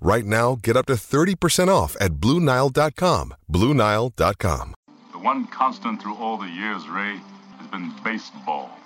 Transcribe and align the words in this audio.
Right 0.00 0.24
now, 0.24 0.56
get 0.62 0.76
up 0.76 0.86
to 0.86 0.94
30% 0.94 1.68
off 1.68 1.94
at 2.00 2.12
BlueNile.com. 2.12 3.34
BlueNile.com. 3.52 4.74
The 5.12 5.18
one 5.18 5.46
constant 5.48 6.00
through 6.00 6.16
all 6.16 6.38
the 6.38 6.48
years, 6.48 6.88
Ray, 6.88 7.20
has 7.58 7.66
been 7.68 7.92
baseball. 8.02 8.79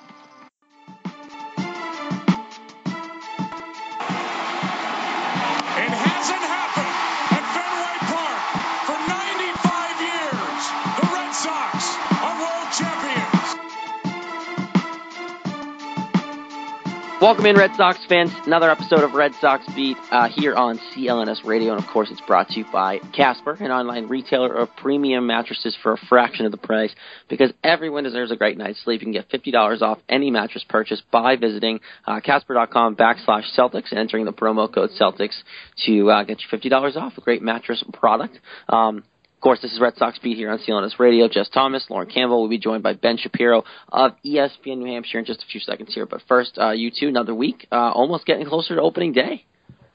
Welcome 17.20 17.47
in, 17.47 17.57
Red 17.57 17.75
Sox 17.77 18.05
fans. 18.07 18.31
Another 18.45 18.70
episode 18.70 19.03
of 19.03 19.15
Red 19.15 19.33
Sox 19.41 19.65
Beat 19.75 19.97
uh, 20.11 20.29
here 20.29 20.55
on 20.55 20.79
CLNS 20.79 21.45
Radio, 21.45 21.73
and 21.73 21.83
of 21.83 21.89
course, 21.89 22.11
it's 22.11 22.20
brought 22.23 22.48
to 22.48 22.59
you 22.59 22.67
by 22.70 22.98
Casper, 23.17 23.57
an 23.61 23.70
online 23.70 24.09
retailer 24.09 24.53
of 24.53 24.69
premium 24.77 25.27
mattresses 25.27 25.77
for 25.83 25.92
a 25.92 25.97
fraction 26.09 26.45
of 26.45 26.53
the 26.53 26.59
price. 26.59 26.95
Because 27.31 27.53
everyone 27.62 28.05
deserves 28.05 28.31
a 28.31 28.37
great 28.37 28.59
night's 28.59 28.83
sleep, 28.83 29.01
you 29.01 29.07
can 29.07 29.12
get 29.12 29.31
fifty 29.31 29.53
dollars 29.53 29.81
off 29.81 30.01
any 30.09 30.31
mattress 30.31 30.65
purchase 30.69 31.01
by 31.12 31.37
visiting 31.37 31.81
uh, 32.07 32.20
Casper.com 32.20 32.97
backslash 32.97 33.45
Celtics 33.57 33.91
and 33.91 33.98
entering 34.01 34.27
the 34.27 34.33
promo 34.33 34.73
code 34.73 34.91
Celtics 35.01 35.37
to 35.87 36.11
uh, 36.11 36.25
get 36.25 36.41
you 36.41 36.47
fifty 36.51 36.69
dollars 36.69 36.97
off 36.97 37.17
a 37.17 37.23
great 37.23 37.42
mattress 37.42 37.83
product. 37.92 38.39
Um, 38.69 39.05
course, 39.45 39.61
this 39.61 39.73
is 39.73 39.78
Red 39.78 39.95
Sox 39.97 40.19
Beat 40.20 40.39
here 40.39 40.50
on 40.50 40.59
CLNS 40.59 40.98
Radio. 40.98 41.28
Jess 41.28 41.50
Thomas, 41.50 41.84
Lauren 41.91 42.09
Campbell 42.09 42.41
will 42.41 42.48
be 42.48 42.56
joined 42.56 42.83
by 42.83 42.95
Ben 42.95 43.19
Shapiro 43.19 43.62
of 43.92 44.12
ESPN 44.25 44.78
New 44.78 44.86
Hampshire 44.86 45.19
in 45.19 45.27
just 45.27 45.42
a 45.42 45.47
few 45.47 45.61
seconds 45.61 45.92
here. 45.95 46.06
But 46.06 46.23
first, 46.27 46.56
uh, 46.59 46.70
you 46.70 46.91
two, 46.91 47.09
another 47.09 47.34
week, 47.34 47.69
uh, 47.70 47.91
almost 47.91 48.25
getting 48.25 48.47
closer 48.47 48.75
to 48.75 48.81
opening 48.81 49.12
day. 49.12 49.45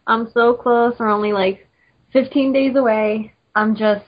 I'm 0.06 0.30
so 0.36 0.54
close. 0.54 0.94
We're 1.00 1.10
only 1.10 1.34
like 1.34 1.68
15 2.14 2.54
days 2.54 2.76
away. 2.76 3.34
I'm 3.56 3.76
just, 3.76 4.06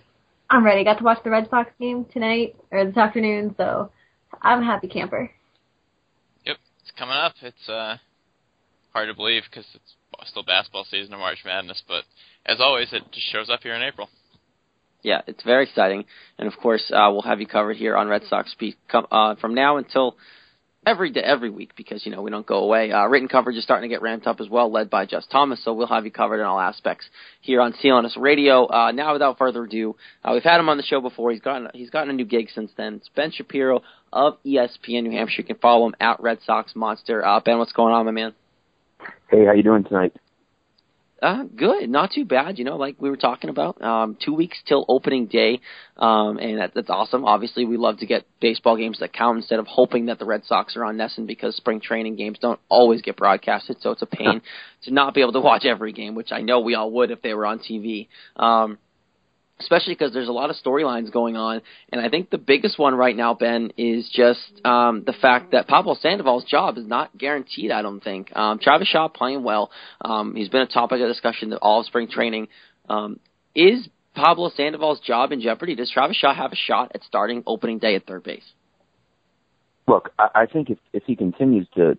I'm 0.48 0.64
ready. 0.64 0.84
Got 0.84 1.00
to 1.00 1.04
watch 1.04 1.24
the 1.24 1.32
Red 1.32 1.50
Sox 1.50 1.72
game 1.80 2.06
tonight 2.14 2.56
or 2.70 2.86
this 2.86 2.98
afternoon, 2.98 3.56
so 3.58 3.90
I'm 4.44 4.62
a 4.62 4.66
happy 4.66 4.90
camper. 4.90 5.32
Yep, 6.46 6.58
it's 6.84 6.92
coming 6.92 7.16
up. 7.16 7.34
It's 7.42 7.68
uh, 7.68 7.98
hard 8.94 9.08
to 9.08 9.16
believe 9.16 9.42
because 9.50 9.66
it's 9.74 10.30
still 10.30 10.44
basketball 10.44 10.86
season 10.92 11.16
of 11.16 11.20
March 11.20 11.40
Madness, 11.44 11.82
but 11.88 12.04
as 12.46 12.58
always, 12.60 12.94
it 12.94 13.02
just 13.12 13.26
shows 13.32 13.50
up 13.50 13.62
here 13.64 13.74
in 13.74 13.82
April. 13.82 14.08
Yeah, 15.04 15.22
it's 15.28 15.44
very 15.44 15.64
exciting, 15.64 16.06
and 16.38 16.48
of 16.48 16.58
course, 16.60 16.92
uh, 16.94 17.10
we'll 17.12 17.24
have 17.24 17.40
you 17.40 17.48
covered 17.48 17.78
here 17.78 17.96
on 17.96 18.08
Red 18.08 18.24
Sox 18.30 18.56
com- 18.90 19.08
uh, 19.12 19.36
from 19.36 19.56
now 19.56 19.78
until 19.78 20.16
every 20.86 21.12
day, 21.12 21.22
every 21.22 21.50
week, 21.50 21.72
because 21.76 22.06
you 22.06 22.12
know 22.12 22.22
we 22.22 22.32
don't 22.32 22.46
go 22.46 22.64
away. 22.64 22.92
Uh, 22.92 23.06
written 23.06 23.28
coverage 23.28 23.56
is 23.56 23.64
starting 23.64 23.90
to 23.90 23.94
get 23.94 24.02
ramped 24.02 24.28
up 24.28 24.40
as 24.40 24.50
well, 24.50 24.72
led 24.72 24.90
by 24.90 25.06
Jess 25.06 25.26
Thomas. 25.32 25.64
So 25.64 25.74
we'll 25.74 25.88
have 25.88 26.06
you 26.06 26.12
covered 26.12 26.40
in 26.40 26.46
all 26.46 26.60
aspects 26.60 27.06
here 27.42 27.62
on 27.62 27.74
CLNS 27.74 28.18
Radio. 28.18 28.68
Uh, 28.68 28.92
now, 28.92 29.14
without 29.14 29.38
further 29.38 29.64
ado, 29.64 29.96
uh, 30.24 30.32
we've 30.34 30.44
had 30.44 30.60
him 30.60 30.70
on 30.70 30.78
the 30.78 30.84
show 30.84 31.02
before. 31.02 31.32
He's 31.32 31.42
gotten 31.42 31.70
he's 31.74 31.90
gotten 31.90 32.10
a 32.10 32.14
new 32.14 32.26
gig 32.26 32.50
since 32.54 32.72
then. 32.78 32.96
It's 32.96 33.10
Ben 33.16 33.32
Shapiro 33.32 33.82
of 34.12 34.38
ESPN 34.46 35.04
New 35.04 35.12
Hampshire. 35.12 35.42
You 35.42 35.48
can 35.48 35.58
follow 35.58 35.88
him 35.88 35.96
at 36.00 36.20
Red 36.20 36.40
Sox 36.46 36.76
Monster. 36.76 37.26
Uh, 37.26 37.40
ben, 37.40 37.58
what's 37.58 37.74
going 37.74 37.94
on, 37.94 38.06
my 38.06 38.12
man? 38.12 38.34
Hey, 39.30 39.46
how 39.46 39.54
you 39.54 39.64
doing 39.64 39.84
tonight? 39.84 40.14
Uh, 41.22 41.44
good, 41.56 41.88
not 41.88 42.10
too 42.12 42.26
bad. 42.26 42.58
You 42.58 42.66
know, 42.66 42.78
like 42.78 42.96
we 43.00 43.08
were 43.08 43.18
talking 43.18 43.52
about, 43.52 43.80
um, 43.80 44.18
two 44.20 44.34
weeks 44.34 44.60
till 44.66 44.86
opening 44.90 45.28
day, 45.28 45.60
um, 45.98 46.40
and 46.40 46.58
that, 46.58 46.72
that's 46.74 46.90
awesome. 46.90 47.26
Obviously, 47.26 47.64
we 47.64 47.78
love 47.78 48.00
to 48.00 48.08
get 48.08 48.26
baseball 48.40 48.76
games 48.76 48.98
that 49.00 49.14
count 49.14 49.38
instead 49.38 49.60
of 49.60 49.68
hoping 49.68 50.08
that 50.08 50.18
the 50.18 50.26
Red 50.26 50.46
Sox 50.46 50.76
are 50.76 50.84
on 50.84 50.98
NESN 50.98 51.28
because 51.28 51.56
spring 51.56 51.80
training 51.80 52.16
games 52.16 52.40
don't 52.42 52.60
always 52.70 53.04
get 53.04 53.18
broadcasted, 53.18 53.78
so 53.82 53.92
it's 53.92 54.02
a 54.02 54.08
pain 54.08 54.42
to 54.84 54.92
not 54.92 55.14
be 55.14 55.22
able 55.22 55.34
to 55.34 55.42
watch 55.42 55.64
every 55.64 55.94
game, 55.94 56.16
which 56.16 56.32
I 56.32 56.42
know 56.42 56.62
we 56.62 56.74
all 56.74 56.90
would 56.90 57.12
if 57.12 57.22
they 57.22 57.36
were 57.36 57.46
on 57.46 57.60
TV. 57.60 58.08
Um, 58.36 58.80
especially 59.62 59.94
because 59.94 60.14
there's 60.14 60.28
a 60.28 60.34
lot 60.34 60.50
of 60.50 60.56
storylines 60.56 61.12
going 61.12 61.38
on. 61.38 61.62
And 61.92 62.02
I 62.02 62.10
think 62.10 62.30
the 62.30 62.38
biggest 62.38 62.78
one 62.78 62.96
right 62.96 63.16
now, 63.16 63.34
Ben, 63.34 63.72
is 63.78 64.10
just 64.14 64.66
um, 64.66 65.04
the 65.06 65.14
fact 65.14 65.52
that 65.52 65.68
Pablo 65.68 65.96
Sandoval's 66.00 66.44
job 66.46 66.78
is 66.78 66.86
not 66.86 67.18
guaranteed. 67.18 67.72
I 67.72 67.82
don't 67.82 68.04
think. 68.04 68.36
Um, 68.36 68.60
Travis 68.60 68.88
Shaw 68.88 69.08
playing 69.08 69.44
well. 69.44 69.72
Um, 70.02 70.36
he's 70.36 70.50
been 70.50 70.62
a 70.62 70.68
topic 70.68 71.02
of 71.02 71.08
discussion 71.08 71.54
all 71.54 71.82
of 71.82 71.86
spring 71.86 72.08
training. 72.10 72.48
Um, 72.90 73.20
is 73.56 73.88
Pablo 74.16 74.52
Sandoval's 74.56 75.00
job 75.00 75.32
in 75.32 75.42
jeopardy? 75.42 75.76
Does 75.76 75.92
Travis 75.92 76.18
Shaw 76.18 76.34
have 76.34 76.52
a 76.52 76.56
shot 76.56 76.92
at 76.94 77.04
starting 77.04 77.44
opening 77.48 77.80
day 77.80 77.96
at 77.96 78.06
third 78.06 78.24
base? 78.24 78.44
Look, 79.88 80.12
I, 80.20 80.28
I 80.36 80.46
think 80.46 80.70
if 80.70 80.78
if 80.94 81.04
he 81.06 81.16
continues 81.16 81.68
to 81.76 81.98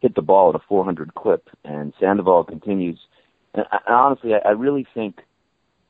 hit 0.00 0.14
the 0.14 0.22
ball 0.22 0.50
at 0.50 0.54
a 0.54 0.64
400 0.68 1.14
clip, 1.14 1.48
and 1.64 1.92
Sandoval 1.98 2.44
continues, 2.44 2.98
and, 3.54 3.64
and 3.70 3.94
honestly, 3.94 4.32
I, 4.34 4.50
I 4.50 4.52
really 4.52 4.86
think 4.94 5.16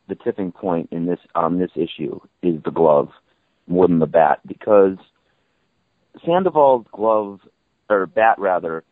the 0.08 0.14
tipping 0.14 0.52
point 0.52 0.88
in 0.90 1.06
this 1.06 1.18
on 1.34 1.58
this 1.58 1.70
issue 1.74 2.18
is 2.42 2.62
the 2.64 2.70
glove 2.70 3.08
more 3.66 3.86
than 3.86 3.98
the 3.98 4.06
bat 4.06 4.40
because 4.46 4.96
Sandoval's 6.24 6.86
glove 6.90 7.40
or 7.88 8.06
bat 8.06 8.38
rather 8.38 8.82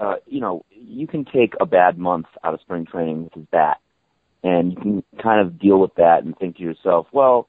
uh 0.00 0.14
you 0.26 0.40
know 0.40 0.64
you 0.70 1.06
can 1.06 1.24
take 1.24 1.54
a 1.60 1.66
bad 1.66 1.98
month 1.98 2.26
out 2.42 2.54
of 2.54 2.60
spring 2.60 2.86
training 2.86 3.24
with 3.24 3.34
his 3.34 3.46
bat 3.52 3.78
and 4.42 4.72
you 4.72 4.76
can 4.76 5.04
kind 5.22 5.46
of 5.46 5.58
deal 5.58 5.78
with 5.78 5.94
that 5.96 6.24
and 6.24 6.36
think 6.36 6.56
to 6.56 6.62
yourself 6.62 7.06
well 7.12 7.48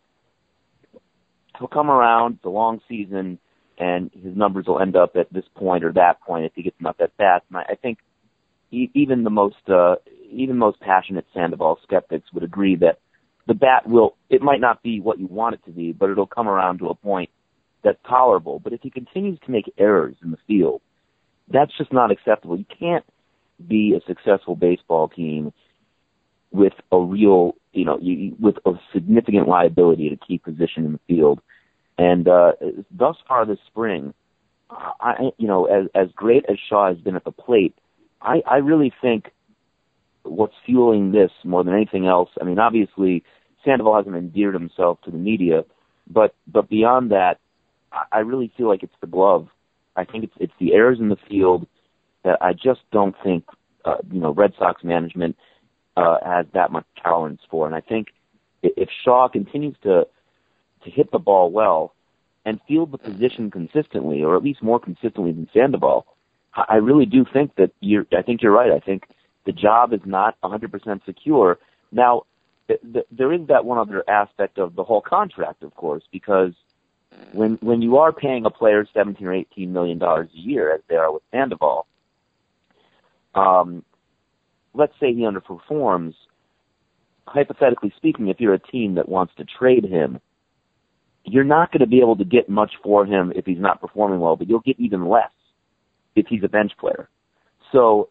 he'll 1.58 1.68
come 1.68 1.90
around 1.90 2.40
the 2.44 2.50
long 2.50 2.82
season 2.88 3.40
and 3.78 4.12
his 4.14 4.36
numbers 4.36 4.66
will 4.68 4.80
end 4.80 4.96
up 4.96 5.16
at 5.16 5.32
this 5.34 5.46
point 5.56 5.84
or 5.84 5.92
that 5.92 6.22
point 6.22 6.46
if 6.46 6.52
he 6.56 6.64
gets 6.64 6.80
enough 6.80 6.98
at 7.00 7.16
bats 7.18 7.46
and 7.50 7.58
I, 7.58 7.64
I 7.70 7.76
think 7.76 8.00
even 8.72 9.24
the 9.24 9.30
most 9.30 9.70
uh 9.70 9.96
even 10.32 10.58
most 10.58 10.80
passionate 10.80 11.26
Sandoval 11.34 11.80
skeptics 11.84 12.32
would 12.34 12.44
agree 12.44 12.76
that 12.78 13.00
the 13.48 13.54
bat 13.54 13.88
will 13.88 14.16
it 14.30 14.42
might 14.42 14.62
not 14.62 14.82
be 14.82 15.00
what 15.00 15.20
you 15.20 15.28
want 15.28 15.56
it 15.56 15.66
to 15.66 15.72
be, 15.72 15.92
but 15.92 16.10
it'll 16.10 16.26
come 16.26 16.48
around 16.48 16.80
to 16.80 16.90
a 16.90 16.96
point 16.96 17.30
that's 17.84 18.00
tolerable. 18.08 18.60
But 18.60 18.74
if 18.74 18.82
he 18.82 18.90
continues 18.90 19.40
to 19.46 19.52
make 19.52 19.72
errors 19.78 20.16
in 20.24 20.32
the 20.32 20.38
field, 20.48 20.82
that's 21.52 21.72
just 21.78 21.94
not 21.94 22.12
acceptable. 22.12 22.58
You 22.58 22.66
can't 22.80 23.06
be 23.68 23.96
a 23.96 24.06
successful 24.08 24.56
baseball 24.56 25.08
team 25.08 25.54
with 26.52 26.74
a 26.92 27.00
real, 27.00 27.56
you 27.74 27.86
know, 27.86 28.00
you, 28.02 28.36
with 28.40 28.56
a 28.66 28.72
significant 28.94 29.48
liability 29.48 30.10
to 30.10 30.18
keep 30.18 30.44
position 30.44 30.86
in 30.86 30.94
the 30.94 31.00
field. 31.08 31.40
And 31.98 32.28
uh, 32.28 32.54
thus 32.92 33.16
far 33.28 33.46
this 33.46 33.60
spring, 33.68 34.14
I, 34.70 35.30
you 35.38 35.48
know, 35.48 35.66
as 35.66 35.88
as 35.94 36.08
great 36.16 36.46
as 36.50 36.58
Shaw 36.70 36.88
has 36.88 36.98
been 36.98 37.16
at 37.16 37.24
the 37.24 37.32
plate, 37.32 37.76
I, 38.22 38.42
I 38.50 38.58
really 38.58 38.92
think 39.02 39.32
what's 40.26 40.54
fueling 40.66 41.12
this 41.12 41.32
more 41.44 41.64
than 41.64 41.74
anything 41.74 42.08
else. 42.08 42.30
I 42.42 42.44
mean, 42.44 42.60
obviously 42.60 43.24
Sandoval 43.64 43.96
hasn't 43.96 44.16
endeared 44.16 44.54
himself 44.54 45.00
to 45.04 45.12
the 45.12 45.18
media, 45.18 45.64
but 46.08 46.36
but 46.48 46.70
beyond 46.70 47.12
that, 47.12 47.40
I, 48.12 48.20
really 48.20 48.52
feel 48.58 48.68
like 48.68 48.84
it's 48.84 48.96
the 49.02 49.08
glove. 49.08 49.48
I 49.96 50.06
think 50.06 50.26
it's 50.26 50.34
it's 50.40 50.54
the 50.60 50.74
errors 50.74 51.00
in 51.00 51.10
the 51.10 51.18
field 51.30 51.68
that 52.24 52.38
I 52.42 52.54
just 52.54 52.82
don't 52.92 53.16
think 53.24 53.46
uh, 53.86 53.98
you 54.12 54.20
know 54.20 54.34
Red 54.34 54.54
Sox 54.58 54.84
management 54.84 55.36
uh, 55.98 56.18
has 56.26 56.46
that 56.54 56.72
much 56.72 56.86
tolerance 57.02 57.42
for. 57.50 57.66
And 57.66 57.76
I 57.76 57.82
think 57.82 58.08
if 58.62 58.90
Shaw 59.04 59.28
continues 59.30 59.76
to 59.84 60.06
to 60.84 60.92
hit 60.92 61.12
the 61.12 61.20
ball 61.20 61.52
well 61.52 61.94
and 62.46 62.60
field 62.68 62.92
the 62.92 62.98
position 62.98 63.50
consistently, 63.50 64.22
or 64.24 64.36
at 64.36 64.44
least 64.44 64.62
more 64.62 64.80
consistently 64.80 65.32
than 65.32 65.50
Sandoval, 65.54 66.06
I 66.54 66.66
I 66.70 66.76
really 66.76 67.06
do 67.06 67.26
think 67.32 67.56
that 67.56 67.72
you're. 67.80 68.06
I 68.18 68.22
think 68.22 68.42
you're 68.42 68.52
right. 68.52 68.72
I 68.72 68.80
think 68.80 69.04
the 69.46 69.52
job 69.52 69.94
is 69.94 70.02
not 70.06 70.36
100% 70.44 71.06
secure. 71.06 71.58
Now, 71.92 72.24
th- 72.68 72.82
th- 72.94 73.06
there 73.12 73.34
is 73.34 73.48
that 73.48 73.66
one 73.66 73.78
other 73.78 74.04
aspect 74.10 74.58
of 74.58 74.76
the 74.76 74.84
whole 74.84 75.02
contract, 75.02 75.64
of 75.64 75.76
course, 75.76 76.04
because 76.12 76.54
when 77.32 77.58
when 77.62 77.82
you 77.82 77.98
are 77.98 78.12
paying 78.12 78.46
a 78.46 78.50
player 78.50 78.86
seventeen 78.94 79.28
or 79.28 79.34
eighteen 79.34 79.72
million 79.72 79.98
dollars 79.98 80.30
a 80.36 80.38
year, 80.38 80.74
as 80.74 80.82
they 80.90 80.96
are 80.96 81.14
with 81.14 81.24
Sandoval, 81.32 81.88
um, 83.36 83.84
let's 84.74 84.94
say 85.00 85.14
he 85.14 85.22
underperforms. 85.22 86.14
Hypothetically 87.28 87.92
speaking, 87.98 88.28
if 88.28 88.40
you're 88.40 88.54
a 88.54 88.60
team 88.60 88.96
that 88.96 89.10
wants 89.10 89.34
to 89.38 89.46
trade 89.46 89.84
him, 89.84 90.20
you're 91.24 91.44
not 91.44 91.72
going 91.72 91.80
to 91.80 91.88
be 91.88 92.00
able 92.00 92.16
to 92.18 92.26
get 92.26 92.50
much 92.50 92.74
for 92.84 93.06
him 93.06 93.34
if 93.36 93.46
he's 93.46 93.60
not 93.60 93.82
performing 93.82 94.20
well, 94.20 94.36
but 94.36 94.48
you'll 94.48 94.60
get 94.60 94.80
even 94.80 95.08
less 95.08 95.32
if 96.16 96.28
he's 96.28 96.44
a 96.44 96.48
bench 96.48 96.72
player. 96.80 97.10
So 97.72 98.10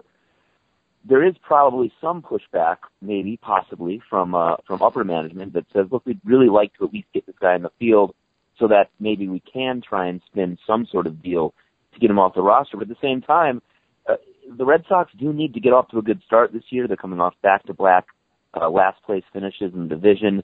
there 1.06 1.24
is 1.26 1.34
probably 1.42 1.92
some 2.00 2.22
pushback, 2.22 2.78
maybe, 3.02 3.36
possibly, 3.36 4.02
from 4.08 4.34
uh, 4.34 4.56
from 4.66 4.82
upper 4.82 5.04
management 5.04 5.52
that 5.52 5.66
says, 5.72 5.86
look, 5.90 6.04
we'd 6.06 6.20
really 6.24 6.48
like 6.48 6.72
to 6.78 6.84
at 6.84 6.92
least 6.92 7.08
get 7.12 7.26
this 7.26 7.36
guy 7.40 7.54
in 7.54 7.62
the 7.62 7.70
field 7.78 8.14
so 8.58 8.68
that 8.68 8.90
maybe 8.98 9.28
we 9.28 9.40
can 9.40 9.82
try 9.86 10.06
and 10.06 10.22
spin 10.26 10.58
some 10.66 10.86
sort 10.86 11.06
of 11.06 11.22
deal 11.22 11.52
to 11.92 12.00
get 12.00 12.10
him 12.10 12.18
off 12.18 12.34
the 12.34 12.42
roster. 12.42 12.76
But 12.76 12.88
at 12.90 12.96
the 13.00 13.06
same 13.06 13.20
time, 13.20 13.60
uh, 14.08 14.14
the 14.56 14.64
Red 14.64 14.84
Sox 14.88 15.12
do 15.18 15.32
need 15.32 15.54
to 15.54 15.60
get 15.60 15.72
off 15.72 15.88
to 15.88 15.98
a 15.98 16.02
good 16.02 16.22
start 16.24 16.52
this 16.52 16.64
year. 16.70 16.86
They're 16.86 16.96
coming 16.96 17.20
off 17.20 17.34
back-to-back 17.42 18.06
uh, 18.54 18.70
last 18.70 19.02
place 19.02 19.24
finishes 19.32 19.74
in 19.74 19.88
the 19.88 19.94
division. 19.94 20.42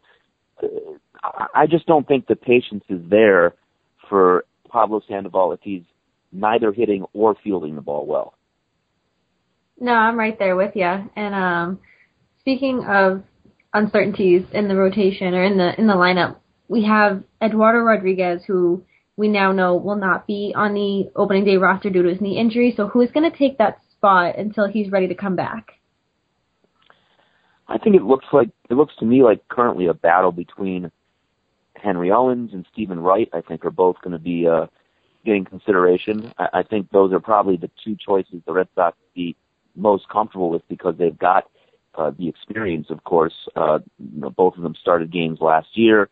Uh, 0.63 0.67
I 1.55 1.67
just 1.67 1.87
don't 1.87 2.07
think 2.07 2.27
the 2.27 2.37
patience 2.37 2.85
is 2.89 3.01
there 3.09 3.55
for 4.09 4.45
Pablo 4.69 5.01
Sandoval 5.07 5.53
if 5.53 5.61
he's 5.63 5.83
neither 6.33 6.73
hitting 6.73 7.05
or 7.13 7.37
fielding 7.43 7.77
the 7.77 7.83
ball 7.83 8.07
well. 8.07 8.35
No, 9.81 9.93
I'm 9.93 10.19
right 10.19 10.39
there 10.39 10.57
with 10.57 10.77
you. 10.77 11.11
And 11.17 11.35
um, 11.35 11.81
speaking 12.41 12.85
of 12.85 13.23
uncertainties 13.73 14.45
in 14.53 14.69
the 14.69 14.77
rotation 14.77 15.35
or 15.35 15.43
in 15.43 15.57
the 15.57 15.79
in 15.79 15.87
the 15.87 15.95
lineup, 15.95 16.37
we 16.69 16.85
have 16.85 17.25
Eduardo 17.43 17.79
Rodriguez, 17.79 18.43
who 18.47 18.85
we 19.17 19.29
now 19.29 19.53
know 19.53 19.77
will 19.77 19.97
not 19.97 20.27
be 20.27 20.53
on 20.55 20.75
the 20.75 21.11
opening 21.17 21.45
day 21.45 21.57
roster 21.57 21.91
due 21.91 22.03
to 22.03 22.09
his 22.11 22.21
knee 22.21 22.39
injury. 22.39 22.75
So 22.77 22.89
who 22.89 23.01
is 23.01 23.11
going 23.11 23.31
to 23.31 23.37
take 23.37 23.59
that 23.59 23.81
spot 23.91 24.39
until 24.39 24.69
he's 24.69 24.91
ready 24.91 25.09
to 25.09 25.15
come 25.15 25.35
back? 25.35 25.73
I 27.67 27.79
think 27.79 27.97
it 27.97 28.03
looks 28.03 28.27
like 28.33 28.51
it 28.69 28.75
looks 28.75 28.95
to 28.99 29.07
me 29.07 29.23
like 29.23 29.49
currently 29.49 29.87
a 29.87 29.95
battle 29.95 30.33
between 30.33 30.91
Henry 31.75 32.11
Owens 32.11 32.51
and 32.53 32.67
Steven 32.73 33.01
Wright. 33.01 33.29
I 33.33 33.41
think 33.41 33.65
are 33.65 33.71
both 33.71 33.97
going 34.03 34.13
to 34.13 34.19
be 34.19 34.47
uh, 34.47 34.67
getting 35.25 35.45
consideration. 35.45 36.33
I, 36.39 36.49
I 36.53 36.63
think 36.65 36.91
those 36.91 37.13
are 37.13 37.21
probably 37.21 37.57
the 37.57 37.71
two 37.83 37.97
choices 37.97 38.43
the 38.45 38.53
Red 38.53 38.69
Sox 38.75 38.99
be 39.15 39.37
most 39.81 40.09
comfortable 40.09 40.51
with 40.51 40.67
because 40.69 40.95
they've 40.99 41.19
got 41.19 41.45
uh, 41.95 42.13
the 42.17 42.29
experience. 42.29 42.87
Of 42.91 43.05
course, 43.05 43.35
uh, 43.57 43.79
you 43.99 44.21
know, 44.21 44.31
both 44.31 44.57
of 44.57 44.63
them 44.63 44.75
started 44.81 45.13
games 45.13 45.39
last 45.41 45.69
year. 45.75 46.09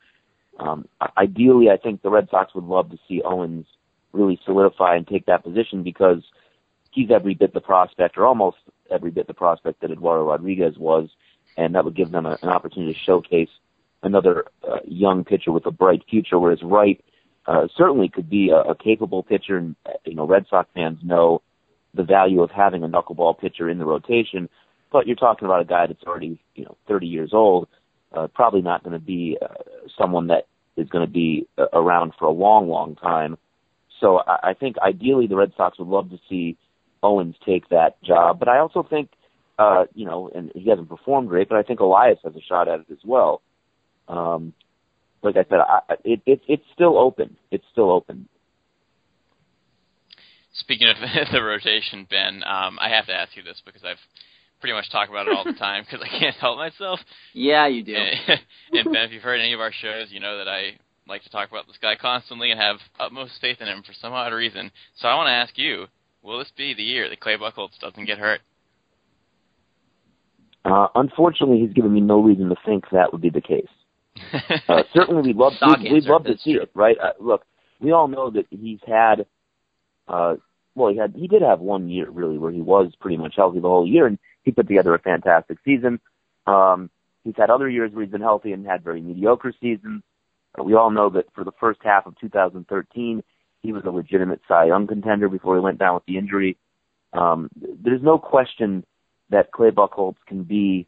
Um, 0.58 0.88
ideally, 1.16 1.70
I 1.70 1.76
think 1.76 2.02
the 2.02 2.10
Red 2.10 2.28
Sox 2.30 2.54
would 2.54 2.64
love 2.64 2.90
to 2.90 2.98
see 3.06 3.22
Owens 3.22 3.66
really 4.12 4.40
solidify 4.44 4.96
and 4.96 5.06
take 5.06 5.26
that 5.26 5.44
position 5.44 5.82
because 5.82 6.22
he's 6.90 7.10
every 7.10 7.34
bit 7.34 7.54
the 7.54 7.60
prospect, 7.60 8.18
or 8.18 8.26
almost 8.26 8.56
every 8.90 9.10
bit 9.10 9.26
the 9.26 9.34
prospect 9.34 9.80
that 9.80 9.92
Eduardo 9.92 10.24
Rodriguez 10.24 10.76
was, 10.78 11.08
and 11.56 11.74
that 11.74 11.84
would 11.84 11.96
give 11.96 12.10
them 12.10 12.26
a, 12.26 12.38
an 12.42 12.48
opportunity 12.48 12.92
to 12.92 12.98
showcase 12.98 13.50
another 14.02 14.46
uh, 14.68 14.78
young 14.84 15.24
pitcher 15.24 15.52
with 15.52 15.66
a 15.66 15.70
bright 15.70 16.02
future. 16.10 16.38
Whereas 16.38 16.62
Wright 16.62 17.02
uh, 17.46 17.68
certainly 17.76 18.08
could 18.08 18.28
be 18.28 18.50
a, 18.50 18.70
a 18.70 18.74
capable 18.74 19.22
pitcher, 19.22 19.56
and 19.58 19.76
you 20.04 20.14
know 20.14 20.26
Red 20.26 20.46
Sox 20.50 20.68
fans 20.74 20.98
know 21.02 21.42
the 21.94 22.02
value 22.02 22.42
of 22.42 22.50
having 22.50 22.82
a 22.84 22.88
knuckleball 22.88 23.38
pitcher 23.38 23.68
in 23.68 23.78
the 23.78 23.84
rotation. 23.84 24.48
But 24.90 25.06
you're 25.06 25.16
talking 25.16 25.46
about 25.46 25.60
a 25.60 25.66
guy 25.66 25.86
that's 25.86 26.02
already 26.04 26.40
you 26.54 26.64
know 26.64 26.76
30 26.86 27.06
years 27.06 27.30
old 27.32 27.68
uh, 28.12 28.26
probably 28.28 28.62
not 28.62 28.82
going 28.82 28.98
to 28.98 29.04
be 29.04 29.36
uh, 29.40 29.54
someone 29.98 30.28
that 30.28 30.46
is 30.76 30.88
going 30.88 31.06
to 31.06 31.12
be 31.12 31.46
uh, 31.58 31.66
around 31.72 32.12
for 32.18 32.26
a 32.26 32.30
long, 32.30 32.68
long 32.68 32.96
time. 32.96 33.36
So 34.00 34.18
I, 34.18 34.50
I 34.50 34.54
think 34.54 34.76
ideally 34.78 35.26
the 35.26 35.36
Red 35.36 35.52
Sox 35.56 35.78
would 35.78 35.88
love 35.88 36.10
to 36.10 36.18
see 36.28 36.56
Owens 37.02 37.36
take 37.44 37.68
that 37.68 38.02
job, 38.02 38.38
but 38.38 38.48
I 38.48 38.58
also 38.58 38.82
think, 38.88 39.10
uh, 39.58 39.84
you 39.94 40.04
know, 40.06 40.30
and 40.34 40.50
he 40.54 40.70
hasn't 40.70 40.88
performed 40.88 41.28
great, 41.28 41.48
but 41.48 41.58
I 41.58 41.62
think 41.62 41.80
Elias 41.80 42.18
has 42.24 42.34
a 42.34 42.40
shot 42.40 42.68
at 42.68 42.80
it 42.80 42.86
as 42.90 42.98
well. 43.04 43.42
Um, 44.08 44.52
like 45.22 45.36
I 45.36 45.44
said, 45.48 45.58
I, 45.58 45.80
it, 46.04 46.22
it, 46.26 46.40
it's 46.48 46.64
still 46.72 46.96
open. 46.96 47.36
It's 47.50 47.64
still 47.72 47.90
open. 47.90 48.28
Speaking 50.68 50.88
of 50.88 50.96
the 51.32 51.42
rotation, 51.42 52.06
Ben, 52.10 52.44
um, 52.44 52.78
I 52.78 52.90
have 52.90 53.06
to 53.06 53.14
ask 53.14 53.34
you 53.34 53.42
this 53.42 53.62
because 53.64 53.82
I've 53.84 53.96
pretty 54.60 54.74
much 54.74 54.90
talk 54.90 55.08
about 55.08 55.26
it 55.26 55.34
all 55.34 55.42
the 55.44 55.52
time 55.58 55.82
because 55.82 56.06
I 56.06 56.18
can't 56.18 56.36
help 56.36 56.58
myself. 56.58 57.00
Yeah, 57.32 57.66
you 57.68 57.82
do. 57.82 57.94
And, 57.94 58.40
and 58.72 58.92
Ben, 58.92 59.04
if 59.04 59.12
you've 59.12 59.22
heard 59.22 59.40
any 59.40 59.54
of 59.54 59.60
our 59.60 59.72
shows, 59.72 60.08
you 60.10 60.20
know 60.20 60.36
that 60.36 60.46
I 60.46 60.76
like 61.08 61.22
to 61.22 61.30
talk 61.30 61.48
about 61.48 61.66
this 61.66 61.78
guy 61.80 61.96
constantly 61.96 62.50
and 62.50 62.60
have 62.60 62.76
utmost 63.00 63.32
faith 63.40 63.62
in 63.62 63.66
him 63.66 63.82
for 63.82 63.94
some 63.94 64.12
odd 64.12 64.34
reason. 64.34 64.70
So 64.98 65.08
I 65.08 65.14
want 65.14 65.28
to 65.28 65.32
ask 65.32 65.56
you, 65.56 65.86
will 66.22 66.38
this 66.38 66.52
be 66.54 66.74
the 66.74 66.82
year 66.82 67.08
that 67.08 67.20
Clay 67.20 67.38
Buchholz 67.38 67.78
doesn't 67.80 68.04
get 68.04 68.18
hurt? 68.18 68.42
Uh, 70.66 70.88
unfortunately, 70.96 71.60
he's 71.60 71.72
given 71.72 71.94
me 71.94 72.02
no 72.02 72.20
reason 72.20 72.50
to 72.50 72.56
think 72.66 72.84
that 72.92 73.10
would 73.10 73.22
be 73.22 73.30
the 73.30 73.40
case. 73.40 73.68
uh, 74.68 74.82
certainly, 74.92 75.22
we'd 75.22 75.36
love 75.36 75.54
we'd, 75.80 75.92
we'd 75.92 76.04
love 76.04 76.24
to 76.24 76.36
see 76.36 76.52
true. 76.52 76.64
it, 76.64 76.70
right? 76.74 76.98
Uh, 77.02 77.12
look, 77.18 77.46
we 77.80 77.90
all 77.90 78.06
know 78.06 78.28
that 78.28 78.44
he's 78.50 78.80
had, 78.86 79.24
uh, 80.08 80.34
well, 80.78 80.92
he 80.92 80.98
had 80.98 81.14
he 81.14 81.28
did 81.28 81.42
have 81.42 81.60
one 81.60 81.88
year 81.88 82.08
really 82.08 82.38
where 82.38 82.52
he 82.52 82.62
was 82.62 82.92
pretty 83.00 83.16
much 83.16 83.34
healthy 83.36 83.60
the 83.60 83.68
whole 83.68 83.86
year, 83.86 84.06
and 84.06 84.18
he 84.44 84.52
put 84.52 84.68
together 84.68 84.94
a 84.94 84.98
fantastic 84.98 85.58
season. 85.64 86.00
Um, 86.46 86.90
he's 87.24 87.34
had 87.36 87.50
other 87.50 87.68
years 87.68 87.92
where 87.92 88.04
he's 88.04 88.12
been 88.12 88.20
healthy 88.20 88.52
and 88.52 88.66
had 88.66 88.84
very 88.84 89.00
mediocre 89.00 89.52
seasons. 89.60 90.02
Uh, 90.58 90.62
we 90.62 90.74
all 90.74 90.90
know 90.90 91.10
that 91.10 91.26
for 91.34 91.44
the 91.44 91.52
first 91.60 91.80
half 91.82 92.06
of 92.06 92.18
2013, 92.20 93.22
he 93.62 93.72
was 93.72 93.82
a 93.84 93.90
legitimate 93.90 94.40
Cy 94.48 94.66
Young 94.66 94.86
contender 94.86 95.28
before 95.28 95.56
he 95.56 95.60
went 95.60 95.78
down 95.78 95.94
with 95.94 96.06
the 96.06 96.16
injury. 96.16 96.56
Um, 97.12 97.50
there's 97.82 98.02
no 98.02 98.18
question 98.18 98.84
that 99.30 99.52
Clay 99.52 99.70
Buchholz 99.70 100.16
can 100.26 100.44
be 100.44 100.86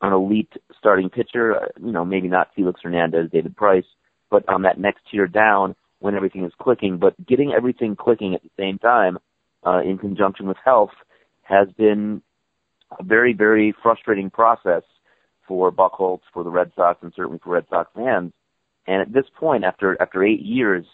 an 0.00 0.12
elite 0.12 0.52
starting 0.78 1.10
pitcher. 1.10 1.56
Uh, 1.56 1.66
you 1.80 1.92
know, 1.92 2.04
maybe 2.04 2.28
not 2.28 2.48
Felix 2.56 2.80
Hernandez, 2.82 3.30
David 3.32 3.56
Price, 3.56 3.84
but 4.30 4.48
on 4.48 4.62
that 4.62 4.78
next 4.78 5.02
tier 5.10 5.26
down 5.26 5.74
when 6.00 6.14
everything 6.14 6.44
is 6.44 6.52
clicking. 6.60 6.98
But 6.98 7.14
getting 7.26 7.52
everything 7.52 7.96
clicking 7.96 8.34
at 8.34 8.42
the 8.42 8.50
same 8.58 8.78
time, 8.78 9.18
uh, 9.66 9.80
in 9.80 9.98
conjunction 9.98 10.46
with 10.46 10.56
health, 10.64 10.90
has 11.42 11.68
been 11.76 12.22
a 12.98 13.02
very, 13.02 13.32
very 13.32 13.74
frustrating 13.82 14.30
process 14.30 14.82
for 15.46 15.72
Buchholz, 15.72 16.20
for 16.32 16.44
the 16.44 16.50
Red 16.50 16.72
Sox, 16.76 17.02
and 17.02 17.12
certainly 17.16 17.40
for 17.42 17.54
Red 17.54 17.66
Sox 17.70 17.90
fans. 17.94 18.32
And 18.86 19.02
at 19.02 19.12
this 19.12 19.24
point, 19.38 19.64
after 19.64 20.00
after 20.00 20.24
eight 20.24 20.40
years 20.40 20.84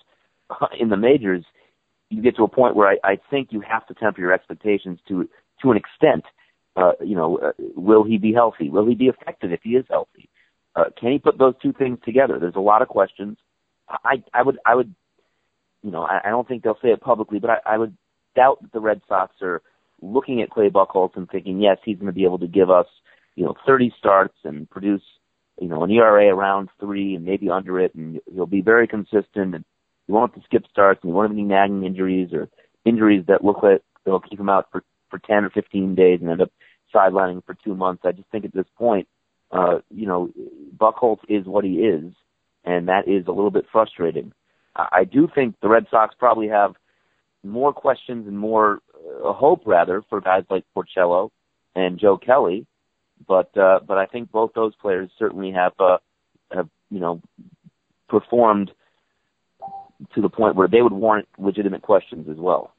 in 0.81 0.89
the 0.89 0.97
majors, 0.97 1.45
you 2.11 2.23
get 2.23 2.37
to 2.37 2.45
a 2.45 2.49
point 2.49 2.77
where 2.77 2.89
I, 2.89 2.97
I 3.05 3.19
think 3.31 3.49
you 3.51 3.61
have 3.61 3.87
to 3.89 3.95
temper 3.95 4.21
your 4.21 4.33
expectations 4.33 4.99
to 5.09 5.29
to 5.63 5.71
an 5.71 5.77
extent. 5.77 6.25
Uh, 6.77 6.93
you 7.05 7.15
know, 7.15 7.39
uh, 7.39 7.53
will 7.77 8.03
he 8.03 8.19
be 8.19 8.33
healthy? 8.33 8.69
Will 8.69 8.87
he 8.87 8.97
be 8.97 9.07
effective 9.07 9.53
if 9.53 9.61
he 9.63 9.71
is 9.71 9.85
healthy? 9.89 10.29
Uh, 10.75 10.85
can 10.99 11.13
he 11.13 11.19
put 11.19 11.39
those 11.39 11.55
two 11.63 11.73
things 11.73 11.99
together? 12.05 12.39
There's 12.41 12.57
a 12.57 12.61
lot 12.61 12.83
of 12.83 12.89
questions. 12.89 13.39
I 13.89 14.23
I 14.33 14.43
would 14.43 14.59
I 14.65 14.75
would, 14.75 14.95
you 15.83 15.91
know, 15.91 16.03
I, 16.03 16.21
I 16.25 16.31
don't 16.31 16.47
think 16.47 16.63
they'll 16.63 16.79
say 16.83 16.89
it 16.89 17.01
publicly, 17.01 17.39
but 17.39 17.51
I, 17.51 17.75
I 17.75 17.79
would 17.79 17.97
doubt 18.35 18.63
that 18.63 18.73
the 18.73 18.81
Red 18.81 19.01
Sox 19.09 19.35
are 19.43 19.63
looking 20.01 20.43
at 20.43 20.51
Clay 20.51 20.69
Buchholz 20.69 21.17
and 21.17 21.29
thinking, 21.29 21.61
yes, 21.61 21.79
he's 21.85 21.97
going 21.97 22.07
to 22.07 22.13
be 22.13 22.25
able 22.25 22.39
to 22.39 22.47
give 22.47 22.71
us, 22.71 22.87
you 23.37 23.45
know, 23.45 23.55
30 23.67 23.93
starts 23.99 24.35
and 24.45 24.69
produce, 24.69 25.03
you 25.61 25.69
know, 25.69 25.83
an 25.83 25.91
ERA 25.91 26.27
around 26.27 26.69
three 26.81 27.15
and 27.15 27.25
maybe 27.25 27.49
under 27.49 27.81
it, 27.81 27.95
and 27.95 28.21
he'll 28.33 28.47
be 28.47 28.61
very 28.61 28.87
consistent. 28.87 29.55
And 29.55 29.65
he 30.07 30.13
won't 30.13 30.33
have 30.33 30.43
to 30.43 30.47
skip 30.47 30.65
starts, 30.71 31.01
and 31.03 31.11
he 31.11 31.15
won't 31.15 31.31
have 31.31 31.37
any 31.37 31.47
nagging 31.47 31.85
injuries 31.85 32.33
or 32.33 32.49
injuries 32.85 33.25
that 33.29 33.45
look 33.45 33.63
like 33.63 33.83
they'll 34.05 34.21
keep 34.21 34.41
him 34.41 34.49
out 34.49 34.67
for 34.71 34.83
for 35.11 35.19
10 35.19 35.45
or 35.45 35.51
15 35.51 35.95
days 35.95 36.19
and 36.21 36.31
end 36.31 36.43
up 36.43 36.51
sidelining 36.93 37.45
for 37.45 37.55
two 37.65 37.75
months. 37.75 38.03
I 38.05 38.13
just 38.13 38.29
think 38.31 38.45
at 38.45 38.55
this 38.55 38.67
point, 38.77 39.07
uh, 39.53 39.79
you 39.91 40.07
know, 40.07 40.31
Buchholz 40.77 41.19
is 41.29 41.47
what 41.47 41.65
he 41.65 41.75
is, 41.75 42.13
and 42.65 42.89
that 42.89 43.09
is 43.09 43.27
a 43.27 43.33
little 43.33 43.51
bit 43.51 43.67
frustrating. 43.71 44.33
I 44.77 45.05
do 45.05 45.29
think 45.33 45.55
the 45.63 45.69
Red 45.69 45.87
Sox 45.91 46.15
probably 46.19 46.49
have 46.49 46.75
more 47.45 47.73
questions 47.73 48.27
and 48.27 48.37
more 48.39 48.81
uh, 49.25 49.33
hope 49.33 49.63
rather 49.67 50.03
for 50.09 50.21
guys 50.21 50.45
like 50.51 50.65
Porcello 50.77 51.31
and 51.77 51.99
Joe 51.99 52.17
Kelly, 52.17 52.67
but 53.27 53.57
uh, 53.57 53.81
but 53.87 53.99
I 53.99 54.07
think 54.07 54.33
both 54.33 54.53
those 54.55 54.75
players 54.77 55.11
certainly 55.19 55.53
have 55.53 55.73
uh, 55.79 55.99
have 56.51 56.69
you 56.91 56.99
know 56.99 57.21
performed 58.09 58.73
to 60.15 60.21
the 60.21 60.29
point 60.29 60.57
where 60.57 60.69
they 60.69 60.83
would 60.83 60.93
warrant 60.93 61.29
legitimate 61.39 61.83
questions 61.83 62.29
as 62.29 62.37
well. 62.37 62.73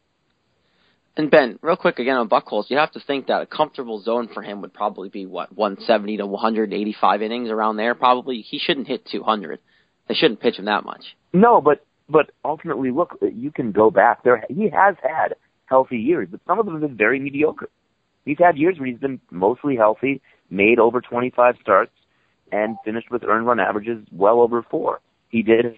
And 1.17 1.31
Ben, 1.31 1.59
real 1.61 1.77
quick 1.77 1.99
again 1.99 2.17
on 2.17 2.27
Buchholz, 2.27 2.69
you 2.69 2.77
have 2.77 2.91
to 2.91 2.99
think 2.99 3.27
that 3.27 3.41
a 3.41 3.45
comfortable 3.45 4.01
zone 4.01 4.27
for 4.33 4.43
him 4.43 4.61
would 4.61 4.73
probably 4.73 5.07
be 5.07 5.25
what 5.25 5.55
170 5.55 6.17
to 6.17 6.25
185 6.25 7.21
innings 7.21 7.49
around 7.49 7.77
there. 7.77 7.95
Probably 7.95 8.41
he 8.41 8.59
shouldn't 8.59 8.87
hit 8.87 9.05
200. 9.09 9.59
They 10.07 10.13
shouldn't 10.13 10.41
pitch 10.41 10.57
him 10.57 10.65
that 10.65 10.85
much. 10.85 11.03
No, 11.33 11.61
but 11.61 11.85
but 12.07 12.31
ultimately, 12.43 12.91
look, 12.91 13.17
you 13.21 13.51
can 13.51 13.71
go 13.71 13.89
back. 13.89 14.23
There, 14.23 14.43
he 14.49 14.69
has 14.69 14.95
had 15.01 15.35
healthy 15.65 15.97
years, 15.97 16.27
but 16.29 16.39
some 16.45 16.59
of 16.59 16.65
them 16.65 16.75
have 16.75 16.81
been 16.81 16.97
very 16.97 17.19
mediocre. 17.19 17.69
He's 18.25 18.37
had 18.39 18.57
years 18.57 18.77
where 18.77 18.87
he's 18.87 18.99
been 18.99 19.19
mostly 19.31 19.75
healthy, 19.75 20.21
made 20.49 20.79
over 20.79 21.01
25 21.01 21.55
starts, 21.61 21.91
and 22.51 22.77
finished 22.85 23.09
with 23.09 23.23
earned 23.23 23.47
run 23.47 23.59
averages 23.59 24.05
well 24.11 24.39
over 24.39 24.63
four. 24.63 24.99
He 25.29 25.41
did 25.41 25.75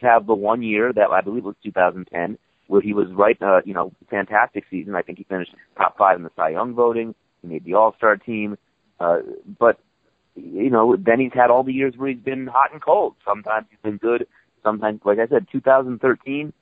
have 0.00 0.26
the 0.26 0.34
one 0.34 0.62
year 0.62 0.92
that 0.92 1.10
I 1.10 1.20
believe 1.20 1.44
was 1.44 1.56
2010 1.62 2.38
where 2.68 2.82
he 2.82 2.92
was 2.92 3.08
right, 3.12 3.40
uh, 3.42 3.60
you 3.64 3.74
know, 3.74 3.92
fantastic 4.10 4.64
season. 4.70 4.94
I 4.94 5.02
think 5.02 5.18
he 5.18 5.24
finished 5.24 5.52
top 5.76 5.96
five 5.96 6.16
in 6.16 6.22
the 6.22 6.30
Cy 6.36 6.50
Young 6.50 6.74
voting. 6.74 7.14
He 7.42 7.48
made 7.48 7.64
the 7.64 7.74
All 7.74 7.94
Star 7.96 8.16
team. 8.16 8.56
Uh, 9.00 9.18
but 9.58 9.80
you 10.38 10.70
know, 10.70 10.96
then 10.96 11.20
he's 11.20 11.32
had 11.32 11.50
all 11.50 11.62
the 11.62 11.72
years 11.72 11.94
where 11.96 12.08
he's 12.08 12.18
been 12.18 12.46
hot 12.46 12.72
and 12.72 12.82
cold. 12.82 13.14
Sometimes 13.24 13.66
he's 13.70 13.78
been 13.82 13.96
good. 13.96 14.26
Sometimes, 14.62 15.00
like 15.04 15.18
I 15.18 15.26
said, 15.26 15.46
2013, 15.50 16.52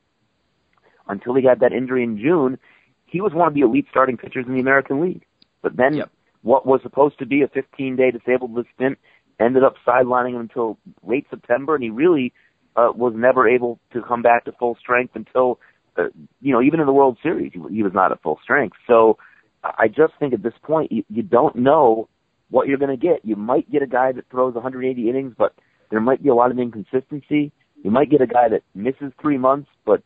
until 1.09 1.35
he 1.35 1.45
had 1.45 1.61
that 1.61 1.73
injury 1.73 2.02
in 2.02 2.18
June, 2.18 2.59
he 3.06 3.21
was 3.21 3.33
one 3.33 3.49
of 3.49 3.54
the 3.54 3.61
elite 3.61 3.87
starting 3.90 4.16
pitchers 4.16 4.47
in 4.47 4.54
the 4.54 4.61
American 4.61 5.00
League. 5.00 5.25
But 5.62 5.76
then, 5.76 5.95
Yep. 5.95 6.11
what 6.42 6.66
was 6.66 6.80
supposed 6.83 7.18
to 7.18 7.26
be 7.26 7.42
a 7.42 7.49
15-day 7.49 8.11
disabled 8.11 8.52
list 8.52 8.68
stint 8.75 8.99
ended 9.38 9.64
up 9.64 9.75
sidelining 9.87 10.35
him 10.35 10.40
until 10.40 10.78
late 11.02 11.26
September, 11.30 11.75
and 11.75 11.85
he 11.85 11.90
really 11.90 12.33
uh, 12.76 12.92
was 12.95 13.14
never 13.16 13.49
able 13.49 13.78
to 13.92 14.02
come 14.02 14.23
back 14.23 14.45
to 14.45 14.52
full 14.52 14.76
strength 14.76 15.14
until, 15.14 15.59
uh, 15.97 16.04
you 16.40 16.52
know, 16.52 16.62
even 16.62 16.80
in 16.80 16.87
the 16.87 16.92
World 16.92 17.18
Series, 17.23 17.52
he, 17.52 17.61
he 17.71 17.83
was 17.83 17.92
not 17.95 18.12
at 18.12 18.23
full 18.23 18.38
strength. 18.42 18.76
So, 18.87 19.18
I 19.64 19.88
just 19.88 20.12
think 20.21 20.33
at 20.33 20.42
this 20.42 20.54
point, 20.62 20.92
you, 20.92 21.04
you 21.09 21.23
don't 21.23 21.56
know 21.56 22.09
what 22.50 22.68
you're 22.68 22.78
going 22.78 22.96
to 22.98 23.06
get. 23.06 23.24
You 23.24 23.36
might 23.36 23.70
get 23.70 23.82
a 23.82 23.86
guy 23.86 24.12
that 24.12 24.24
throws 24.30 24.54
180 24.54 25.08
innings, 25.08 25.34
but 25.36 25.54
there 25.90 26.00
might 26.00 26.22
be 26.22 26.28
a 26.28 26.34
lot 26.34 26.50
of 26.50 26.58
inconsistency. 26.58 27.52
You 27.82 27.90
might 27.90 28.10
get 28.10 28.20
a 28.20 28.26
guy 28.26 28.48
that 28.48 28.62
misses 28.74 29.12
three 29.20 29.38
months, 29.38 29.68
but 29.84 30.02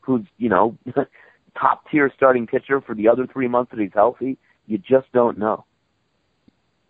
who's, 0.00 0.26
you 0.38 0.48
know, 0.48 0.76
top 1.58 1.84
tier 1.90 2.10
starting 2.14 2.46
pitcher 2.46 2.80
for 2.80 2.94
the 2.94 3.08
other 3.08 3.26
three 3.26 3.48
months 3.48 3.70
that 3.70 3.80
he's 3.80 3.92
healthy. 3.94 4.38
You 4.66 4.78
just 4.78 5.10
don't 5.12 5.38
know. 5.38 5.64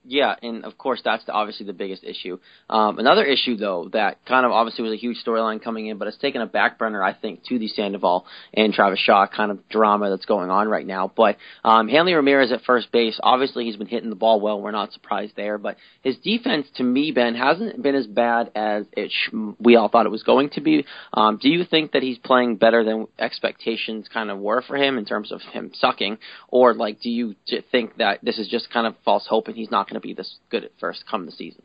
Yeah, 0.05 0.35
and 0.43 0.65
of 0.65 0.77
course 0.77 1.01
that's 1.05 1.25
the, 1.27 1.33
obviously 1.33 1.65
the 1.67 1.73
biggest 1.73 2.03
issue. 2.03 2.39
Um, 2.69 2.99
another 2.99 3.25
issue 3.25 3.57
though 3.57 3.89
that 3.93 4.25
kind 4.27 4.45
of 4.45 4.51
obviously 4.51 4.83
was 4.83 4.93
a 4.93 4.97
huge 4.97 5.19
storyline 5.25 5.63
coming 5.63 5.87
in, 5.87 5.97
but 5.99 6.09
it's 6.09 6.19
taken 6.19 6.43
a 6.43 6.47
back 6.47 6.77
burner 6.77 7.03
I 7.03 7.15
think 7.15 7.45
to 7.45 7.59
the 7.59 7.69
Sandoval 7.69 8.27
and 8.53 8.73
Travis 8.73 8.99
Shaw 8.99 9.29
kind 9.29 9.53
of 9.53 9.69
drama 9.69 10.11
that's 10.11 10.25
going 10.27 10.51
on 10.51 10.69
right 10.69 10.87
now. 10.87 11.13
But 11.15 11.37
um, 11.63 11.87
Hanley 11.89 12.15
Ramirez 12.15 12.51
at 12.51 12.63
first 12.63 12.91
base, 12.91 13.19
obviously 13.23 13.65
he's 13.67 13.77
been 13.77 13.87
hitting 13.87 14.11
the 14.11 14.17
ball 14.17 14.41
well. 14.41 14.61
We're 14.61 14.73
not 14.73 14.93
surprised 14.93 15.35
there, 15.37 15.57
but 15.57 15.77
his 16.03 16.17
defense 16.19 16.67
to 16.77 16.83
me, 16.83 17.13
Ben, 17.13 17.37
hasn't 17.37 17.81
been 17.81 17.95
as 17.95 18.09
bad 18.09 18.51
as 18.57 18.87
it 18.97 19.13
sh- 19.13 19.33
we 19.61 19.77
all 19.77 19.89
thought 19.89 20.07
it 20.07 20.13
was 20.13 20.25
going 20.25 20.51
to 20.51 20.61
be. 20.61 20.85
Um, 21.15 21.39
do 21.41 21.49
you 21.49 21.65
think 21.65 21.93
that 21.93 22.03
he's 22.03 22.19
playing 22.19 22.57
better 22.57 22.83
than 22.83 23.07
expectations 23.21 24.09
kind 24.13 24.33
of 24.33 24.39
were 24.39 24.63
for 24.63 24.77
him 24.77 24.99
in 24.99 25.05
terms 25.05 25.31
of 25.31 25.43
him 25.43 25.71
sucking, 25.75 26.19
or 26.49 26.75
like 26.75 27.01
do 27.01 27.09
you 27.09 27.37
think 27.71 27.99
that 27.99 28.19
this 28.25 28.39
is 28.39 28.49
just 28.49 28.69
kind 28.73 28.89
of 28.89 28.97
false 29.05 29.27
hope 29.29 29.47
and 29.47 29.57
he's 29.57 29.71
not 29.71 29.92
going 29.93 30.01
to 30.01 30.07
be 30.07 30.15
this 30.15 30.37
good 30.51 30.65
at 30.65 30.73
first 30.81 31.05
come 31.11 31.27
the 31.27 31.33
season? 31.33 31.63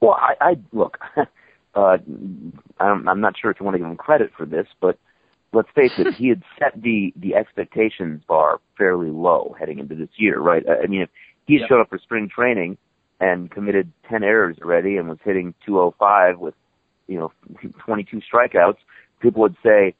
Well, 0.00 0.14
I, 0.14 0.34
I 0.40 0.54
look. 0.72 0.98
uh, 1.74 1.98
I'm, 2.80 3.08
I'm 3.08 3.20
not 3.20 3.34
sure 3.40 3.50
if 3.50 3.60
you 3.60 3.64
want 3.64 3.74
to 3.74 3.78
give 3.78 3.88
him 3.88 3.96
credit 3.96 4.30
for 4.36 4.46
this, 4.46 4.66
but 4.80 4.98
let's 5.52 5.68
face 5.74 5.92
it, 5.98 6.06
he 6.16 6.28
had 6.28 6.42
set 6.58 6.80
the 6.80 7.12
the 7.16 7.34
expectations 7.34 8.22
bar 8.26 8.60
fairly 8.76 9.10
low 9.10 9.54
heading 9.58 9.78
into 9.78 9.94
this 9.94 10.08
year, 10.16 10.40
right? 10.40 10.64
I 10.68 10.86
mean, 10.86 11.02
if 11.02 11.10
he 11.46 11.54
had 11.54 11.60
Yep. 11.62 11.68
showed 11.68 11.80
up 11.80 11.90
for 11.90 11.98
spring 11.98 12.28
training 12.34 12.78
and 13.20 13.50
committed 13.50 13.92
10 14.08 14.22
errors 14.22 14.56
already 14.62 14.96
and 14.96 15.08
was 15.08 15.18
hitting 15.24 15.54
205 15.66 16.38
with, 16.38 16.54
you 17.08 17.18
know, 17.18 17.32
22 17.84 18.20
strikeouts, 18.32 18.76
people 19.20 19.42
would 19.42 19.56
say, 19.62 19.94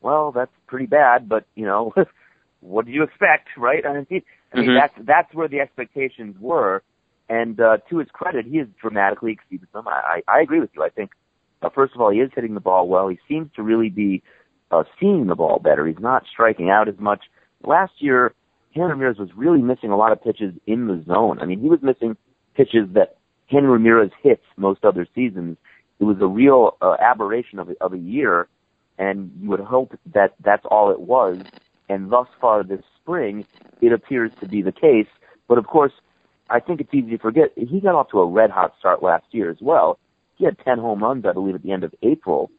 well, 0.00 0.32
that's 0.32 0.52
pretty 0.66 0.86
bad, 0.86 1.28
but, 1.28 1.44
you 1.54 1.64
know, 1.64 1.94
what 2.60 2.86
do 2.86 2.92
you 2.92 3.02
expect, 3.02 3.48
right? 3.56 3.84
I 3.86 3.92
mean, 3.92 4.22
I 4.52 4.60
mean 4.60 4.70
Mhm. 4.70 4.80
that's, 4.80 5.06
that's 5.06 5.34
where 5.34 5.48
the 5.48 5.60
expectations 5.60 6.36
were. 6.40 6.82
And, 7.28 7.60
uh, 7.60 7.78
to 7.90 7.98
his 7.98 8.08
credit, 8.12 8.46
he 8.46 8.56
has 8.58 8.68
dramatically 8.80 9.32
exceeded 9.32 9.68
them. 9.72 9.86
I, 9.86 10.22
I, 10.28 10.38
I 10.38 10.40
agree 10.40 10.60
with 10.60 10.70
you. 10.74 10.82
I 10.82 10.88
think, 10.88 11.10
uh, 11.62 11.68
first 11.70 11.94
of 11.94 12.00
all, 12.00 12.10
he 12.10 12.20
is 12.20 12.30
hitting 12.34 12.54
the 12.54 12.60
ball 12.60 12.88
well. 12.88 13.08
He 13.08 13.18
seems 13.28 13.50
to 13.56 13.62
really 13.62 13.90
be, 13.90 14.22
uh, 14.70 14.84
seeing 14.98 15.26
the 15.26 15.34
ball 15.34 15.58
better. 15.58 15.86
He's 15.86 15.98
not 15.98 16.24
striking 16.30 16.70
out 16.70 16.88
as 16.88 16.98
much. 16.98 17.24
Last 17.64 17.92
year, 17.98 18.34
Hanley 18.74 18.90
Ramirez 18.90 19.18
was 19.18 19.30
really 19.34 19.62
missing 19.62 19.90
a 19.90 19.96
lot 19.96 20.12
of 20.12 20.22
pitches 20.22 20.54
in 20.66 20.86
the 20.86 21.02
zone. 21.06 21.38
I 21.40 21.46
mean, 21.46 21.60
he 21.60 21.68
was 21.68 21.80
missing 21.82 22.16
pitches 22.54 22.88
that 22.94 23.16
Hanley 23.46 23.68
Ramirez 23.68 24.10
hits 24.22 24.42
most 24.56 24.84
other 24.84 25.06
seasons. 25.14 25.56
It 26.00 26.04
was 26.04 26.16
a 26.20 26.26
real 26.26 26.76
uh, 26.80 26.96
aberration 27.00 27.58
of 27.58 27.70
of 27.80 27.92
a 27.92 27.98
year, 27.98 28.46
and 28.98 29.32
you 29.40 29.48
would 29.48 29.60
hope 29.60 29.98
that 30.14 30.34
that's 30.44 30.64
all 30.70 30.90
it 30.90 31.00
was. 31.00 31.38
And 31.88 32.10
thus 32.10 32.26
far 32.40 32.62
this 32.62 32.82
spring, 33.00 33.46
it 33.80 33.92
appears 33.92 34.30
to 34.40 34.48
be 34.48 34.62
the 34.62 34.72
case. 34.72 35.06
But 35.48 35.58
of 35.58 35.66
course, 35.66 35.92
I 36.50 36.60
think 36.60 36.80
it's 36.80 36.92
easy 36.92 37.10
to 37.10 37.18
forget 37.18 37.50
he 37.56 37.80
got 37.80 37.94
off 37.94 38.10
to 38.10 38.20
a 38.20 38.26
red 38.26 38.50
hot 38.50 38.74
start 38.78 39.02
last 39.02 39.24
year 39.30 39.50
as 39.50 39.58
well. 39.60 39.98
He 40.36 40.44
had 40.44 40.58
10 40.64 40.78
home 40.78 41.02
runs, 41.02 41.24
I 41.26 41.32
believe, 41.32 41.54
at 41.54 41.62
the 41.62 41.72
end 41.72 41.84
of 41.84 41.94
April, 42.02 42.50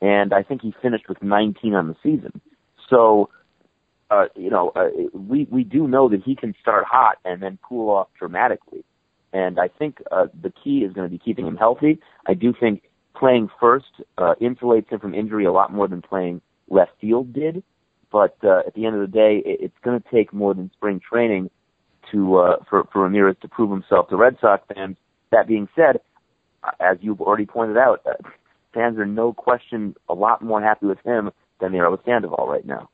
and 0.00 0.32
I 0.32 0.42
think 0.42 0.62
he 0.62 0.74
finished 0.80 1.08
with 1.08 1.22
19 1.22 1.74
on 1.74 1.88
the 1.88 1.96
season. 2.02 2.40
So, 2.88 3.30
uh, 4.10 4.26
you 4.36 4.50
know, 4.50 4.70
uh, 4.76 4.88
we 5.12 5.48
we 5.50 5.64
do 5.64 5.88
know 5.88 6.08
that 6.08 6.22
he 6.22 6.36
can 6.36 6.54
start 6.60 6.84
hot 6.84 7.18
and 7.24 7.42
then 7.42 7.58
cool 7.62 7.90
off 7.90 8.08
dramatically. 8.18 8.84
And 9.32 9.58
I 9.58 9.68
think 9.68 10.00
uh, 10.12 10.26
the 10.40 10.52
key 10.62 10.78
is 10.78 10.92
going 10.92 11.06
to 11.06 11.10
be 11.10 11.18
keeping 11.18 11.46
him 11.46 11.56
healthy. 11.56 11.98
I 12.26 12.34
do 12.34 12.54
think 12.58 12.84
playing 13.14 13.48
first 13.60 13.86
uh, 14.18 14.34
insulates 14.40 14.88
him 14.88 15.00
from 15.00 15.14
injury 15.14 15.44
a 15.44 15.52
lot 15.52 15.72
more 15.72 15.88
than 15.88 16.00
playing 16.00 16.40
left 16.68 16.92
field 17.00 17.32
did. 17.32 17.62
But 18.12 18.36
uh, 18.44 18.60
at 18.66 18.74
the 18.74 18.86
end 18.86 18.94
of 18.94 19.00
the 19.02 19.06
day, 19.14 19.42
it, 19.44 19.60
it's 19.60 19.76
going 19.84 20.00
to 20.00 20.08
take 20.10 20.32
more 20.32 20.54
than 20.54 20.70
spring 20.74 21.00
training 21.00 21.50
to 22.12 22.36
uh, 22.38 22.56
for 22.70 22.84
for 22.92 23.02
Ramirez 23.02 23.36
to 23.42 23.48
prove 23.48 23.70
himself 23.70 24.08
to 24.10 24.16
Red 24.16 24.36
Sox 24.40 24.62
fans. 24.74 24.96
That 25.32 25.48
being 25.48 25.68
said, 25.74 26.00
uh, 26.62 26.70
as 26.80 26.98
you've 27.00 27.20
already 27.20 27.46
pointed 27.46 27.76
out, 27.76 28.00
uh, 28.06 28.12
fans 28.72 28.96
are 28.98 29.06
no 29.06 29.32
question 29.32 29.96
a 30.08 30.14
lot 30.14 30.40
more 30.42 30.62
happy 30.62 30.86
with 30.86 30.98
him 31.04 31.30
than 31.60 31.72
they 31.72 31.78
are 31.78 31.90
with 31.90 32.04
Sandoval 32.04 32.46
right 32.48 32.64
now. 32.64 32.88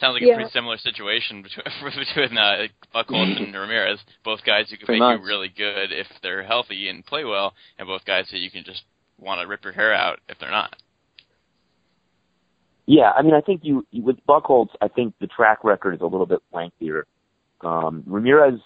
Sounds 0.00 0.14
like 0.14 0.22
Yeah. 0.22 0.34
a 0.34 0.36
pretty 0.36 0.50
similar 0.50 0.76
situation 0.78 1.42
between 1.42 1.64
between 2.14 2.38
uh, 2.38 2.66
Buchholz 2.94 3.42
and 3.42 3.54
Ramirez. 3.54 3.98
Both 4.24 4.44
guys 4.44 4.68
who 4.70 4.76
can 4.76 4.86
Pretty 4.86 5.00
make 5.00 5.08
much. 5.08 5.20
you 5.20 5.26
really 5.26 5.48
good 5.48 5.90
if 5.92 6.06
they're 6.22 6.42
healthy 6.42 6.88
and 6.88 7.04
play 7.04 7.24
well, 7.24 7.54
and 7.78 7.86
both 7.88 8.04
guys 8.04 8.26
that 8.30 8.38
you 8.38 8.50
can 8.50 8.62
just 8.64 8.82
want 9.18 9.40
to 9.40 9.46
rip 9.46 9.64
your 9.64 9.72
hair 9.72 9.94
out 9.94 10.18
if 10.28 10.38
they're 10.38 10.50
not. 10.50 10.76
Yeah, 12.86 13.10
I 13.16 13.22
mean, 13.22 13.34
I 13.34 13.40
think 13.40 13.62
you 13.64 13.84
with 13.92 14.16
Buchholz, 14.28 14.68
I 14.80 14.88
think 14.88 15.14
the 15.20 15.26
track 15.26 15.64
record 15.64 15.94
is 15.94 16.00
a 16.00 16.06
little 16.06 16.26
bit 16.26 16.40
lengthier. 16.52 17.06
Um, 17.62 18.04
Ramirez, 18.06 18.60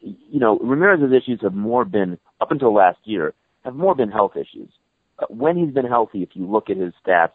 you 0.00 0.38
know, 0.38 0.58
Ramirez's 0.58 1.12
issues 1.12 1.40
have 1.42 1.54
more 1.54 1.84
been 1.84 2.18
up 2.40 2.50
until 2.50 2.74
last 2.74 2.98
year 3.04 3.34
have 3.66 3.74
more 3.74 3.94
been 3.94 4.10
health 4.10 4.36
issues. 4.36 4.70
Uh, 5.18 5.26
when 5.28 5.56
he's 5.56 5.74
been 5.74 5.86
healthy, 5.86 6.22
if 6.22 6.30
you 6.34 6.46
look 6.46 6.70
at 6.70 6.76
his 6.76 6.94
stats 7.04 7.32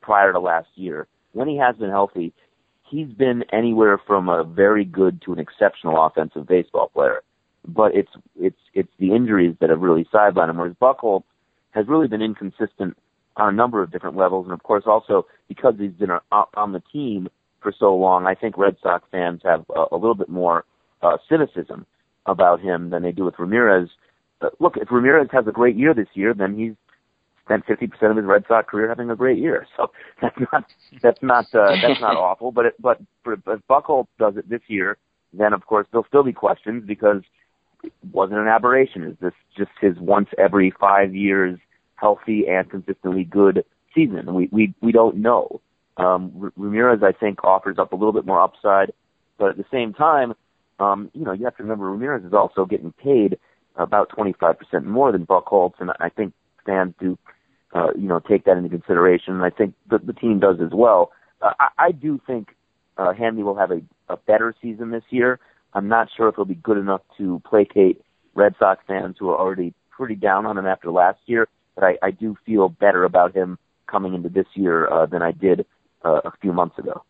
prior 0.00 0.32
to 0.32 0.38
last 0.38 0.68
year, 0.76 1.08
when 1.32 1.48
he 1.48 1.56
has 1.56 1.74
been 1.76 1.90
healthy, 1.90 2.32
he's 2.88 3.08
been 3.08 3.44
anywhere 3.52 3.98
from 4.06 4.28
a 4.28 4.44
very 4.44 4.84
good 4.84 5.22
to 5.22 5.32
an 5.32 5.38
exceptional 5.38 6.04
offensive 6.04 6.46
baseball 6.46 6.88
player. 6.88 7.22
But 7.66 7.94
it's 7.94 8.10
it's 8.38 8.58
it's 8.74 8.92
the 8.98 9.14
injuries 9.14 9.56
that 9.60 9.70
have 9.70 9.80
really 9.80 10.06
sidelined 10.12 10.50
him. 10.50 10.58
Whereas 10.58 10.76
Buchholz 10.80 11.24
has 11.72 11.86
really 11.88 12.08
been 12.08 12.22
inconsistent 12.22 12.96
on 13.36 13.48
a 13.48 13.56
number 13.56 13.82
of 13.82 13.90
different 13.90 14.16
levels, 14.16 14.46
and 14.46 14.52
of 14.52 14.62
course 14.62 14.84
also 14.86 15.26
because 15.48 15.74
he's 15.78 15.92
been 15.92 16.10
on 16.10 16.72
the 16.72 16.82
team 16.92 17.28
for 17.62 17.72
so 17.78 17.94
long, 17.94 18.26
I 18.26 18.34
think 18.34 18.56
Red 18.56 18.76
Sox 18.82 19.04
fans 19.10 19.40
have 19.44 19.64
a, 19.74 19.84
a 19.92 19.96
little 19.96 20.14
bit 20.14 20.28
more 20.28 20.64
uh, 21.02 21.16
cynicism 21.28 21.86
about 22.26 22.60
him 22.60 22.90
than 22.90 23.02
they 23.02 23.12
do 23.12 23.24
with 23.24 23.38
Ramirez. 23.38 23.88
But 24.40 24.60
look, 24.60 24.76
if 24.76 24.90
Ramirez 24.90 25.28
has 25.32 25.46
a 25.46 25.52
great 25.52 25.76
year 25.76 25.94
this 25.94 26.08
year, 26.14 26.34
then 26.34 26.56
he's 26.56 26.72
spent 27.44 27.66
50% 27.66 28.10
of 28.10 28.16
his 28.16 28.26
Red 28.26 28.44
Sox 28.46 28.68
career 28.68 28.88
having 28.88 29.10
a 29.10 29.16
great 29.16 29.38
year. 29.38 29.66
So 29.76 29.90
that's 30.20 30.36
not 30.52 30.64
that's 31.02 31.22
not 31.22 31.46
uh, 31.54 31.74
that's 31.82 32.00
not 32.00 32.16
awful. 32.16 32.52
But 32.52 32.66
it, 32.66 32.74
but 32.80 33.00
if 33.24 33.60
Buchholz 33.68 34.06
does 34.18 34.36
it 34.36 34.48
this 34.48 34.60
year, 34.68 34.98
then 35.32 35.52
of 35.52 35.66
course 35.66 35.86
there'll 35.90 36.06
still 36.06 36.22
be 36.22 36.32
questions 36.32 36.84
because 36.86 37.22
it 37.82 37.92
wasn't 38.12 38.40
an 38.40 38.48
aberration. 38.48 39.04
Is 39.04 39.16
this 39.20 39.32
just 39.56 39.70
his 39.80 39.96
once 39.98 40.28
every 40.38 40.72
five 40.78 41.14
years 41.14 41.58
healthy 42.00 42.46
and 42.48 42.70
consistently 42.70 43.24
good 43.24 43.64
season? 43.94 44.34
We 44.34 44.48
we 44.50 44.74
we 44.80 44.92
don't 44.92 45.16
know. 45.16 45.60
Um, 45.96 46.52
Ramirez, 46.56 47.02
I 47.02 47.12
think, 47.12 47.44
offers 47.44 47.78
up 47.78 47.92
a 47.92 47.96
little 47.96 48.12
bit 48.12 48.24
more 48.24 48.40
upside, 48.40 48.92
but 49.38 49.50
at 49.50 49.56
the 49.56 49.66
same 49.70 49.92
time, 49.92 50.34
um, 50.78 51.10
you 51.12 51.24
know, 51.24 51.32
you 51.32 51.44
have 51.44 51.56
to 51.58 51.62
remember 51.62 51.90
Ramirez 51.90 52.24
is 52.24 52.32
also 52.32 52.64
getting 52.64 52.92
paid 52.92 53.38
about 53.76 54.10
25% 54.10 54.84
more 54.84 55.12
than 55.12 55.26
Buchholz, 55.26 55.74
and 55.78 55.90
I 56.00 56.08
think 56.08 56.32
fans 56.64 56.94
do, 56.98 57.18
uh, 57.74 57.88
you 57.96 58.08
know, 58.08 58.20
take 58.20 58.44
that 58.44 58.56
into 58.56 58.70
consideration, 58.70 59.34
and 59.34 59.44
I 59.44 59.50
think 59.50 59.74
the, 59.88 59.98
the 59.98 60.12
team 60.12 60.40
does 60.40 60.56
as 60.64 60.70
well. 60.72 61.12
Uh, 61.42 61.52
I, 61.60 61.68
I 61.78 61.92
do 61.92 62.20
think 62.26 62.54
uh, 62.96 63.12
Hanley 63.12 63.42
will 63.42 63.56
have 63.56 63.70
a, 63.70 63.80
a 64.08 64.16
better 64.16 64.54
season 64.60 64.90
this 64.90 65.04
year. 65.10 65.38
I'm 65.74 65.88
not 65.88 66.08
sure 66.16 66.28
if 66.28 66.36
he'll 66.36 66.44
be 66.44 66.54
good 66.54 66.78
enough 66.78 67.02
to 67.18 67.40
placate 67.44 68.00
Red 68.34 68.54
Sox 68.58 68.82
fans 68.86 69.16
who 69.18 69.28
are 69.30 69.38
already 69.38 69.74
pretty 69.90 70.14
down 70.14 70.46
on 70.46 70.58
him 70.58 70.66
after 70.66 70.90
last 70.90 71.20
year, 71.26 71.46
but 71.74 71.84
I, 71.84 71.98
I 72.02 72.10
do 72.10 72.36
feel 72.44 72.68
better 72.68 73.04
about 73.04 73.34
him 73.34 73.58
coming 73.86 74.14
into 74.14 74.28
this 74.28 74.46
year 74.54 74.88
uh, 74.88 75.06
than 75.06 75.22
I 75.22 75.32
did 75.32 75.66
uh, 76.04 76.20
a 76.24 76.32
few 76.40 76.52
months 76.52 76.78
ago. 76.78 77.04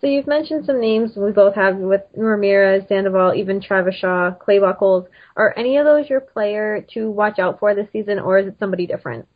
So 0.00 0.06
you've 0.06 0.26
mentioned 0.26 0.66
some 0.66 0.80
names 0.80 1.12
we 1.16 1.32
both 1.32 1.54
have 1.54 1.76
with 1.78 2.02
Ramirez, 2.14 2.84
Sandoval, 2.88 3.34
even 3.34 3.62
Travis 3.62 3.94
Shaw, 3.94 4.30
Clay 4.32 4.58
Buchholz. 4.58 5.06
Are 5.36 5.54
any 5.56 5.78
of 5.78 5.86
those 5.86 6.08
your 6.10 6.20
player 6.20 6.84
to 6.92 7.10
watch 7.10 7.38
out 7.38 7.58
for 7.58 7.74
this 7.74 7.88
season, 7.92 8.18
or 8.18 8.38
is 8.38 8.46
it 8.46 8.56
somebody 8.60 8.86
different? 8.86 9.26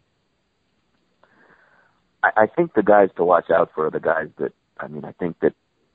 I, 2.23 2.43
I 2.43 2.47
think 2.47 2.75
the 2.75 2.83
guys 2.83 3.09
to 3.17 3.25
watch 3.25 3.51
out 3.51 3.71
for 3.75 3.87
are 3.87 3.91
the 3.91 4.01
guys 4.01 4.29
that 4.39 4.53
I 4.79 4.89
mean. 4.89 5.05
I 5.05 5.13
think 5.13 5.41
that 5.41 5.55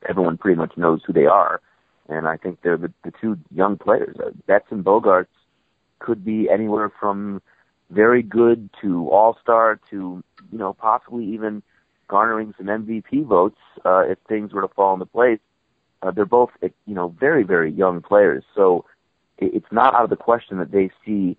everyone 0.10 0.38
pretty 0.38 0.58
much 0.58 0.74
knows 0.78 1.02
who 1.06 1.14
they 1.14 1.26
are, 1.26 1.62
and 2.10 2.28
I 2.28 2.38
think 2.38 2.60
they're 2.64 2.78
the, 2.78 2.92
the 3.04 3.14
two 3.22 3.38
young 3.54 3.78
players. 3.78 4.16
Uh, 4.20 4.32
Betts 4.48 4.66
and 4.72 4.84
Bogaerts 4.84 5.28
could 6.00 6.26
be 6.26 6.50
anywhere 6.50 6.92
from 7.00 7.42
very 7.96 8.22
good 8.22 8.70
to 8.82 9.10
all 9.10 9.38
star 9.42 9.80
to 9.90 10.24
you 10.52 10.58
know 10.58 10.74
possibly 10.74 11.26
even 11.26 11.64
garnering 12.08 12.54
some 12.58 12.68
MVP 12.68 13.26
votes 13.26 13.58
uh, 13.86 14.02
if 14.02 14.20
things 14.28 14.54
were 14.54 14.62
to 14.62 14.68
fall 14.68 14.94
into 14.94 15.06
place. 15.06 15.40
Uh, 16.02 16.12
they're 16.12 16.26
both 16.26 16.52
you 16.62 16.94
know 16.94 17.16
very 17.20 17.44
very 17.44 17.72
young 17.72 18.02
players, 18.02 18.44
so 18.54 18.86
it's 19.38 19.72
not 19.72 19.96
out 19.96 20.04
of 20.04 20.10
the 20.10 20.16
question 20.16 20.60
that 20.60 20.72
they 20.72 20.90
see 21.06 21.38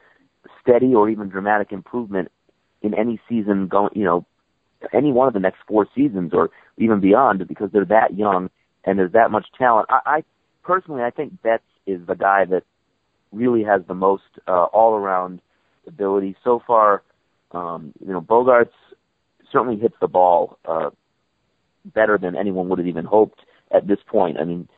steady 0.61 0.95
or 0.95 1.09
even 1.09 1.29
dramatic 1.29 1.73
improvement 1.73 2.31
in 2.83 2.95
any 2.95 3.21
season 3.29 3.69
going 3.69 3.91
you 3.95 4.05
know 4.05 4.27
any 4.93 5.13
one 5.13 5.29
of 5.29 5.35
the 5.35 5.41
next 5.41 5.59
four 5.69 5.87
seasons 5.95 6.33
or 6.35 6.51
even 6.79 7.01
beyond 7.01 7.47
because 7.47 7.71
they're 7.73 7.85
that 7.85 8.17
young 8.17 8.51
and 8.85 8.99
there's 8.99 9.13
that 9.13 9.31
much 9.31 9.47
talent. 9.59 9.87
I, 9.91 10.01
I 10.07 10.25
personally 10.63 11.03
I 11.03 11.11
think 11.11 11.43
Betts 11.43 11.65
is 11.87 12.01
the 12.07 12.15
guy 12.15 12.45
that 12.47 12.65
really 13.33 13.63
has 13.65 13.83
the 13.87 13.95
most 13.95 14.25
uh, 14.49 14.65
all 14.65 14.95
around 14.95 15.41
ability 15.87 16.37
so 16.43 16.63
far. 16.67 17.03
Um, 17.53 17.93
you 18.01 18.13
know, 18.13 18.21
Bogaerts 18.21 18.71
certainly 19.53 19.79
hits 19.79 19.95
the 20.01 20.09
ball 20.09 20.59
uh, 20.65 20.91
better 21.85 22.19
than 22.19 22.37
anyone 22.37 22.69
would 22.69 22.79
have 22.79 22.89
even 22.89 23.05
hoped 23.05 23.41
at 23.75 23.87
this 23.87 23.99
point. 24.07 24.39
I 24.39 24.45
mean, 24.45 24.69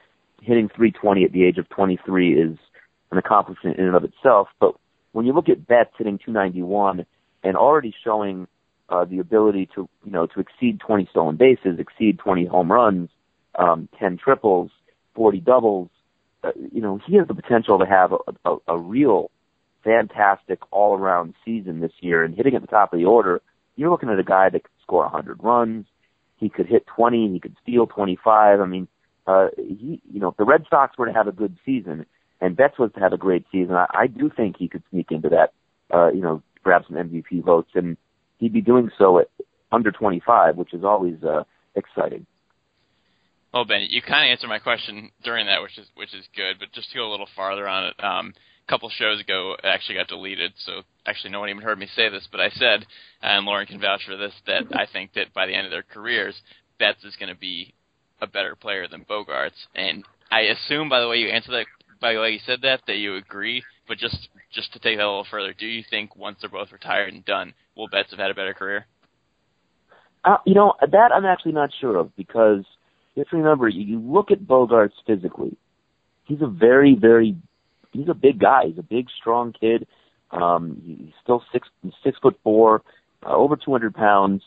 hitting 0.43 0.69
320 0.69 1.25
at 1.25 1.33
the 1.33 1.45
age 1.45 1.59
of 1.59 1.69
23 1.69 2.41
is 2.41 2.59
an 3.11 3.19
accomplishment 3.19 3.79
in 3.79 3.87
and 3.87 3.97
of 3.97 4.05
itself. 4.05 4.49
But 4.61 4.75
when 5.12 5.27
you 5.27 5.33
look 5.33 5.49
at 5.49 5.67
Betts 5.67 5.91
hitting 5.97 6.19
291 6.19 7.07
and 7.43 7.57
already 7.57 7.95
showing 8.05 8.47
uh, 8.88 9.05
the 9.05 9.19
ability 9.19 9.69
to, 9.75 9.88
you 10.05 10.12
know, 10.12 10.27
to 10.27 10.41
exceed 10.41 10.81
20 10.81 11.09
stolen 11.11 11.37
bases, 11.37 11.79
exceed 11.79 12.19
20 12.19 12.47
home 12.47 12.71
runs, 12.71 13.11
um, 13.59 13.88
10 13.99 14.19
triples, 14.19 14.71
40 15.15 15.41
doubles, 15.41 15.88
uh, 16.45 16.53
you 16.73 16.81
know, 16.81 17.00
he 17.07 17.17
has 17.17 17.27
the 17.27 17.35
potential 17.35 17.79
to 17.79 17.87
have 17.87 18.12
a, 18.12 18.50
a, 18.50 18.57
a 18.69 18.79
real 18.79 19.31
fantastic 19.88 20.59
all-around 20.71 21.35
season 21.45 21.80
this 21.80 21.92
year. 22.00 22.23
And 22.23 22.35
hitting 22.35 22.54
at 22.54 22.61
the 22.61 22.68
top 22.68 22.92
of 22.92 22.99
the 22.99 23.07
order, 23.07 23.40
you're 23.76 23.90
looking 23.90 24.11
at 24.11 24.18
a 24.18 24.25
guy 24.25 24.50
that 24.50 24.62
could 24.62 24.73
score 24.83 25.04
100 25.04 25.42
runs. 25.42 25.87
He 26.37 26.50
could 26.50 26.66
hit 26.66 26.87
20. 26.87 27.33
He 27.33 27.40
could 27.40 27.57
steal 27.62 27.87
25. 27.87 28.61
I 28.61 28.66
mean, 28.66 28.87
uh, 29.26 29.49
he, 29.57 30.02
you 30.12 30.21
know, 30.21 30.28
if 30.28 30.37
the 30.37 30.45
Red 30.45 30.64
Sox 30.68 30.99
were 30.99 31.07
to 31.07 31.12
have 31.12 31.26
a 31.26 31.33
good 31.33 31.57
season 31.64 32.04
and 32.40 32.57
Betts 32.57 32.78
was 32.78 32.90
to 32.95 33.00
have 33.00 33.14
a 33.14 33.16
great 33.16 33.47
season, 33.50 33.75
I, 33.75 33.87
I 33.92 34.07
do 34.07 34.30
think 34.35 34.57
he 34.59 34.68
could 34.68 34.83
sneak 34.90 35.11
into 35.11 35.30
that, 35.30 35.52
uh, 35.92 36.09
you 36.12 36.21
know, 36.21 36.42
grab 36.62 36.83
some 36.87 36.97
MVP 36.97 37.45
votes, 37.45 37.71
and 37.75 37.97
he'd 38.38 38.52
be 38.52 38.61
doing 38.61 38.90
so 38.99 39.18
at 39.18 39.28
under 39.73 39.90
25, 39.90 40.57
which 40.57 40.75
is 40.75 40.85
always 40.85 41.16
uh, 41.25 41.45
exciting. 41.75 42.26
Well, 43.52 43.64
Ben, 43.64 43.87
you 43.88 44.02
kind 44.02 44.28
of 44.28 44.33
answered 44.33 44.49
my 44.49 44.59
question 44.59 45.11
during 45.25 45.47
that, 45.47 45.62
which 45.62 45.78
is 45.78 45.87
which 45.95 46.14
is 46.14 46.25
good. 46.37 46.59
But 46.59 46.73
just 46.73 46.90
to 46.90 46.97
go 46.97 47.09
a 47.09 47.11
little 47.11 47.28
farther 47.35 47.66
on 47.66 47.87
it, 47.87 48.04
um, 48.04 48.35
couple 48.68 48.90
shows 48.90 49.20
ago, 49.20 49.56
actually 49.64 49.96
got 49.96 50.08
deleted. 50.08 50.52
So 50.64 50.82
actually, 51.06 51.30
no 51.30 51.40
one 51.40 51.48
even 51.48 51.62
heard 51.62 51.78
me 51.78 51.88
say 51.94 52.08
this, 52.08 52.28
but 52.30 52.40
I 52.40 52.50
said, 52.50 52.87
and 53.22 53.46
Lauren 53.46 53.66
can 53.66 53.80
vouch 53.80 54.02
for 54.06 54.16
this, 54.16 54.34
that 54.46 54.64
I 54.72 54.87
think 54.92 55.14
that 55.14 55.32
by 55.34 55.46
the 55.46 55.54
end 55.54 55.66
of 55.66 55.70
their 55.70 55.82
careers, 55.82 56.40
Betts 56.78 57.04
is 57.04 57.16
going 57.16 57.32
to 57.32 57.38
be 57.38 57.75
a 58.20 58.26
better 58.26 58.54
player 58.54 58.87
than 58.88 59.04
Bogaerts. 59.04 59.66
And 59.75 60.04
I 60.30 60.42
assume, 60.42 60.88
by 60.88 61.00
the 61.00 61.08
way 61.08 61.16
you 61.16 61.28
answered 61.28 61.52
that, 61.52 61.66
by 62.00 62.12
the 62.12 62.20
way 62.20 62.30
you 62.30 62.40
said 62.44 62.60
that, 62.62 62.82
that 62.87 62.96
you 62.96 63.16
agree. 63.16 63.62
But 63.87 63.98
just 63.98 64.28
just 64.52 64.72
to 64.75 64.78
take 64.78 64.98
that 64.98 65.04
a 65.04 65.08
little 65.08 65.26
further, 65.30 65.54
do 65.58 65.66
you 65.66 65.82
think 65.88 66.14
once 66.14 66.38
they're 66.40 66.50
both 66.50 66.72
retired 66.72 67.12
and 67.12 67.25
done, 67.25 67.54
will 67.76 67.88
Betts 67.88 68.10
have 68.10 68.18
had 68.18 68.30
a 68.30 68.34
better 68.34 68.54
career? 68.54 68.87
Uh, 70.25 70.37
you 70.44 70.54
know 70.54 70.75
that 70.80 71.11
I'm 71.12 71.24
actually 71.24 71.52
not 71.52 71.70
sure 71.81 71.96
of 71.96 72.14
because 72.16 72.64
just 73.18 73.33
remember, 73.33 73.68
you 73.68 73.98
look 73.98 74.31
at 74.31 74.40
Bogaerts 74.40 74.92
physically. 75.07 75.57
He's 76.24 76.40
a 76.40 76.46
very, 76.46 76.94
very, 76.94 77.37
he's 77.92 78.09
a 78.09 78.14
big 78.14 78.38
guy. 78.38 78.66
He's 78.66 78.79
a 78.79 78.83
big, 78.83 79.09
strong 79.11 79.53
kid. 79.53 79.87
Um, 80.31 80.83
he's 80.85 81.12
still 81.22 81.42
six, 81.53 81.68
six 82.05 82.18
foot 82.20 82.38
four, 82.42 82.83
uh, 83.24 83.35
over 83.35 83.57
200 83.57 83.94
pounds, 83.94 84.42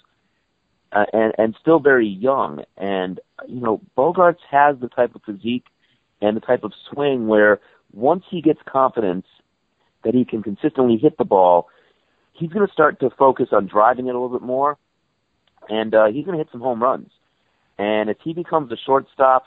uh, 0.91 1.06
and 1.13 1.34
and 1.38 1.56
still 1.60 1.80
very 1.80 2.08
young. 2.08 2.63
And 2.77 3.19
you 3.47 3.62
know, 3.62 3.82
Bogaerts 3.97 4.43
has 4.49 4.77
the 4.80 4.89
type 4.89 5.15
of 5.15 5.21
physique 5.23 5.65
and 6.21 6.38
the 6.38 6.41
type 6.41 6.63
of 6.63 6.73
swing 6.91 7.27
where 7.27 7.60
once 7.93 8.23
he 8.30 8.41
gets 8.41 8.60
confidence 8.65 9.25
that 10.04 10.13
he 10.13 10.23
can 10.25 10.43
consistently 10.43 10.97
hit 10.97 11.17
the 11.17 11.25
ball, 11.25 11.67
he's 12.34 12.51
going 12.51 12.65
to 12.65 12.71
start 12.71 12.99
to 12.99 13.10
focus 13.10 13.47
on 13.51 13.67
driving 13.67 14.08
it 14.08 14.15
a 14.15 14.19
little 14.19 14.38
bit 14.38 14.45
more, 14.45 14.77
and 15.69 15.93
uh, 15.93 16.06
he's 16.06 16.25
going 16.25 16.38
to 16.38 16.43
hit 16.43 16.51
some 16.51 16.62
home 16.62 16.82
runs. 16.82 17.10
And 17.77 18.10
if 18.10 18.17
he 18.23 18.34
becomes 18.34 18.71
a 18.71 18.77
shortstop 18.77 19.45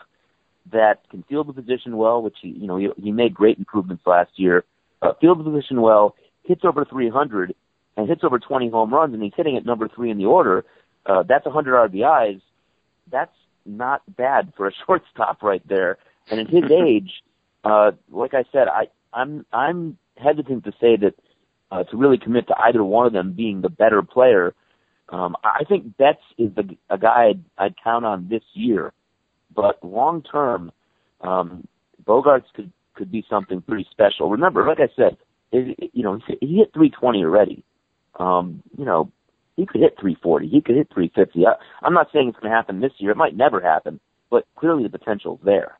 that 0.72 1.09
can 1.11 1.22
field 1.24 1.48
the 1.48 1.53
position 1.53 1.96
well, 1.96 2.22
which 2.22 2.37
he, 2.40 2.48
you 2.48 2.66
know, 2.66 2.77
he, 2.77 2.88
he 3.03 3.12
made 3.12 3.35
great 3.35 3.59
improvements 3.59 4.03
last 4.07 4.31
year, 4.37 4.64
uh, 5.03 5.12
field 5.20 5.38
the 5.38 5.44
position 5.44 5.81
well, 5.81 6.14
hits 6.44 6.62
over 6.64 6.85
300, 6.85 7.55
and 7.96 8.09
hits 8.09 8.22
over 8.24 8.38
20 8.38 8.70
home 8.70 8.92
runs, 8.92 9.14
and 9.14 9.22
he's 9.22 9.33
hitting 9.37 9.57
at 9.57 9.66
number 9.66 9.88
three 9.88 10.11
in 10.11 10.18
the 10.18 10.24
order, 10.24 10.64
uh, 11.07 11.22
that's 11.22 11.44
100 11.44 11.90
RBIs. 11.90 12.40
That's 13.11 13.35
not 13.66 14.03
bad 14.16 14.53
for 14.57 14.66
a 14.68 14.72
shortstop 14.87 15.42
right 15.42 15.66
there. 15.68 15.98
And 16.31 16.40
at 16.40 16.48
his 16.48 16.64
age, 16.70 17.11
uh, 17.62 17.92
like 18.11 18.35
I 18.35 18.44
said, 18.53 18.68
I, 18.68 18.88
I'm 19.12 19.46
I'm 19.53 19.96
hesitant 20.16 20.64
to 20.64 20.72
say 20.81 20.96
that 20.96 21.14
uh, 21.70 21.85
to 21.85 21.96
really 21.96 22.18
commit 22.18 22.46
to 22.48 22.55
either 22.59 22.83
one 22.83 23.07
of 23.07 23.12
them 23.12 23.33
being 23.33 23.61
the 23.61 23.68
better 23.68 24.03
player 24.03 24.55
um, 25.11 25.37
I 25.44 25.64
think 25.68 25.96
Betts 25.96 26.22
is 26.38 26.55
the, 26.55 26.77
a 26.88 26.98
guy 26.98 27.31
I'd, 27.31 27.44
I'd 27.59 27.74
count 27.83 28.05
on 28.05 28.29
this 28.29 28.42
year, 28.55 28.92
but 29.54 29.82
long 29.84 30.22
term, 30.22 30.72
um, 31.20 31.66
Bogaerts 32.04 32.52
could 32.54 32.72
could 32.94 33.10
be 33.10 33.24
something 33.28 33.60
pretty 33.60 33.86
special. 33.90 34.30
Remember, 34.30 34.66
like 34.66 34.78
I 34.80 34.88
said, 34.94 35.16
it, 35.52 35.90
you 35.92 36.02
know 36.02 36.18
he 36.40 36.56
hit 36.56 36.72
320 36.72 37.24
already. 37.24 37.64
Um, 38.18 38.62
you 38.78 38.84
know, 38.84 39.10
he 39.56 39.66
could 39.66 39.80
hit 39.80 39.96
340. 40.00 40.48
He 40.48 40.60
could 40.60 40.76
hit 40.76 40.88
350. 40.92 41.46
I, 41.46 41.54
I'm 41.82 41.94
not 41.94 42.08
saying 42.12 42.28
it's 42.28 42.38
going 42.38 42.50
to 42.50 42.56
happen 42.56 42.80
this 42.80 42.92
year. 42.98 43.10
It 43.10 43.16
might 43.16 43.36
never 43.36 43.60
happen, 43.60 44.00
but 44.30 44.46
clearly 44.56 44.84
the 44.84 44.98
potential's 44.98 45.40
there. 45.44 45.78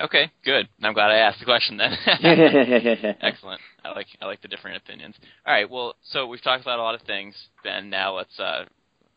Okay, 0.00 0.30
good. 0.44 0.68
I'm 0.82 0.94
glad 0.94 1.10
I 1.10 1.18
asked 1.18 1.40
the 1.40 1.44
question 1.44 1.76
then. 1.76 1.92
Excellent. 3.20 3.60
I 3.84 3.90
like 3.90 4.06
I 4.20 4.26
like 4.26 4.40
the 4.42 4.48
different 4.48 4.76
opinions. 4.76 5.16
All 5.44 5.52
right, 5.52 5.68
well, 5.68 5.96
so 6.12 6.26
we've 6.26 6.42
talked 6.42 6.62
about 6.62 6.78
a 6.78 6.82
lot 6.82 6.94
of 6.94 7.02
things, 7.02 7.34
Ben. 7.64 7.90
Now 7.90 8.16
let's 8.16 8.38
uh 8.38 8.64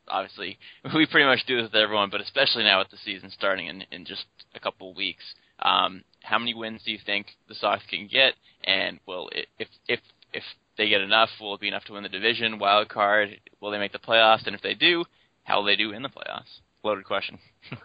obviously 0.08 0.58
we 0.96 1.06
pretty 1.06 1.26
much 1.26 1.46
do 1.48 1.58
this 1.58 1.72
with 1.72 1.76
everyone, 1.76 2.10
but 2.10 2.22
especially 2.22 2.64
now 2.64 2.80
with 2.80 2.90
the 2.90 2.98
season 3.04 3.32
starting 3.32 3.68
in 3.68 3.84
in 3.92 4.06
just 4.06 4.26
a 4.56 4.60
couple 4.60 4.94
weeks. 4.94 5.24
Um, 5.62 6.04
how 6.24 6.40
many 6.40 6.54
wins 6.54 6.82
do 6.86 6.92
you 6.92 7.00
think 7.06 7.28
the 7.48 7.56
Sox 7.56 7.84
can 7.90 8.08
get? 8.08 8.34
And 8.64 9.00
will 9.06 9.30
it, 9.30 9.48
if 9.60 9.68
if 9.88 10.00
if 10.34 10.44
they 10.78 10.90
get 10.90 11.02
enough, 11.02 11.30
will 11.40 11.56
it 11.56 11.62
be 11.62 11.68
enough 11.68 11.84
to 11.86 11.94
win 11.94 12.04
the 12.04 12.10
division, 12.10 12.60
wild 12.60 12.90
card? 12.90 13.40
Will 13.60 13.72
they 13.72 13.78
make 13.78 13.92
the 13.92 14.00
playoffs? 14.00 14.48
And 14.48 14.56
if 14.56 14.62
they 14.62 14.74
do, 14.74 15.06
how 15.44 15.58
will 15.58 15.66
they 15.66 15.76
do 15.76 15.92
in 15.92 16.02
the 16.02 16.10
playoffs? 16.10 16.60
Loaded 16.84 17.06
question. 17.06 17.38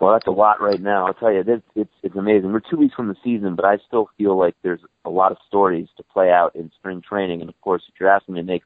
Well, 0.00 0.14
that's 0.14 0.26
a 0.26 0.30
lot 0.30 0.62
right 0.62 0.80
now. 0.80 1.06
I'll 1.06 1.14
tell 1.14 1.30
you, 1.30 1.44
it's 1.46 1.62
it's 1.74 1.92
it's 2.02 2.16
amazing. 2.16 2.52
We're 2.52 2.60
two 2.60 2.78
weeks 2.78 2.94
from 2.94 3.08
the 3.08 3.16
season, 3.22 3.54
but 3.54 3.66
I 3.66 3.76
still 3.86 4.08
feel 4.16 4.36
like 4.36 4.54
there's 4.62 4.80
a 5.04 5.10
lot 5.10 5.30
of 5.30 5.36
stories 5.46 5.88
to 5.98 6.02
play 6.02 6.30
out 6.30 6.56
in 6.56 6.72
spring 6.78 7.02
training. 7.06 7.42
And 7.42 7.50
of 7.50 7.60
course, 7.60 7.82
if 7.86 8.00
you're 8.00 8.08
asking 8.08 8.34
me 8.34 8.40
to 8.40 8.46
make 8.46 8.62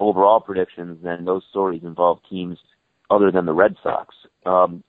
overall 0.00 0.40
predictions, 0.40 0.98
then 1.02 1.24
those 1.24 1.42
stories 1.50 1.82
involve 1.82 2.18
teams 2.28 2.58
other 3.10 3.30
than 3.30 3.46
the 3.46 3.52
Red 3.52 3.76
Sox. 3.82 4.14
Um, 4.44 4.82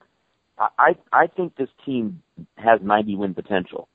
I 0.58 0.96
I 1.12 1.28
think 1.28 1.56
this 1.56 1.68
team 1.86 2.22
has 2.56 2.80
90 2.82 3.16
win 3.16 3.34
potential, 3.34 3.88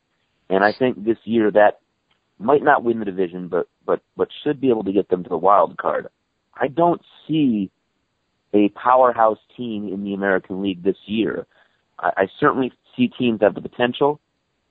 and 0.50 0.64
I 0.64 0.72
think 0.72 1.04
this 1.04 1.18
year 1.26 1.52
that 1.52 1.80
might 2.40 2.64
not 2.64 2.84
win 2.84 3.00
the 3.00 3.06
division, 3.06 3.48
but 3.48 3.68
but 3.86 4.02
but 4.16 4.30
should 4.44 4.62
be 4.62 4.70
able 4.70 4.84
to 4.86 4.94
get 4.94 5.10
them 5.10 5.24
to 5.24 5.30
the 5.30 5.38
wild 5.38 5.78
card. 5.78 6.08
I 6.56 6.68
don't 6.68 7.02
see 7.28 7.70
a 8.54 8.70
powerhouse 8.70 9.40
team 9.58 9.90
in 9.92 10.04
the 10.04 10.14
American 10.14 10.62
League 10.62 10.84
this 10.84 10.98
year. 11.06 11.48
I, 12.00 12.12
I 12.18 12.28
certainly 12.40 12.72
see 12.96 13.08
teams 13.08 13.42
have 13.42 13.56
the 13.56 13.62
potential. 13.62 14.20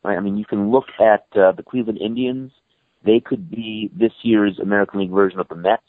Right? 0.03 0.17
I 0.17 0.21
mean, 0.21 0.37
you 0.37 0.45
can 0.45 0.71
look 0.71 0.87
at 0.99 1.27
uh, 1.37 1.53
the 1.53 1.63
Cleveland 1.63 1.99
Indians. 2.01 2.53
They 3.05 3.21
could 3.21 3.51
be 3.51 3.91
this 3.95 4.13
year's 4.23 4.59
American 4.59 5.01
League 5.01 5.11
version 5.11 5.41
of 5.41 5.49
the 5.49 5.57
Mets 5.57 5.83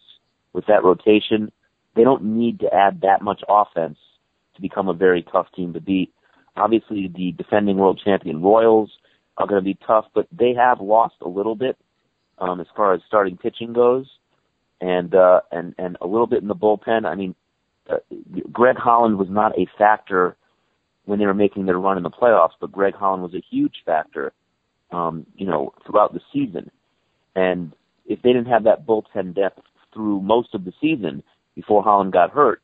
with 0.54 0.66
that 0.68 0.84
rotation. 0.84 1.52
They 1.96 2.04
don't 2.04 2.24
need 2.24 2.60
to 2.62 2.74
add 2.74 3.02
that 3.02 3.22
much 3.22 3.42
offense 3.48 3.98
to 4.56 4.62
become 4.62 4.88
a 4.88 4.94
very 4.94 5.24
tough 5.32 5.48
team 5.56 5.74
to 5.74 5.82
beat. 5.82 6.14
Obviously, 6.56 7.12
the 7.14 7.32
defending 7.32 7.78
world 7.78 8.00
champion 8.04 8.42
Royals 8.42 8.92
are 9.38 9.48
going 9.48 9.62
to 9.62 9.66
be 9.66 9.78
tough, 9.86 10.06
but 10.14 10.28
they 10.32 10.54
have 10.54 10.80
lost 10.80 11.16
a 11.22 11.28
little 11.28 11.56
bit 11.56 11.78
um, 12.38 12.60
as 12.60 12.68
far 12.76 12.94
as 12.94 13.02
starting 13.08 13.38
pitching 13.38 13.74
goes, 13.74 14.08
and 14.82 15.16
uh, 15.16 15.42
and 15.52 15.74
and 15.78 15.98
a 16.02 16.08
little 16.08 16.28
bit 16.28 16.42
in 16.42 16.48
the 16.48 16.56
bullpen. 16.56 17.06
I 17.06 17.16
mean, 17.16 17.36
uh, 17.90 17.98
Greg 18.52 18.76
Holland 18.78 19.18
was 19.18 19.30
not 19.30 19.58
a 19.58 19.68
factor 19.78 20.36
when 21.06 21.20
they 21.20 21.26
were 21.26 21.34
making 21.34 21.66
their 21.66 21.80
run 21.80 21.98
in 21.98 22.04
the 22.04 22.10
playoffs, 22.10 22.54
but 22.60 22.72
Greg 22.72 22.96
Holland 22.96 23.24
was 23.24 23.34
a 23.34 23.44
huge 23.50 23.76
factor, 23.86 24.32
um, 24.92 25.26
you 25.36 25.46
know, 25.46 25.74
throughout 25.86 26.14
the 26.14 26.22
season. 26.32 26.72
And 27.36 27.74
if 28.06 28.22
they 28.22 28.32
didn't 28.32 28.48
have 28.48 28.64
that 28.66 28.86
bullpen 28.86 29.36
depth 29.36 29.62
through 29.94 30.22
most 30.22 30.54
of 30.54 30.66
the 30.66 30.74
season 30.82 31.24
before 31.56 31.84
Holland 31.84 32.14
got 32.14 32.32
hurt, 32.32 32.62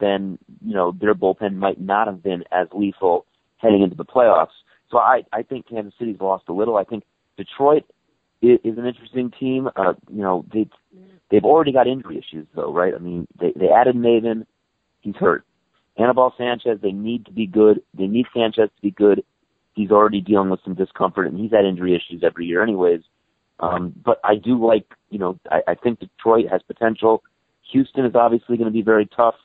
then 0.00 0.38
you 0.64 0.74
know 0.74 0.92
their 0.98 1.14
bullpen 1.14 1.56
might 1.56 1.80
not 1.80 2.06
have 2.06 2.22
been 2.22 2.44
as 2.52 2.68
lethal 2.72 3.26
heading 3.58 3.82
into 3.82 3.96
the 3.96 4.04
playoffs. 4.04 4.54
So 4.90 4.98
I 4.98 5.22
I 5.32 5.42
think 5.42 5.68
Kansas 5.68 5.94
City's 5.98 6.20
lost 6.20 6.44
a 6.48 6.52
little. 6.52 6.76
I 6.76 6.84
think 6.84 7.04
Detroit 7.36 7.84
is, 8.40 8.58
is 8.64 8.78
an 8.78 8.86
interesting 8.86 9.32
team. 9.38 9.68
Uh, 9.74 9.94
you 10.10 10.22
know 10.22 10.44
they 10.52 10.68
they've 11.30 11.44
already 11.44 11.72
got 11.72 11.86
injury 11.86 12.18
issues 12.18 12.46
though, 12.54 12.72
right? 12.72 12.94
I 12.94 12.98
mean 12.98 13.26
they 13.40 13.52
they 13.56 13.68
added 13.68 13.96
Maybin, 13.96 14.46
he's 15.00 15.16
hurt. 15.16 15.44
Anibal 15.96 16.32
Sanchez, 16.38 16.78
they 16.80 16.92
need 16.92 17.26
to 17.26 17.32
be 17.32 17.46
good. 17.46 17.82
They 17.96 18.06
need 18.06 18.26
Sanchez 18.34 18.70
to 18.74 18.82
be 18.82 18.90
good. 18.90 19.22
He's 19.74 19.90
already 19.90 20.20
dealing 20.20 20.50
with 20.50 20.60
some 20.64 20.74
discomfort, 20.74 21.26
and 21.26 21.38
he's 21.38 21.50
had 21.50 21.64
injury 21.64 21.94
issues 21.94 22.22
every 22.24 22.46
year, 22.46 22.62
anyways. 22.62 23.00
Um, 23.62 23.94
but 24.04 24.20
I 24.24 24.34
do 24.34 24.64
like, 24.64 24.86
you 25.10 25.18
know, 25.18 25.38
I, 25.50 25.60
I 25.68 25.74
think 25.74 26.00
Detroit 26.00 26.46
has 26.50 26.60
potential. 26.62 27.22
Houston 27.70 28.04
is 28.04 28.14
obviously 28.14 28.56
going 28.56 28.66
to 28.66 28.72
be 28.72 28.82
very 28.82 29.06
tough. 29.06 29.36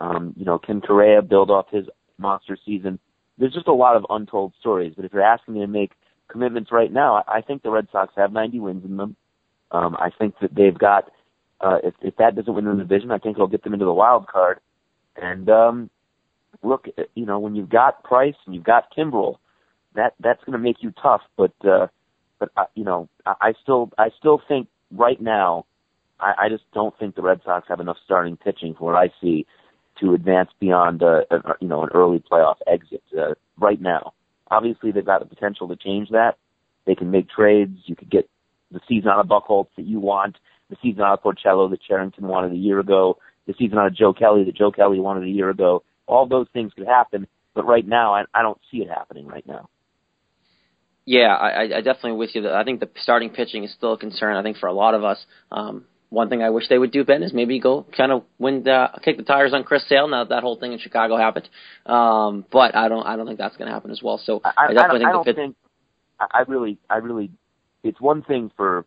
Um, 0.00 0.34
you 0.36 0.44
know, 0.44 0.58
can 0.58 0.82
Correa 0.82 1.22
build 1.22 1.50
off 1.50 1.66
his 1.70 1.86
monster 2.18 2.58
season? 2.64 2.98
There's 3.38 3.54
just 3.54 3.66
a 3.66 3.72
lot 3.72 3.96
of 3.96 4.04
untold 4.10 4.52
stories. 4.60 4.92
But 4.94 5.06
if 5.06 5.12
you're 5.12 5.22
asking 5.22 5.54
me 5.54 5.60
to 5.60 5.66
make 5.66 5.92
commitments 6.28 6.70
right 6.70 6.92
now, 6.92 7.16
I, 7.26 7.38
I 7.38 7.40
think 7.40 7.62
the 7.62 7.70
Red 7.70 7.88
Sox 7.90 8.12
have 8.16 8.32
90 8.32 8.60
wins 8.60 8.84
in 8.84 8.98
them. 8.98 9.16
Um, 9.70 9.96
I 9.98 10.10
think 10.10 10.34
that 10.40 10.54
they've 10.54 10.78
got. 10.78 11.10
Uh, 11.60 11.78
if, 11.82 11.94
if 12.02 12.16
that 12.16 12.36
doesn't 12.36 12.52
win 12.52 12.66
the 12.66 12.74
division, 12.74 13.10
I 13.10 13.18
think 13.18 13.36
it'll 13.36 13.46
get 13.46 13.64
them 13.64 13.72
into 13.72 13.86
the 13.86 13.92
wild 13.92 14.26
card. 14.26 14.60
And 15.16 15.48
um, 15.48 15.90
look, 16.62 16.86
you 17.14 17.24
know, 17.24 17.38
when 17.38 17.54
you've 17.54 17.70
got 17.70 18.04
Price 18.04 18.34
and 18.44 18.54
you've 18.54 18.64
got 18.64 18.94
Kimbrel, 18.94 19.38
that 19.94 20.12
that's 20.20 20.42
going 20.44 20.52
to 20.52 20.58
make 20.58 20.82
you 20.82 20.92
tough. 21.00 21.22
But 21.36 21.54
uh, 21.64 21.86
but 22.38 22.50
uh, 22.56 22.64
you 22.74 22.84
know, 22.84 23.08
I, 23.26 23.34
I 23.40 23.52
still 23.62 23.90
I 23.98 24.10
still 24.18 24.40
think 24.46 24.68
right 24.90 25.20
now, 25.20 25.66
I, 26.20 26.34
I 26.42 26.48
just 26.48 26.64
don't 26.72 26.96
think 26.98 27.14
the 27.14 27.22
Red 27.22 27.40
Sox 27.44 27.66
have 27.68 27.80
enough 27.80 27.98
starting 28.04 28.36
pitching 28.36 28.74
for 28.78 28.92
what 28.92 28.98
I 28.98 29.12
see 29.20 29.46
to 30.00 30.14
advance 30.14 30.50
beyond 30.60 31.02
uh, 31.02 31.22
a, 31.30 31.54
you 31.60 31.68
know 31.68 31.82
an 31.82 31.90
early 31.94 32.22
playoff 32.30 32.56
exit 32.66 33.02
uh, 33.18 33.34
right 33.58 33.80
now. 33.80 34.12
Obviously, 34.50 34.92
they've 34.92 35.04
got 35.04 35.20
the 35.20 35.34
potential 35.34 35.68
to 35.68 35.76
change 35.76 36.10
that. 36.10 36.36
They 36.86 36.94
can 36.94 37.10
make 37.10 37.28
trades. 37.30 37.78
You 37.86 37.96
could 37.96 38.10
get 38.10 38.28
the 38.70 38.80
season 38.88 39.08
out 39.08 39.20
of 39.20 39.26
Buchholz 39.26 39.68
that 39.76 39.86
you 39.86 40.00
want, 40.00 40.36
the 40.68 40.76
season 40.82 41.02
out 41.02 41.18
of 41.18 41.22
Porcello 41.22 41.70
that 41.70 41.82
Cherington 41.82 42.26
wanted 42.26 42.52
a 42.52 42.56
year 42.56 42.78
ago, 42.78 43.18
the 43.46 43.54
season 43.58 43.78
out 43.78 43.86
of 43.86 43.96
Joe 43.96 44.12
Kelly 44.12 44.44
that 44.44 44.56
Joe 44.56 44.70
Kelly 44.70 45.00
wanted 45.00 45.24
a 45.24 45.30
year 45.30 45.50
ago. 45.50 45.82
All 46.06 46.26
those 46.26 46.48
things 46.52 46.72
could 46.76 46.86
happen, 46.86 47.26
but 47.54 47.66
right 47.66 47.86
now, 47.86 48.14
I, 48.14 48.24
I 48.34 48.42
don't 48.42 48.60
see 48.70 48.78
it 48.78 48.88
happening 48.88 49.26
right 49.26 49.46
now. 49.46 49.68
Yeah, 51.06 51.34
I, 51.34 51.64
I 51.64 51.80
definitely 51.82 52.12
with 52.12 52.34
you. 52.34 52.42
That 52.42 52.54
I 52.54 52.64
think 52.64 52.80
the 52.80 52.88
starting 53.02 53.30
pitching 53.30 53.64
is 53.64 53.72
still 53.74 53.92
a 53.92 53.98
concern. 53.98 54.36
I 54.36 54.42
think 54.42 54.56
for 54.56 54.68
a 54.68 54.72
lot 54.72 54.94
of 54.94 55.04
us, 55.04 55.18
um, 55.52 55.84
one 56.08 56.30
thing 56.30 56.42
I 56.42 56.50
wish 56.50 56.68
they 56.68 56.78
would 56.78 56.92
do, 56.92 57.04
Ben, 57.04 57.22
is 57.22 57.34
maybe 57.34 57.60
go 57.60 57.84
kind 57.94 58.10
of 58.10 58.24
win 58.38 58.62
the 58.62 58.88
kick 59.02 59.18
the 59.18 59.22
tires 59.22 59.52
on 59.52 59.64
Chris 59.64 59.86
Sale. 59.88 60.08
Now 60.08 60.24
that, 60.24 60.30
that 60.30 60.42
whole 60.42 60.58
thing 60.58 60.72
in 60.72 60.78
Chicago 60.78 61.16
happened, 61.18 61.48
um, 61.84 62.46
but 62.50 62.74
I 62.74 62.88
don't 62.88 63.06
I 63.06 63.16
don't 63.16 63.26
think 63.26 63.38
that's 63.38 63.56
going 63.56 63.68
to 63.68 63.74
happen 63.74 63.90
as 63.90 64.00
well. 64.02 64.18
So 64.24 64.40
I, 64.44 64.52
I 64.56 64.72
definitely 64.72 64.86
I 64.86 64.98
think, 64.98 65.08
I 65.08 65.12
don't 65.12 65.34
think 65.34 65.56
I 66.20 66.44
really 66.48 66.78
I 66.88 66.96
really 66.96 67.30
it's 67.82 68.00
one 68.00 68.22
thing 68.22 68.50
for 68.56 68.86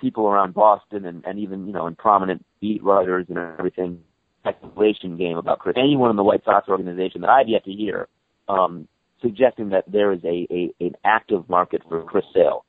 people 0.00 0.26
around 0.26 0.54
Boston 0.54 1.04
and, 1.04 1.24
and 1.24 1.38
even 1.38 1.66
you 1.66 1.72
know 1.72 1.86
and 1.86 1.96
prominent 1.96 2.44
beat 2.60 2.82
writers 2.82 3.26
and 3.28 3.38
everything 3.38 4.00
speculation 4.40 5.16
game 5.16 5.36
about 5.36 5.60
Chris. 5.60 5.76
Anyone 5.78 6.10
in 6.10 6.16
the 6.16 6.24
White 6.24 6.44
Sox 6.44 6.68
organization 6.68 7.20
that 7.20 7.30
I've 7.30 7.48
yet 7.48 7.64
to 7.64 7.70
hear 7.70 8.08
um, 8.48 8.88
suggesting 9.22 9.70
that 9.70 9.84
there 9.90 10.12
is 10.12 10.20
a, 10.24 10.46
a 10.50 10.74
an 10.80 10.94
active 11.04 11.48
market 11.48 11.82
for 11.88 12.02
Chris 12.02 12.24
Sale. 12.34 12.64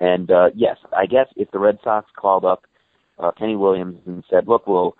And 0.00 0.30
uh, 0.30 0.50
yes, 0.54 0.76
I 0.96 1.06
guess 1.06 1.26
if 1.36 1.50
the 1.50 1.58
Red 1.58 1.78
Sox 1.84 2.08
called 2.16 2.44
up 2.44 2.64
uh, 3.18 3.32
Kenny 3.32 3.56
Williams 3.56 3.98
and 4.06 4.24
said, 4.30 4.48
"Look, 4.48 4.66
we'll 4.66 4.96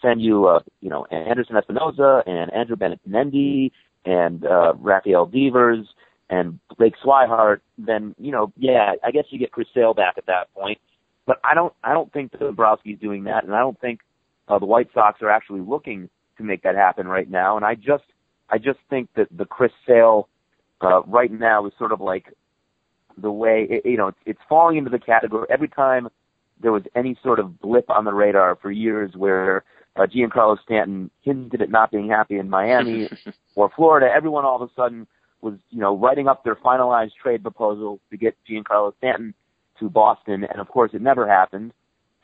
send 0.00 0.20
you, 0.20 0.46
uh, 0.46 0.60
you 0.80 0.90
know, 0.90 1.06
Anderson 1.06 1.56
Espinoza 1.56 2.22
and 2.26 2.52
Andrew 2.52 2.76
Benintendi 2.76 3.70
and 4.04 4.44
uh, 4.44 4.74
Rafael 4.74 5.26
Devers 5.26 5.86
and 6.28 6.58
Blake 6.78 6.94
Swihart," 7.04 7.60
then 7.78 8.14
you 8.18 8.30
know, 8.30 8.52
yeah, 8.56 8.92
I 9.04 9.10
guess 9.10 9.24
you 9.30 9.38
get 9.38 9.52
Chris 9.52 9.68
Sale 9.74 9.94
back 9.94 10.14
at 10.18 10.26
that 10.26 10.52
point. 10.54 10.78
But 11.26 11.38
I 11.44 11.54
don't, 11.54 11.72
I 11.84 11.92
don't 11.92 12.12
think 12.12 12.32
Dombrowski's 12.32 13.00
doing 13.00 13.24
that, 13.24 13.44
and 13.44 13.54
I 13.54 13.60
don't 13.60 13.80
think 13.80 14.00
uh, 14.48 14.58
the 14.58 14.66
White 14.66 14.88
Sox 14.92 15.22
are 15.22 15.30
actually 15.30 15.60
looking 15.60 16.10
to 16.36 16.42
make 16.42 16.62
that 16.62 16.74
happen 16.74 17.06
right 17.06 17.30
now. 17.30 17.56
And 17.56 17.64
I 17.64 17.74
just, 17.74 18.04
I 18.50 18.58
just 18.58 18.80
think 18.90 19.08
that 19.16 19.28
the 19.30 19.44
Chris 19.44 19.70
Sale 19.86 20.28
uh, 20.82 21.02
right 21.06 21.30
now 21.30 21.66
is 21.66 21.72
sort 21.78 21.92
of 21.92 22.00
like 22.00 22.26
the 23.16 23.30
way 23.30 23.66
it, 23.68 23.84
you 23.84 23.96
know 23.96 24.08
it's, 24.08 24.18
it's 24.26 24.40
falling 24.48 24.78
into 24.78 24.90
the 24.90 24.98
category 24.98 25.46
every 25.50 25.68
time 25.68 26.08
there 26.60 26.72
was 26.72 26.82
any 26.94 27.16
sort 27.22 27.38
of 27.38 27.60
blip 27.60 27.90
on 27.90 28.04
the 28.04 28.12
radar 28.12 28.56
for 28.56 28.70
years 28.70 29.12
where 29.16 29.64
uh, 29.96 30.06
Giancarlo 30.06 30.56
Stanton 30.62 31.10
hinted 31.22 31.60
at 31.60 31.70
not 31.70 31.90
being 31.90 32.08
happy 32.08 32.38
in 32.38 32.48
Miami 32.48 33.10
or 33.54 33.70
Florida. 33.74 34.08
Everyone 34.14 34.44
all 34.44 34.62
of 34.62 34.70
a 34.70 34.72
sudden 34.74 35.06
was 35.40 35.54
you 35.70 35.80
know 35.80 35.96
writing 35.96 36.28
up 36.28 36.44
their 36.44 36.56
finalized 36.56 37.12
trade 37.20 37.42
proposal 37.42 38.00
to 38.10 38.16
get 38.16 38.36
Giancarlo 38.48 38.92
Stanton 38.98 39.34
to 39.80 39.90
Boston, 39.90 40.44
and 40.44 40.60
of 40.60 40.68
course 40.68 40.92
it 40.94 41.02
never 41.02 41.28
happened. 41.28 41.72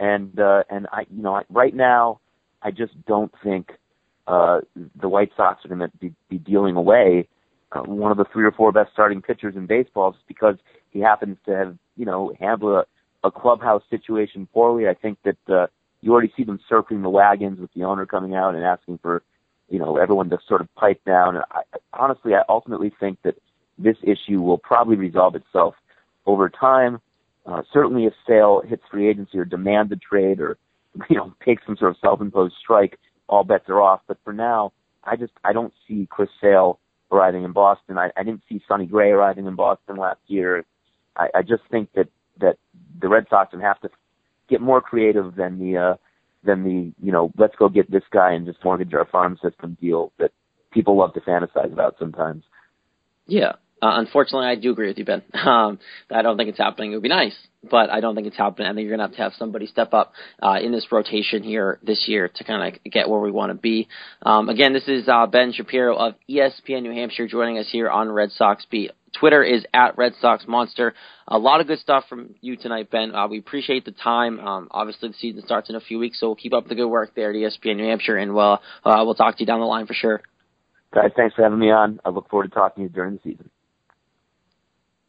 And 0.01 0.39
uh, 0.39 0.63
and 0.71 0.87
I 0.93 1.03
you 1.11 1.23
know 1.23 1.43
right 1.51 1.75
now 1.75 2.21
I 2.63 2.71
just 2.71 2.93
don't 3.07 3.33
think 3.43 3.73
uh, 4.27 4.61
the 5.01 5.09
White 5.09 5.33
Sox 5.37 5.65
are 5.65 5.69
going 5.69 5.81
to 5.81 5.91
be, 5.99 6.15
be 6.29 6.39
dealing 6.39 6.77
away 6.77 7.29
uh, 7.73 7.81
one 7.81 8.11
of 8.11 8.17
the 8.17 8.25
three 8.33 8.45
or 8.45 8.53
four 8.53 8.73
best 8.73 8.93
starting 8.93 9.21
pitchers 9.21 9.57
in 9.57 9.67
baseball 9.67 10.13
just 10.13 10.27
because 10.27 10.57
he 10.91 11.01
happens 11.01 11.37
to 11.47 11.55
have, 11.55 11.77
you 11.97 12.07
know, 12.07 12.33
handled 12.41 12.85
a, 13.23 13.27
a 13.27 13.31
clubhouse 13.31 13.83
situation 13.91 14.49
poorly. 14.53 14.89
I 14.89 14.95
think 14.95 15.19
that 15.25 15.55
uh, 15.55 15.67
you 16.01 16.13
already 16.13 16.33
see 16.37 16.45
them 16.45 16.61
circling 16.69 17.03
the 17.03 17.11
wagons 17.11 17.61
with 17.61 17.73
the 17.75 17.85
owner 17.85 18.07
coming 18.07 18.35
out 18.35 18.55
and 18.55 18.65
asking 18.65 18.99
for, 19.03 19.23
you 19.69 19.79
know, 19.79 19.97
everyone 19.97 20.31
to 20.31 20.39
sort 20.49 20.61
of 20.61 20.75
pipe 20.77 21.01
down. 21.05 21.37
And 21.37 21.45
I, 21.51 21.63
honestly, 21.93 22.35
I 22.35 22.43
ultimately 22.49 22.93
think 22.99 23.19
that 23.25 23.35
this 23.77 23.97
issue 24.03 24.41
will 24.41 24.59
probably 24.59 24.97
resolve 24.97 25.35
itself 25.35 25.75
over 26.27 26.49
time. 26.49 27.01
Uh, 27.45 27.63
certainly, 27.73 28.05
if 28.05 28.13
Sale 28.27 28.63
hits 28.67 28.83
free 28.91 29.09
agency 29.09 29.39
or 29.39 29.45
demands 29.45 29.93
a 29.93 29.97
trade 29.97 30.41
or, 30.41 30.59
you 31.11 31.17
know, 31.17 31.35
takes 31.45 31.65
some 31.67 31.77
sort 31.77 31.91
of 31.91 31.97
self-imposed 32.01 32.55
strike, 32.59 32.99
all 33.29 33.45
bets 33.45 33.69
are 33.69 33.81
off. 33.81 34.01
But 34.07 34.19
for 34.25 34.33
now, 34.33 34.73
I 35.05 35.17
just 35.17 35.33
I 35.45 35.53
don't 35.53 35.73
see 35.87 36.07
Chris 36.11 36.31
Sale 36.41 36.79
arriving 37.11 37.45
in 37.45 37.53
Boston. 37.53 37.99
I, 37.99 38.11
I 38.17 38.23
didn't 38.23 38.43
see 38.49 38.63
Sonny 38.69 38.87
Gray 38.87 39.11
arriving 39.11 39.47
in 39.47 39.55
Boston 39.55 39.97
last 39.97 40.21
year. 40.27 40.65
I, 41.17 41.29
I 41.35 41.43
just 41.43 41.63
think 41.71 41.91
that 41.95 42.09
that 42.41 42.59
the 43.01 43.09
Red 43.09 43.27
Sox 43.29 43.53
would 43.53 43.63
have 43.63 43.81
to 43.81 43.91
get 44.49 44.61
more 44.61 44.81
creative 44.81 45.35
than 45.35 45.59
the 45.59 45.77
uh, 45.77 45.95
than 46.45 46.65
the 46.65 46.93
you 47.05 47.13
know 47.13 47.33
let's 47.37 47.57
go 47.57 47.69
get 47.69 47.91
this 47.91 48.05
guy 48.11 48.33
and 48.33 48.47
just 48.47 48.63
mortgage 48.65 48.95
our 48.95 49.07
farm 49.07 49.39
system 49.43 49.77
deal 49.81 50.13
that 50.19 50.33
people 50.71 50.97
love 50.97 51.15
to 51.15 51.21
fantasize 51.21 51.73
about 51.73 51.97
sometimes. 51.99 52.45
Yeah, 53.27 53.53
uh, 53.81 53.95
unfortunately, 53.99 54.49
I 54.49 54.57
do 54.57 54.73
agree 54.73 54.89
with 54.89 54.99
you, 54.99 55.05
Ben. 55.05 55.23
Um, 55.49 55.79
I 56.11 56.21
don't 56.21 56.37
think 56.37 56.51
it's 56.51 56.59
happening. 56.59 56.93
It 56.93 56.97
would 56.97 57.03
be 57.03 57.09
nice, 57.09 57.35
but 57.71 57.91
I 57.91 58.01
don't 58.01 58.15
think 58.15 58.27
it's 58.27 58.37
happening. 58.37 58.69
I 58.69 58.75
think 58.75 58.87
you're 58.87 58.97
going 58.97 59.09
to 59.09 59.15
have 59.15 59.17
to 59.17 59.23
have 59.23 59.33
somebody 59.39 59.67
step 59.67 59.95
up 59.95 60.13
uh, 60.43 60.59
in 60.63 60.73
this 60.73 60.87
rotation 60.93 61.43
here 61.43 61.79
this 61.83 62.05
year 62.07 62.29
to 62.29 62.45
kind 62.45 62.77
of 62.77 62.93
get 62.93 63.09
where 63.09 63.21
we 63.21 63.31
want 63.31 63.51
to 63.51 63.55
be. 63.55 63.89
Um, 64.23 64.51
again, 64.51 64.75
this 64.75 64.87
is 64.89 65.09
uh, 65.09 65.27
Ben 65.27 65.53
Shapiro 65.53 65.97
of 65.97 66.15
ESPN 66.29 66.83
New 66.83 66.93
Hampshire 66.93 67.27
joining 67.27 67.57
us 67.59 67.67
here 67.71 67.89
on 67.89 68.11
Red 68.11 68.31
Sox 68.33 68.67
Beat. 68.71 68.91
Twitter 69.19 69.43
is 69.43 69.65
at 69.73 69.97
Red 69.97 70.13
Sox 70.21 70.45
Monster. 70.47 70.95
A 71.27 71.39
lot 71.39 71.61
of 71.61 71.67
good 71.67 71.79
stuff 71.79 72.05
from 72.09 72.35
you 72.43 72.57
tonight, 72.57 72.91
Ben. 72.91 73.15
Uh, 73.15 73.27
we 73.29 73.39
appreciate 73.39 73.85
the 73.87 73.93
time. 73.93 74.39
Um, 74.39 74.69
obviously, 74.71 75.09
the 75.09 75.15
season 75.15 75.43
starts 75.45 75.71
in 75.71 75.77
a 75.77 75.81
few 75.81 75.99
weeks, 75.99 76.21
so 76.21 76.27
we'll 76.27 76.37
keep 76.37 76.53
up 76.53 76.69
the 76.69 76.75
good 76.75 76.89
work 76.89 77.15
there 77.15 77.31
at 77.31 77.37
ESPN 77.37 77.77
New 77.77 77.87
Hampshire, 77.87 78.17
and 78.17 78.35
we'll, 78.35 78.61
uh, 78.85 79.03
we'll 79.05 79.15
talk 79.15 79.37
to 79.37 79.41
you 79.41 79.47
down 79.47 79.61
the 79.61 79.67
line 79.67 79.87
for 79.87 79.95
sure. 79.95 80.21
Guys, 80.93 81.11
thanks 81.17 81.35
for 81.35 81.43
having 81.43 81.59
me 81.59 81.71
on. 81.71 82.01
I 82.05 82.11
look 82.11 82.29
forward 82.29 82.49
to 82.49 82.55
talking 82.55 82.85
to 82.85 82.89
you 82.89 82.95
during 82.95 83.15
the 83.15 83.21
season. 83.23 83.51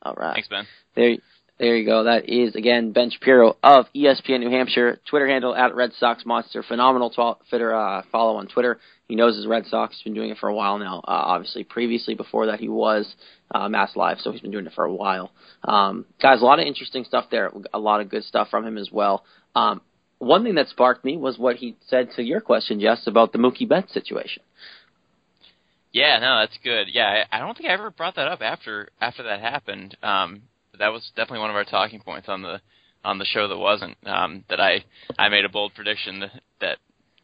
All 0.01 0.13
right. 0.15 0.33
Thanks, 0.33 0.47
Ben. 0.47 0.65
There, 0.95 1.17
there 1.59 1.75
you 1.75 1.85
go. 1.85 2.05
That 2.05 2.29
is 2.29 2.55
again 2.55 2.93
Ben 2.93 3.12
Shapiro 3.12 3.57
of 3.62 3.85
ESPN 3.95 4.39
New 4.39 4.49
Hampshire. 4.49 4.99
Twitter 5.09 5.27
handle 5.27 5.53
at 5.53 5.75
Red 5.75 5.91
Sox 5.99 6.25
Monster. 6.25 6.63
Phenomenal 6.63 7.38
Twitter 7.49 7.75
uh, 7.75 8.03
follow 8.12 8.38
on 8.38 8.47
Twitter. 8.47 8.79
He 9.07 9.15
knows 9.15 9.35
his 9.35 9.47
Red 9.47 9.65
Sox. 9.65 9.95
He's 9.95 10.03
been 10.03 10.13
doing 10.13 10.29
it 10.29 10.38
for 10.38 10.47
a 10.47 10.55
while 10.55 10.77
now. 10.77 10.99
Uh, 10.99 11.12
obviously, 11.12 11.63
previously 11.63 12.15
before 12.15 12.45
that 12.45 12.59
he 12.59 12.69
was 12.69 13.13
uh, 13.51 13.67
Mass 13.67 13.95
Live, 13.95 14.19
so 14.19 14.31
he's 14.31 14.39
been 14.39 14.51
doing 14.51 14.67
it 14.67 14.73
for 14.73 14.85
a 14.85 14.93
while. 14.93 15.31
Um, 15.63 16.05
guys, 16.21 16.41
a 16.41 16.45
lot 16.45 16.59
of 16.59 16.67
interesting 16.67 17.03
stuff 17.03 17.25
there. 17.29 17.51
A 17.73 17.79
lot 17.79 18.01
of 18.01 18.09
good 18.09 18.23
stuff 18.23 18.49
from 18.49 18.65
him 18.65 18.77
as 18.77 18.89
well. 18.91 19.25
Um, 19.55 19.81
one 20.19 20.43
thing 20.43 20.55
that 20.55 20.67
sparked 20.67 21.03
me 21.03 21.17
was 21.17 21.38
what 21.38 21.55
he 21.55 21.75
said 21.88 22.09
to 22.17 22.23
your 22.23 22.39
question, 22.41 22.79
Jess, 22.79 23.07
about 23.07 23.31
the 23.31 23.39
Mookie 23.39 23.67
Betts 23.67 23.93
situation. 23.93 24.43
Yeah, 25.91 26.19
no, 26.19 26.39
that's 26.39 26.58
good. 26.63 26.88
Yeah, 26.91 27.23
I, 27.32 27.38
I 27.38 27.39
don't 27.39 27.58
think 27.58 27.69
I 27.69 27.73
ever 27.73 27.89
brought 27.89 28.15
that 28.15 28.28
up 28.28 28.41
after 28.41 28.89
after 29.02 29.23
that 29.23 29.41
happened. 29.41 29.97
Um, 30.04 30.43
that 30.78 30.89
was 30.89 31.12
definitely 31.15 31.39
one 31.39 31.49
of 31.49 31.56
our 31.56 31.65
talking 31.65 31.99
points 31.99 32.30
on 32.30 32.41
the 32.41 32.62
on 33.04 33.17
the 33.17 33.25
show 33.25 33.47
that 33.47 33.58
wasn't. 33.58 33.97
Um, 34.06 34.43
that 34.49 34.60
I 34.60 34.84
I 35.17 35.30
made 35.30 35.45
a 35.45 35.49
bold 35.49 35.73
prediction 35.73 36.19
that, 36.19 36.32
that 36.62 36.78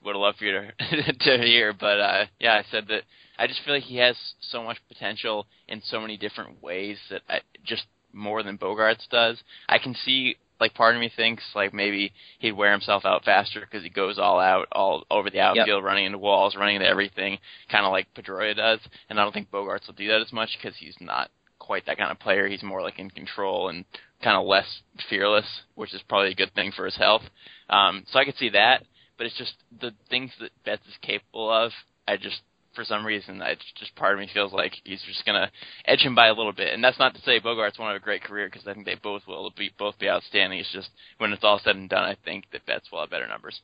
would 0.04 0.16
have 0.16 0.22
loved 0.22 0.40
for 0.40 0.46
you 0.46 0.52
to 0.52 1.14
to 1.20 1.38
hear. 1.46 1.74
But 1.74 2.00
uh, 2.00 2.26
yeah, 2.40 2.54
I 2.54 2.64
said 2.72 2.88
that 2.88 3.04
I 3.38 3.48
just 3.48 3.62
feel 3.64 3.74
like 3.76 3.84
he 3.84 3.98
has 3.98 4.16
so 4.40 4.64
much 4.64 4.78
potential 4.88 5.46
in 5.68 5.82
so 5.86 6.00
many 6.02 6.18
different 6.18 6.64
ways 6.64 6.98
that 7.10 7.22
I, 7.30 7.42
just 7.64 7.84
more 8.14 8.42
than 8.44 8.58
Bogaerts 8.58 9.08
does. 9.12 9.38
I 9.68 9.78
can 9.78 9.94
see 10.06 10.38
like 10.60 10.74
part 10.74 10.96
of 10.96 11.02
me 11.02 11.12
thinks 11.16 11.44
like 11.54 11.74
maybe 11.74 12.14
he'd 12.40 12.54
wear 12.54 12.72
himself 12.72 13.06
out 13.06 13.26
faster 13.26 13.60
because 13.60 13.84
he 13.84 13.90
goes 13.90 14.18
all 14.18 14.40
out, 14.40 14.68
all 14.72 15.06
over 15.12 15.30
the 15.30 15.40
outfield, 15.40 15.68
yep. 15.68 15.84
running 15.84 16.06
into 16.06 16.18
walls, 16.18 16.56
running 16.56 16.78
into 16.78 16.88
everything, 16.88 17.40
kind 17.70 17.86
of 17.86 17.92
like 17.92 18.08
Pedroia 18.16 18.56
does. 18.56 18.80
And 19.10 19.20
I 19.20 19.24
don't 19.24 19.34
think 19.34 19.52
Bogaerts 19.52 19.88
will 19.88 19.96
do 19.96 20.08
that 20.08 20.22
as 20.22 20.32
much 20.32 20.50
because 20.58 20.78
he's 20.78 20.96
not 21.00 21.30
quite 21.60 21.86
that 21.88 21.98
kind 21.98 22.12
of 22.12 22.20
player. 22.20 22.48
He's 22.48 22.64
more 22.64 22.82
like 22.82 23.00
in 23.00 23.10
control 23.10 23.70
and 23.70 23.86
kind 24.24 24.38
of 24.38 24.46
less 24.46 24.82
fearless, 25.10 25.46
which 25.76 25.94
is 25.94 26.02
probably 26.08 26.32
a 26.32 26.36
good 26.36 26.54
thing 26.54 26.72
for 26.76 26.86
his 26.86 26.98
health. 26.98 27.24
Um, 27.70 28.06
so 28.12 28.20
I 28.20 28.26
could 28.26 28.38
see 28.38 28.50
that, 28.50 28.84
but 29.18 29.26
it's 29.26 29.38
just 29.38 29.54
the 29.82 29.92
things 30.10 30.32
that 30.40 30.52
Betts 30.64 30.86
is 30.88 30.96
capable 31.02 31.52
of. 31.52 31.72
I 32.08 32.18
just 32.18 32.42
for 32.76 32.84
some 32.84 33.06
reason, 33.06 33.42
I 33.42 33.56
just 33.78 33.96
part 33.96 34.14
of 34.14 34.20
me 34.20 34.30
feels 34.34 34.54
like 34.54 34.74
he's 34.84 35.02
just 35.08 35.26
gonna 35.26 35.52
edge 35.86 36.02
him 36.02 36.16
by 36.16 36.28
a 36.28 36.34
little 36.34 36.52
bit. 36.52 36.74
And 36.74 36.84
that's 36.84 37.00
not 37.00 37.16
to 37.16 37.22
say 37.22 37.40
Bogaerts 37.40 37.80
won't 37.80 37.94
have 37.94 38.02
a 38.02 38.04
great 38.04 38.24
career 38.24 38.48
because 38.48 38.68
I 38.68 38.74
think 38.74 38.86
they 38.86 38.96
both 38.96 39.24
will 39.28 39.52
be 39.58 39.72
both 39.78 39.98
be 40.00 40.10
outstanding. 40.10 40.60
It's 40.60 40.72
just 40.72 40.90
when 41.18 41.34
it's 41.34 41.44
all 41.44 41.60
said 41.64 41.76
and 41.76 41.90
done, 41.90 42.04
I 42.04 42.16
think 42.26 42.46
that 42.52 42.66
Betts 42.66 42.92
will 42.92 43.02
have 43.02 43.10
better 43.10 43.28
numbers. 43.28 43.62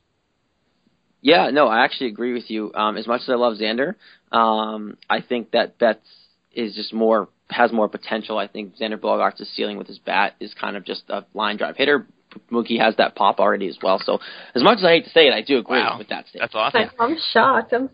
Yeah, 1.20 1.50
no, 1.50 1.68
I 1.68 1.84
actually 1.84 2.08
agree 2.08 2.32
with 2.32 2.50
you. 2.50 2.72
Um, 2.74 2.96
as 2.96 3.06
much 3.06 3.22
as 3.22 3.28
I 3.28 3.34
love 3.34 3.54
Xander, 3.54 3.94
um, 4.32 4.96
I 5.08 5.20
think 5.20 5.52
that 5.52 5.78
Betts 5.78 6.06
is 6.52 6.74
just 6.74 6.92
more 6.92 7.28
has 7.48 7.72
more 7.72 7.88
potential. 7.88 8.38
I 8.38 8.48
think 8.48 8.76
Xander 8.76 8.98
Bogaerts' 8.98 9.46
ceiling 9.54 9.76
with 9.78 9.86
his 9.86 9.98
bat 9.98 10.34
is 10.40 10.54
kind 10.54 10.76
of 10.76 10.84
just 10.84 11.02
a 11.08 11.24
line 11.34 11.58
drive 11.58 11.76
hitter. 11.76 12.06
Mookie 12.50 12.80
has 12.80 12.96
that 12.96 13.14
pop 13.14 13.40
already 13.40 13.68
as 13.68 13.78
well. 13.82 14.00
So 14.02 14.18
as 14.54 14.62
much 14.62 14.78
as 14.78 14.84
I 14.84 14.92
hate 14.92 15.04
to 15.04 15.10
say 15.10 15.26
it, 15.28 15.34
I 15.34 15.42
do 15.42 15.58
agree 15.58 15.78
wow. 15.78 15.98
with 15.98 16.08
that 16.08 16.26
statement. 16.28 16.50
That's 16.52 16.74
awesome. 16.74 16.90
I'm 16.98 17.16
shocked. 17.32 17.72
I'm 17.72 17.90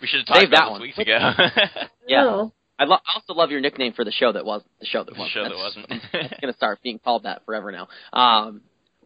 we 0.00 0.06
should 0.08 0.20
have 0.20 0.26
talked 0.26 0.40
Save 0.40 0.48
about 0.48 0.64
that 0.66 0.70
one. 0.72 0.80
weeks 0.82 0.98
ago. 0.98 1.18
yeah. 2.08 2.22
No. 2.22 2.52
I, 2.78 2.84
lo- 2.84 2.96
I 2.96 3.14
also 3.16 3.34
love 3.34 3.50
your 3.50 3.60
nickname 3.60 3.92
for 3.92 4.04
the 4.04 4.12
show 4.12 4.32
that 4.32 4.44
was 4.44 4.62
the 4.78 4.86
show 4.86 5.02
that 5.02 5.12
The 5.14 5.18
was. 5.20 5.30
show 5.30 5.42
that 5.42 5.56
wasn't. 5.56 5.86
It's 6.12 6.40
gonna 6.40 6.52
start 6.52 6.78
being 6.82 6.98
called 7.00 7.24
that 7.24 7.44
forever 7.44 7.72
now. 7.72 7.88
Um, 8.12 8.60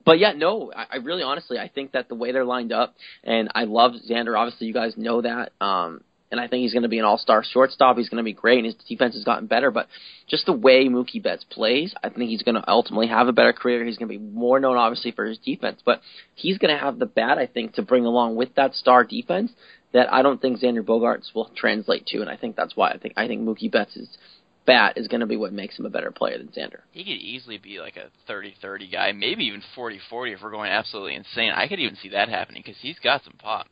but 0.05 0.19
yeah, 0.19 0.33
no, 0.33 0.71
I, 0.75 0.87
I 0.93 0.97
really 0.97 1.23
honestly 1.23 1.59
I 1.59 1.69
think 1.69 1.93
that 1.93 2.09
the 2.09 2.15
way 2.15 2.33
they're 2.33 2.45
lined 2.45 2.73
up, 2.73 2.95
and 3.25 3.49
I 3.55 3.65
love 3.65 3.93
Xander. 4.11 4.39
Obviously, 4.39 4.67
you 4.67 4.75
guys 4.75 4.95
know 4.97 5.23
that. 5.23 5.53
Um, 5.61 6.03
and 6.31 6.41
I 6.41 6.49
think 6.49 6.63
he's 6.63 6.73
going 6.73 6.83
to 6.85 6.89
be 6.89 6.99
an 6.99 7.05
all-star 7.05 7.45
shortstop. 7.45 7.99
He's 7.99 8.09
going 8.09 8.17
to 8.17 8.25
be 8.25 8.33
great, 8.33 8.57
and 8.57 8.65
his 8.65 8.75
defense 8.89 9.15
has 9.15 9.23
gotten 9.23 9.47
better. 9.47 9.71
But 9.71 9.87
just 10.29 10.47
the 10.47 10.55
way 10.55 10.89
Mookie 10.89 11.23
Betts 11.23 11.45
plays, 11.51 11.93
I 12.03 12.09
think 12.09 12.31
he's 12.31 12.43
going 12.43 12.55
to 12.55 12.65
ultimately 12.67 13.09
have 13.09 13.29
a 13.29 13.33
better 13.33 13.53
career. 13.53 13.85
He's 13.85 13.99
going 13.99 14.09
to 14.11 14.19
be 14.19 14.25
more 14.25 14.59
known, 14.59 14.79
obviously, 14.79 15.11
for 15.13 15.27
his 15.27 15.37
defense, 15.37 15.83
but 15.85 16.01
he's 16.35 16.57
going 16.57 16.75
to 16.75 16.81
have 16.83 16.99
the 16.99 17.05
bat, 17.05 17.37
I 17.37 17.47
think, 17.47 17.75
to 17.75 17.83
bring 17.83 18.07
along 18.07 18.37
with 18.37 18.55
that 18.55 18.75
star 18.75 19.05
defense 19.05 19.53
that 19.93 20.13
I 20.13 20.23
don't 20.23 20.41
think 20.41 20.61
Xander 20.61 20.83
Bogaerts 20.83 21.35
will 21.35 21.51
translate 21.57 22.07
to, 22.07 22.21
and 22.21 22.31
I 22.31 22.37
think 22.37 22.57
that's 22.57 22.77
why 22.77 22.91
I 22.91 22.99
think 22.99 23.15
I 23.17 23.27
think 23.27 23.43
Mookie 23.43 23.71
Betts' 23.71 24.17
bat 24.67 24.97
is 24.97 25.09
going 25.09 25.21
to 25.21 25.27
be 25.27 25.37
what 25.37 25.53
makes 25.53 25.79
him 25.79 25.87
a 25.87 25.91
better 25.91 26.11
player 26.11 26.39
than 26.39 26.49
Xander. 26.49 26.81
He 26.93 27.05
could 27.05 27.11
easily 27.11 27.59
be 27.59 27.81
like 27.81 27.97
a 27.97 28.11
30-30 28.31 28.93
guy, 28.93 29.13
maybe 29.13 29.45
even 29.45 29.63
40-40 29.77 30.35
if 30.35 30.43
we're 30.43 30.51
going 30.51 30.71
absolutely 30.71 31.17
insane. 31.17 31.51
I 31.55 31.67
could 31.69 31.81
even 31.81 31.97
see 31.97 32.11
that 32.11 32.29
happening 32.29 32.63
because 32.65 32.81
he's 32.81 32.99
got 33.01 33.25
some 33.25 33.35
pop. 33.39 33.67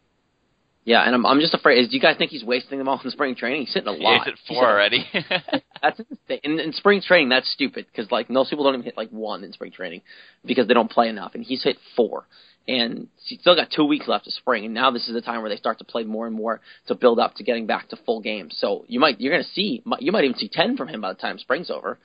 Yeah, 0.84 1.02
and 1.02 1.14
I'm 1.14 1.26
I'm 1.26 1.40
just 1.40 1.52
afraid. 1.52 1.78
Is, 1.78 1.88
Do 1.88 1.94
you 1.94 2.00
guys 2.00 2.16
think 2.16 2.30
he's 2.30 2.42
wasting 2.42 2.78
them 2.78 2.88
all 2.88 3.00
in 3.04 3.10
spring 3.10 3.34
training? 3.34 3.66
He's 3.66 3.74
hitting 3.74 3.88
a 3.88 3.92
lot. 3.92 4.24
He's 4.24 4.32
at 4.32 4.38
four 4.48 4.68
already. 4.68 5.04
That's 5.82 6.00
insane. 6.00 6.40
In, 6.42 6.58
in 6.58 6.72
spring 6.72 7.02
training, 7.02 7.28
that's 7.28 7.50
stupid 7.52 7.86
because 7.90 8.10
like 8.10 8.28
most 8.28 8.50
people 8.50 8.64
don't 8.64 8.74
even 8.74 8.84
hit 8.84 8.96
like 8.96 9.10
one 9.10 9.44
in 9.44 9.52
spring 9.52 9.72
training 9.72 10.02
because 10.44 10.68
they 10.68 10.74
don't 10.74 10.90
play 10.90 11.08
enough, 11.08 11.34
and 11.34 11.44
he's 11.44 11.62
hit 11.62 11.76
four. 11.96 12.24
And 12.68 13.08
he's 13.24 13.40
still 13.40 13.56
got 13.56 13.68
two 13.74 13.84
weeks 13.84 14.06
left 14.06 14.26
of 14.28 14.32
spring, 14.34 14.64
and 14.64 14.72
now 14.74 14.90
this 14.90 15.08
is 15.08 15.14
the 15.14 15.20
time 15.22 15.40
where 15.40 15.48
they 15.50 15.56
start 15.56 15.78
to 15.78 15.84
play 15.84 16.04
more 16.04 16.26
and 16.26 16.36
more 16.36 16.60
to 16.86 16.94
build 16.94 17.18
up 17.18 17.34
to 17.36 17.42
getting 17.44 17.66
back 17.66 17.88
to 17.88 17.96
full 18.06 18.20
games. 18.20 18.54
So 18.58 18.84
you 18.86 19.00
might 19.00 19.20
you're 19.20 19.32
going 19.32 19.42
to 19.42 19.50
see 19.50 19.82
you 19.98 20.12
might 20.12 20.24
even 20.24 20.36
see 20.36 20.48
ten 20.52 20.76
from 20.76 20.88
him 20.88 21.00
by 21.00 21.12
the 21.12 21.18
time 21.18 21.38
spring's 21.38 21.70
over. 21.70 21.98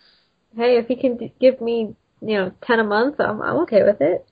Hey, 0.55 0.77
if 0.77 0.87
he 0.87 0.95
can 0.95 1.19
give 1.39 1.59
me, 1.61 1.95
you 2.21 2.37
know, 2.37 2.51
ten 2.65 2.79
a 2.79 2.83
month, 2.83 3.19
I'm 3.19 3.41
I'm 3.41 3.57
okay 3.63 3.83
with 3.83 4.01
it. 4.01 4.25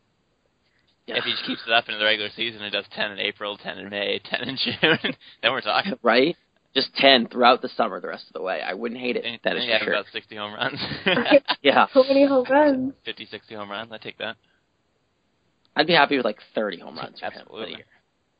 Yeah. 1.06 1.18
If 1.18 1.26
he 1.26 1.32
just 1.32 1.46
keeps 1.46 1.62
it 1.68 1.74
up 1.74 1.90
in 1.90 2.00
the 2.00 2.06
regular 2.06 2.30
season 2.36 2.62
and 2.62 2.72
does 2.72 2.86
10 2.96 3.12
in 3.12 3.20
April, 3.20 3.58
10 3.58 3.78
in 3.78 3.90
May, 3.90 4.20
10 4.24 4.48
in 4.48 4.56
June, 4.58 4.78
then 5.42 5.52
we're 5.52 5.60
talking. 5.60 5.96
right? 6.02 6.38
Just 6.74 6.96
ten 6.96 7.28
throughout 7.28 7.62
the 7.62 7.70
summer, 7.70 8.00
the 8.00 8.08
rest 8.08 8.26
of 8.28 8.34
the 8.34 8.42
way. 8.42 8.62
I 8.62 8.74
wouldn't 8.74 9.00
hate 9.00 9.16
it. 9.18 9.26
And, 9.26 9.38
that 9.44 9.58
is 9.58 9.64
and 9.64 9.70
for 9.70 9.74
you 9.74 9.84
sure. 9.84 9.94
about 9.94 10.06
60 10.12 10.36
home 10.38 10.54
runs. 10.54 10.80
Yeah, 11.62 11.86
So 11.94 12.04
many 12.04 12.26
home 12.26 12.46
runs. 12.50 12.94
50, 13.06 13.26
60 13.28 13.54
home 13.54 13.70
runs. 13.70 13.92
I 13.92 13.98
take 14.00 14.18
that. 14.18 14.38
I'd 15.76 15.88
be 15.88 15.94
happy 15.94 16.18
with 16.18 16.26
like 16.26 16.40
thirty 16.56 16.80
home 16.80 16.98
runs 16.98 17.20
for 17.20 17.32
him 17.32 17.46
for 17.48 17.66
the 17.66 17.70
year. 17.70 17.86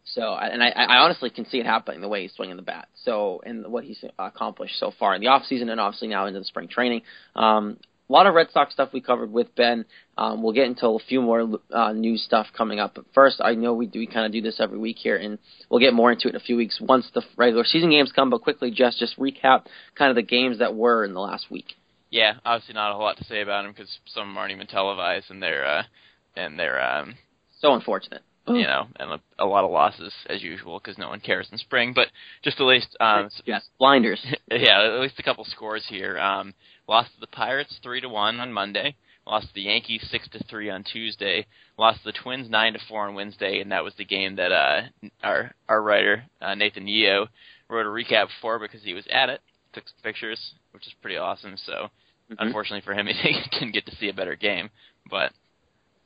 So, 0.06 0.36
and 0.36 0.62
I, 0.62 0.70
I 0.70 0.98
honestly 0.98 1.30
can 1.30 1.46
see 1.46 1.60
it 1.60 1.66
happening 1.66 2.02
the 2.02 2.10
way 2.10 2.24
he's 2.24 2.34
swinging 2.34 2.58
the 2.58 2.62
bat. 2.62 2.90
So, 3.06 3.42
and 3.46 3.66
what 3.72 3.86
he's 3.86 4.04
accomplished 4.20 4.78
so 4.78 4.92
far 5.00 5.16
in 5.16 5.22
the 5.22 5.28
off 5.28 5.46
season, 5.46 5.70
and 5.70 5.80
obviously 5.80 6.10
now 6.10 6.26
into 6.26 6.40
the 6.40 6.46
spring 6.46 6.68
training. 6.68 7.04
Um, 7.36 7.78
a 8.10 8.14
lot 8.14 8.28
of 8.28 8.34
Red 8.34 8.48
Sox 8.52 8.74
stuff 8.74 8.90
we 8.94 9.00
covered 9.00 9.32
with 9.32 9.56
Ben. 9.56 9.86
Um, 10.18 10.44
we'll 10.44 10.54
get 10.54 10.68
into 10.68 10.88
a 10.88 11.00
few 11.00 11.22
more 11.22 11.60
uh, 11.72 11.94
new 11.94 12.18
stuff 12.18 12.48
coming 12.56 12.80
up. 12.80 12.96
But 12.96 13.06
first, 13.14 13.38
I 13.40 13.56
know 13.56 13.74
we 13.74 13.88
do 13.88 14.00
we 14.00 14.08
kind 14.08 14.26
of 14.26 14.32
do 14.34 14.42
this 14.42 14.60
every 14.60 14.78
week 14.78 14.98
here, 15.00 15.16
and 15.16 15.40
we'll 15.70 15.80
get 15.80 15.94
more 15.94 16.12
into 16.12 16.28
it 16.28 16.32
in 16.32 16.36
a 16.36 16.42
few 16.42 16.58
weeks 16.58 16.80
once 16.82 17.10
the 17.14 17.24
regular 17.38 17.64
season 17.64 17.90
games 17.90 18.12
come. 18.14 18.30
But 18.30 18.42
quickly, 18.42 18.72
just 18.72 19.00
just 19.00 19.18
recap 19.18 19.66
kind 19.96 20.10
of 20.10 20.16
the 20.16 20.22
games 20.22 20.60
that 20.60 20.76
were 20.76 21.06
in 21.06 21.14
the 21.14 21.22
last 21.22 21.50
week. 21.50 21.74
Yeah, 22.10 22.34
obviously 22.46 22.76
not 22.76 22.92
a 22.92 22.94
whole 22.94 23.04
lot 23.04 23.18
to 23.18 23.24
say 23.24 23.42
about 23.42 23.64
them 23.64 23.72
because 23.72 23.98
some 24.06 24.38
aren't 24.38 24.52
even 24.52 24.68
televised, 24.68 25.32
and 25.32 25.42
they're 25.42 25.66
uh, 25.66 25.84
and 26.36 26.60
they're 26.60 26.82
um, 26.84 27.16
So 27.60 27.74
unfortunate. 27.74 28.22
you 28.48 28.64
know, 28.64 28.88
and 29.00 29.12
a, 29.12 29.20
a 29.40 29.46
lot 29.46 29.64
of 29.64 29.72
losses 29.72 30.14
as 30.30 30.42
usual 30.44 30.80
because 30.80 30.98
no 30.98 31.10
one 31.10 31.20
cares 31.22 31.48
in 31.52 31.58
spring. 31.58 31.94
But 31.94 32.10
just 32.44 32.60
at 32.60 32.66
least, 32.66 32.96
um, 33.00 33.30
yes, 33.46 33.64
blinders. 33.80 34.26
yeah, 34.52 34.84
at 34.96 35.00
least 35.02 35.20
a 35.20 35.24
couple 35.24 35.46
scores 35.46 35.86
here. 35.88 36.20
Um, 36.20 36.54
lost 36.88 37.14
to 37.16 37.20
the 37.22 37.28
Pirates 37.28 37.80
three 37.82 38.02
to 38.02 38.10
one 38.10 38.40
on 38.40 38.52
Monday. 38.52 38.96
Lost 39.26 39.48
to 39.48 39.54
the 39.54 39.62
Yankees 39.62 40.06
six 40.12 40.28
to 40.30 40.44
three 40.50 40.70
on 40.70 40.84
Tuesday. 40.84 41.46
Lost 41.78 42.00
to 42.00 42.12
the 42.12 42.18
Twins 42.22 42.50
nine 42.50 42.74
to 42.74 42.80
four 42.90 43.08
on 43.08 43.16
Wednesday, 43.16 43.62
and 43.62 43.72
that 43.72 43.84
was 43.84 43.94
the 43.98 44.04
game 44.04 44.36
that 44.36 44.52
uh, 44.52 44.82
our 45.24 45.54
our 45.70 45.82
writer 45.82 46.26
uh, 46.42 46.54
Nathan 46.56 46.88
Yeo 46.88 47.28
wrote 47.70 47.86
a 47.86 47.90
recap 47.90 48.28
for 48.42 48.60
because 48.60 48.84
he 48.84 48.94
was 48.94 49.06
at 49.10 49.30
it. 49.30 49.40
Took 49.72 49.86
some 49.88 50.04
pictures, 50.04 50.54
which 50.72 50.86
is 50.86 50.94
pretty 51.02 51.16
awesome. 51.18 51.56
So 51.66 51.88
Mhm. 52.32 52.36
unfortunately 52.40 52.82
for 52.82 52.94
him, 52.94 53.08
he 53.08 53.36
didn't 53.52 53.74
get 53.74 53.86
to 53.86 53.96
see 53.96 54.10
a 54.10 54.14
better 54.14 54.36
game, 54.36 54.70
but 55.10 55.32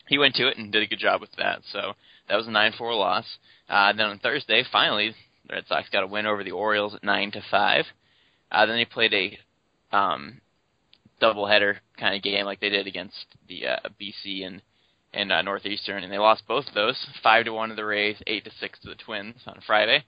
he 0.07 0.17
went 0.17 0.35
to 0.35 0.47
it 0.47 0.57
and 0.57 0.71
did 0.71 0.83
a 0.83 0.87
good 0.87 0.99
job 0.99 1.21
with 1.21 1.31
that. 1.37 1.61
So 1.71 1.93
that 2.29 2.35
was 2.35 2.47
a 2.47 2.51
nine 2.51 2.73
four 2.77 2.93
loss. 2.93 3.25
Uh, 3.69 3.93
then 3.93 4.07
on 4.07 4.19
Thursday, 4.19 4.63
finally, 4.71 5.13
the 5.47 5.55
Red 5.55 5.65
Sox 5.67 5.89
got 5.89 6.03
a 6.03 6.07
win 6.07 6.25
over 6.25 6.43
the 6.43 6.51
Orioles 6.51 6.95
at 6.95 7.03
nine 7.03 7.31
to 7.31 7.41
five. 7.51 7.85
Uh, 8.51 8.65
then 8.65 8.77
they 8.77 8.85
played 8.85 9.13
a 9.13 9.95
um, 9.95 10.41
doubleheader 11.21 11.75
kind 11.99 12.15
of 12.15 12.23
game 12.23 12.45
like 12.45 12.59
they 12.59 12.69
did 12.69 12.87
against 12.87 13.25
the 13.47 13.67
uh, 13.67 13.89
BC 13.99 14.45
and 14.45 14.61
and 15.13 15.31
uh, 15.31 15.41
Northeastern, 15.41 16.03
and 16.03 16.11
they 16.11 16.17
lost 16.17 16.47
both 16.47 16.67
of 16.67 16.73
those 16.73 17.07
five 17.23 17.45
to 17.45 17.53
one 17.53 17.69
to 17.69 17.75
the 17.75 17.85
Rays, 17.85 18.17
eight 18.27 18.43
to 18.43 18.51
six 18.59 18.79
to 18.81 18.89
the 18.89 18.95
Twins 18.95 19.41
on 19.47 19.59
Friday. 19.65 20.03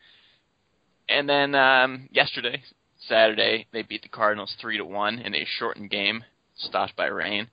And 1.07 1.27
then 1.27 1.55
um, 1.55 2.09
yesterday, 2.11 2.61
Saturday, 3.07 3.65
they 3.71 3.81
beat 3.81 4.03
the 4.03 4.09
Cardinals 4.09 4.55
three 4.61 4.77
to 4.77 4.85
one 4.85 5.19
in 5.19 5.33
a 5.33 5.45
shortened 5.57 5.89
game 5.89 6.23
stopped 6.55 6.95
by 6.95 7.05
rain. 7.05 7.47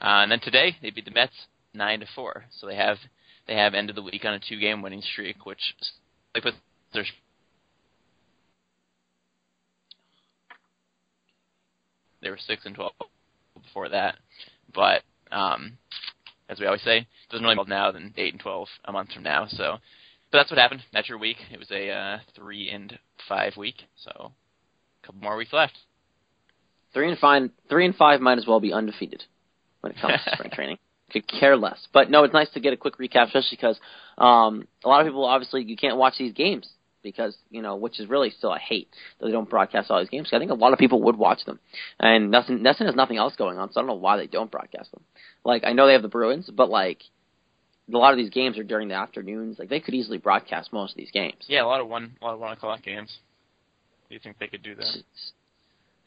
Uh, 0.00 0.22
and 0.22 0.32
then 0.32 0.40
today 0.40 0.76
they 0.82 0.90
beat 0.90 1.04
the 1.04 1.10
Mets 1.10 1.46
nine 1.78 2.00
to 2.00 2.06
four. 2.14 2.44
So 2.60 2.66
they 2.66 2.76
have 2.76 2.98
they 3.46 3.54
have 3.54 3.74
ended 3.74 3.96
the 3.96 4.02
week 4.02 4.24
on 4.24 4.34
a 4.34 4.40
two 4.40 4.60
game 4.60 4.82
winning 4.82 5.02
streak, 5.02 5.46
which 5.46 5.74
they 6.34 6.40
put 6.40 6.54
their 6.92 7.04
they 12.20 12.30
were 12.30 12.38
six 12.38 12.66
and 12.66 12.74
twelve 12.74 12.92
before 13.62 13.88
that. 13.88 14.16
But 14.74 15.02
um, 15.32 15.78
as 16.48 16.60
we 16.60 16.66
always 16.66 16.82
say, 16.82 16.98
it 16.98 17.06
doesn't 17.30 17.44
really 17.44 17.56
matter 17.56 17.68
now 17.68 17.92
than 17.92 18.14
eight 18.16 18.34
and 18.34 18.40
twelve 18.40 18.68
a 18.84 18.92
month 18.92 19.12
from 19.12 19.22
now. 19.22 19.46
So, 19.48 19.78
but 20.30 20.38
that's 20.38 20.50
what 20.50 20.58
happened. 20.58 20.82
That's 20.92 21.08
your 21.08 21.18
week. 21.18 21.38
It 21.50 21.58
was 21.58 21.70
a 21.70 21.90
uh, 21.90 22.18
three 22.34 22.70
and 22.70 22.98
five 23.28 23.56
week. 23.56 23.76
So, 24.04 24.10
a 25.02 25.06
couple 25.06 25.22
more 25.22 25.36
weeks 25.36 25.52
left. 25.52 25.78
Three 26.92 27.10
and 27.10 27.18
five, 27.18 27.50
three 27.68 27.84
and 27.84 27.94
five 27.94 28.20
might 28.20 28.38
as 28.38 28.46
well 28.46 28.60
be 28.60 28.72
undefeated 28.72 29.24
when 29.80 29.92
it 29.92 30.00
comes 30.00 30.22
to 30.24 30.30
spring 30.34 30.50
training. 30.50 30.78
Could 31.12 31.26
care 31.26 31.56
less. 31.56 31.88
But 31.92 32.10
no, 32.10 32.24
it's 32.24 32.34
nice 32.34 32.50
to 32.50 32.60
get 32.60 32.72
a 32.72 32.76
quick 32.76 32.98
recap, 32.98 33.26
especially 33.26 33.56
because 33.56 33.80
um, 34.18 34.68
a 34.84 34.88
lot 34.88 35.00
of 35.00 35.06
people 35.06 35.24
obviously 35.24 35.64
you 35.64 35.76
can't 35.76 35.96
watch 35.96 36.14
these 36.18 36.34
games 36.34 36.68
because 37.02 37.36
you 37.50 37.62
know, 37.62 37.76
which 37.76 37.98
is 38.00 38.08
really 38.08 38.30
still 38.30 38.52
a 38.52 38.58
hate 38.58 38.88
that 39.18 39.26
they 39.26 39.32
don't 39.32 39.48
broadcast 39.48 39.90
all 39.90 40.00
these 40.00 40.10
games. 40.10 40.28
I 40.32 40.38
think 40.38 40.50
a 40.50 40.54
lot 40.54 40.72
of 40.72 40.78
people 40.78 41.02
would 41.04 41.16
watch 41.16 41.44
them, 41.46 41.58
and 41.98 42.32
NESN, 42.32 42.60
NESN 42.60 42.86
has 42.86 42.94
nothing 42.94 43.16
else 43.16 43.36
going 43.36 43.58
on, 43.58 43.72
so 43.72 43.80
I 43.80 43.82
don't 43.82 43.88
know 43.88 43.94
why 43.94 44.16
they 44.16 44.26
don't 44.26 44.50
broadcast 44.50 44.90
them. 44.92 45.02
Like 45.44 45.64
I 45.64 45.72
know 45.72 45.86
they 45.86 45.94
have 45.94 46.02
the 46.02 46.08
Bruins, 46.08 46.50
but 46.54 46.68
like 46.68 47.02
a 47.92 47.96
lot 47.96 48.12
of 48.12 48.18
these 48.18 48.30
games 48.30 48.58
are 48.58 48.64
during 48.64 48.88
the 48.88 48.94
afternoons. 48.94 49.58
Like 49.58 49.68
they 49.68 49.80
could 49.80 49.94
easily 49.94 50.18
broadcast 50.18 50.72
most 50.72 50.92
of 50.92 50.96
these 50.96 51.10
games. 51.10 51.44
Yeah, 51.46 51.64
a 51.64 51.66
lot 51.66 51.80
of 51.80 51.88
one, 51.88 52.16
a 52.20 52.24
lot 52.24 52.34
of 52.34 52.40
one 52.40 52.52
o'clock 52.52 52.82
games. 52.82 53.18
Do 54.08 54.14
you 54.14 54.20
think 54.20 54.38
they 54.38 54.46
could 54.46 54.62
do 54.62 54.74
that? 54.74 54.96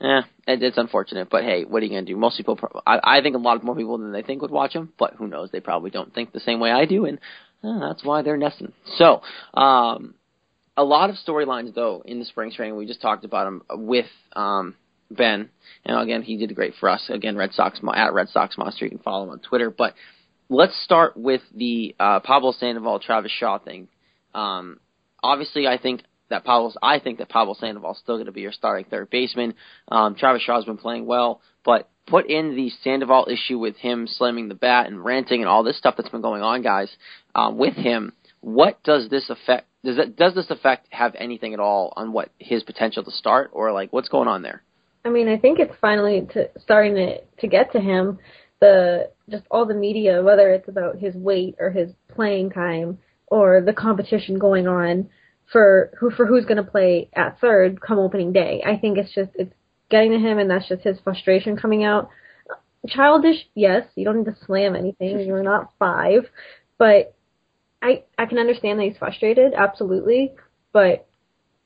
Yeah, 0.01 0.21
it, 0.47 0.63
it's 0.63 0.79
unfortunate, 0.79 1.29
but 1.29 1.43
hey, 1.43 1.63
what 1.63 1.83
are 1.83 1.85
you 1.85 1.91
gonna 1.91 2.05
do? 2.05 2.17
Most 2.17 2.37
people, 2.37 2.57
I, 2.87 2.99
I 3.03 3.21
think 3.21 3.35
a 3.35 3.39
lot 3.39 3.63
more 3.63 3.75
people 3.75 3.99
than 3.99 4.11
they 4.11 4.23
think 4.23 4.41
would 4.41 4.49
watch 4.49 4.73
them, 4.73 4.91
but 4.97 5.13
who 5.13 5.27
knows? 5.27 5.49
They 5.51 5.59
probably 5.59 5.91
don't 5.91 6.11
think 6.13 6.31
the 6.33 6.39
same 6.39 6.59
way 6.59 6.71
I 6.71 6.85
do, 6.85 7.05
and 7.05 7.19
uh, 7.63 7.87
that's 7.87 8.03
why 8.03 8.23
they're 8.23 8.37
nesting. 8.37 8.73
So, 8.95 9.21
um, 9.53 10.15
a 10.75 10.83
lot 10.83 11.11
of 11.11 11.17
storylines 11.17 11.75
though 11.75 12.01
in 12.03 12.17
the 12.17 12.25
spring 12.25 12.51
training. 12.51 12.77
We 12.77 12.87
just 12.87 13.01
talked 13.01 13.25
about 13.25 13.45
them 13.45 13.61
with 13.87 14.07
um, 14.35 14.75
Ben, 15.11 15.49
and 15.85 15.99
again 15.99 16.23
he 16.23 16.35
did 16.35 16.55
great 16.55 16.73
for 16.79 16.89
us. 16.89 17.07
Again, 17.09 17.35
Red 17.35 17.53
Sox 17.53 17.79
at 17.93 18.13
Red 18.13 18.29
Sox 18.29 18.57
Monster. 18.57 18.85
You 18.85 18.91
can 18.91 18.99
follow 18.99 19.25
him 19.25 19.29
on 19.29 19.39
Twitter. 19.39 19.69
But 19.69 19.93
let's 20.49 20.73
start 20.83 21.15
with 21.15 21.41
the 21.55 21.95
uh, 21.99 22.21
Pablo 22.21 22.53
Sandoval 22.53 22.99
Travis 22.99 23.31
Shaw 23.31 23.59
thing. 23.59 23.87
Um, 24.33 24.79
obviously, 25.21 25.67
I 25.67 25.77
think 25.77 26.01
that 26.31 26.43
Pablo's. 26.43 26.77
I 26.81 26.99
think 26.99 27.19
that 27.19 27.29
Pablo 27.29 27.53
Sandoval 27.53 27.93
is 27.93 27.99
still 27.99 28.15
going 28.15 28.25
to 28.25 28.31
be 28.31 28.41
your 28.41 28.51
starting 28.51 28.85
third 28.85 29.09
baseman. 29.09 29.53
Um, 29.87 30.15
Travis 30.15 30.41
Shaw's 30.41 30.65
been 30.65 30.77
playing 30.77 31.05
well, 31.05 31.41
but 31.63 31.89
put 32.07 32.29
in 32.29 32.55
the 32.55 32.69
Sandoval 32.83 33.27
issue 33.29 33.57
with 33.57 33.77
him 33.77 34.07
slamming 34.07 34.49
the 34.49 34.55
bat 34.55 34.87
and 34.87 35.03
ranting 35.03 35.41
and 35.41 35.49
all 35.49 35.63
this 35.63 35.77
stuff 35.77 35.95
that's 35.97 36.09
been 36.09 36.21
going 36.21 36.41
on, 36.41 36.61
guys, 36.61 36.89
um, 37.35 37.57
with 37.57 37.75
him. 37.75 38.13
What 38.41 38.81
does 38.83 39.09
this 39.09 39.29
affect? 39.29 39.67
Does 39.83 39.97
that 39.97 40.15
does 40.15 40.35
this 40.35 40.49
effect 40.49 40.87
have 40.89 41.15
anything 41.17 41.53
at 41.53 41.59
all 41.59 41.93
on 41.95 42.11
what 42.11 42.29
his 42.39 42.63
potential 42.63 43.03
to 43.03 43.11
start, 43.11 43.51
or 43.53 43.71
like 43.71 43.93
what's 43.93 44.09
going 44.09 44.27
on 44.27 44.41
there? 44.41 44.63
I 45.05 45.09
mean, 45.09 45.27
I 45.27 45.37
think 45.37 45.59
it's 45.59 45.73
finally 45.79 46.27
to, 46.33 46.49
starting 46.59 46.95
to 46.95 47.21
to 47.21 47.47
get 47.47 47.71
to 47.73 47.79
him. 47.79 48.19
The 48.59 49.11
just 49.29 49.43
all 49.49 49.65
the 49.65 49.73
media, 49.73 50.21
whether 50.23 50.51
it's 50.51 50.67
about 50.67 50.97
his 50.97 51.15
weight 51.15 51.55
or 51.59 51.71
his 51.71 51.91
playing 52.09 52.51
time 52.51 52.99
or 53.27 53.61
the 53.61 53.73
competition 53.73 54.37
going 54.37 54.67
on 54.67 55.09
for 55.51 55.91
who 55.99 56.11
for 56.11 56.25
who's 56.25 56.45
going 56.45 56.63
to 56.63 56.69
play 56.69 57.09
at 57.13 57.39
third 57.39 57.81
come 57.81 57.99
opening 57.99 58.31
day. 58.31 58.63
I 58.65 58.77
think 58.77 58.97
it's 58.97 59.13
just 59.13 59.31
it's 59.35 59.53
getting 59.89 60.11
to 60.11 60.19
him, 60.19 60.39
and 60.39 60.49
that's 60.49 60.67
just 60.67 60.83
his 60.83 60.99
frustration 61.03 61.57
coming 61.57 61.83
out. 61.83 62.09
Childish, 62.87 63.37
yes. 63.53 63.85
You 63.95 64.05
don't 64.05 64.19
need 64.19 64.25
to 64.25 64.37
slam 64.45 64.75
anything. 64.75 65.19
You're 65.25 65.43
not 65.43 65.73
five, 65.77 66.23
but 66.77 67.15
I 67.81 68.03
I 68.17 68.25
can 68.25 68.37
understand 68.37 68.79
that 68.79 68.85
he's 68.85 68.97
frustrated, 68.97 69.53
absolutely. 69.53 70.33
But 70.73 71.07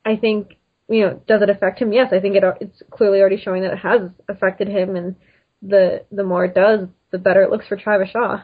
I 0.04 0.16
think 0.18 0.58
you 0.88 1.02
know, 1.02 1.22
does 1.28 1.42
it 1.42 1.50
affect 1.50 1.82
him? 1.82 1.94
Yes, 1.94 2.12
I 2.12 2.20
think 2.20 2.36
it 2.36 2.44
it's 2.62 2.82
clearly 2.92 3.20
already 3.20 3.42
showing 3.42 3.64
that 3.64 3.74
it 3.74 3.80
has 3.80 4.10
affected 4.28 4.68
him, 4.68 4.96
and 4.96 5.16
the 5.62 6.06
the 6.12 6.24
more 6.24 6.46
it 6.46 6.56
does, 6.56 6.88
the 7.12 7.18
better 7.18 7.42
it 7.42 7.50
looks 7.50 7.68
for 7.68 7.76
Travis 7.76 8.10
Shaw. 8.10 8.44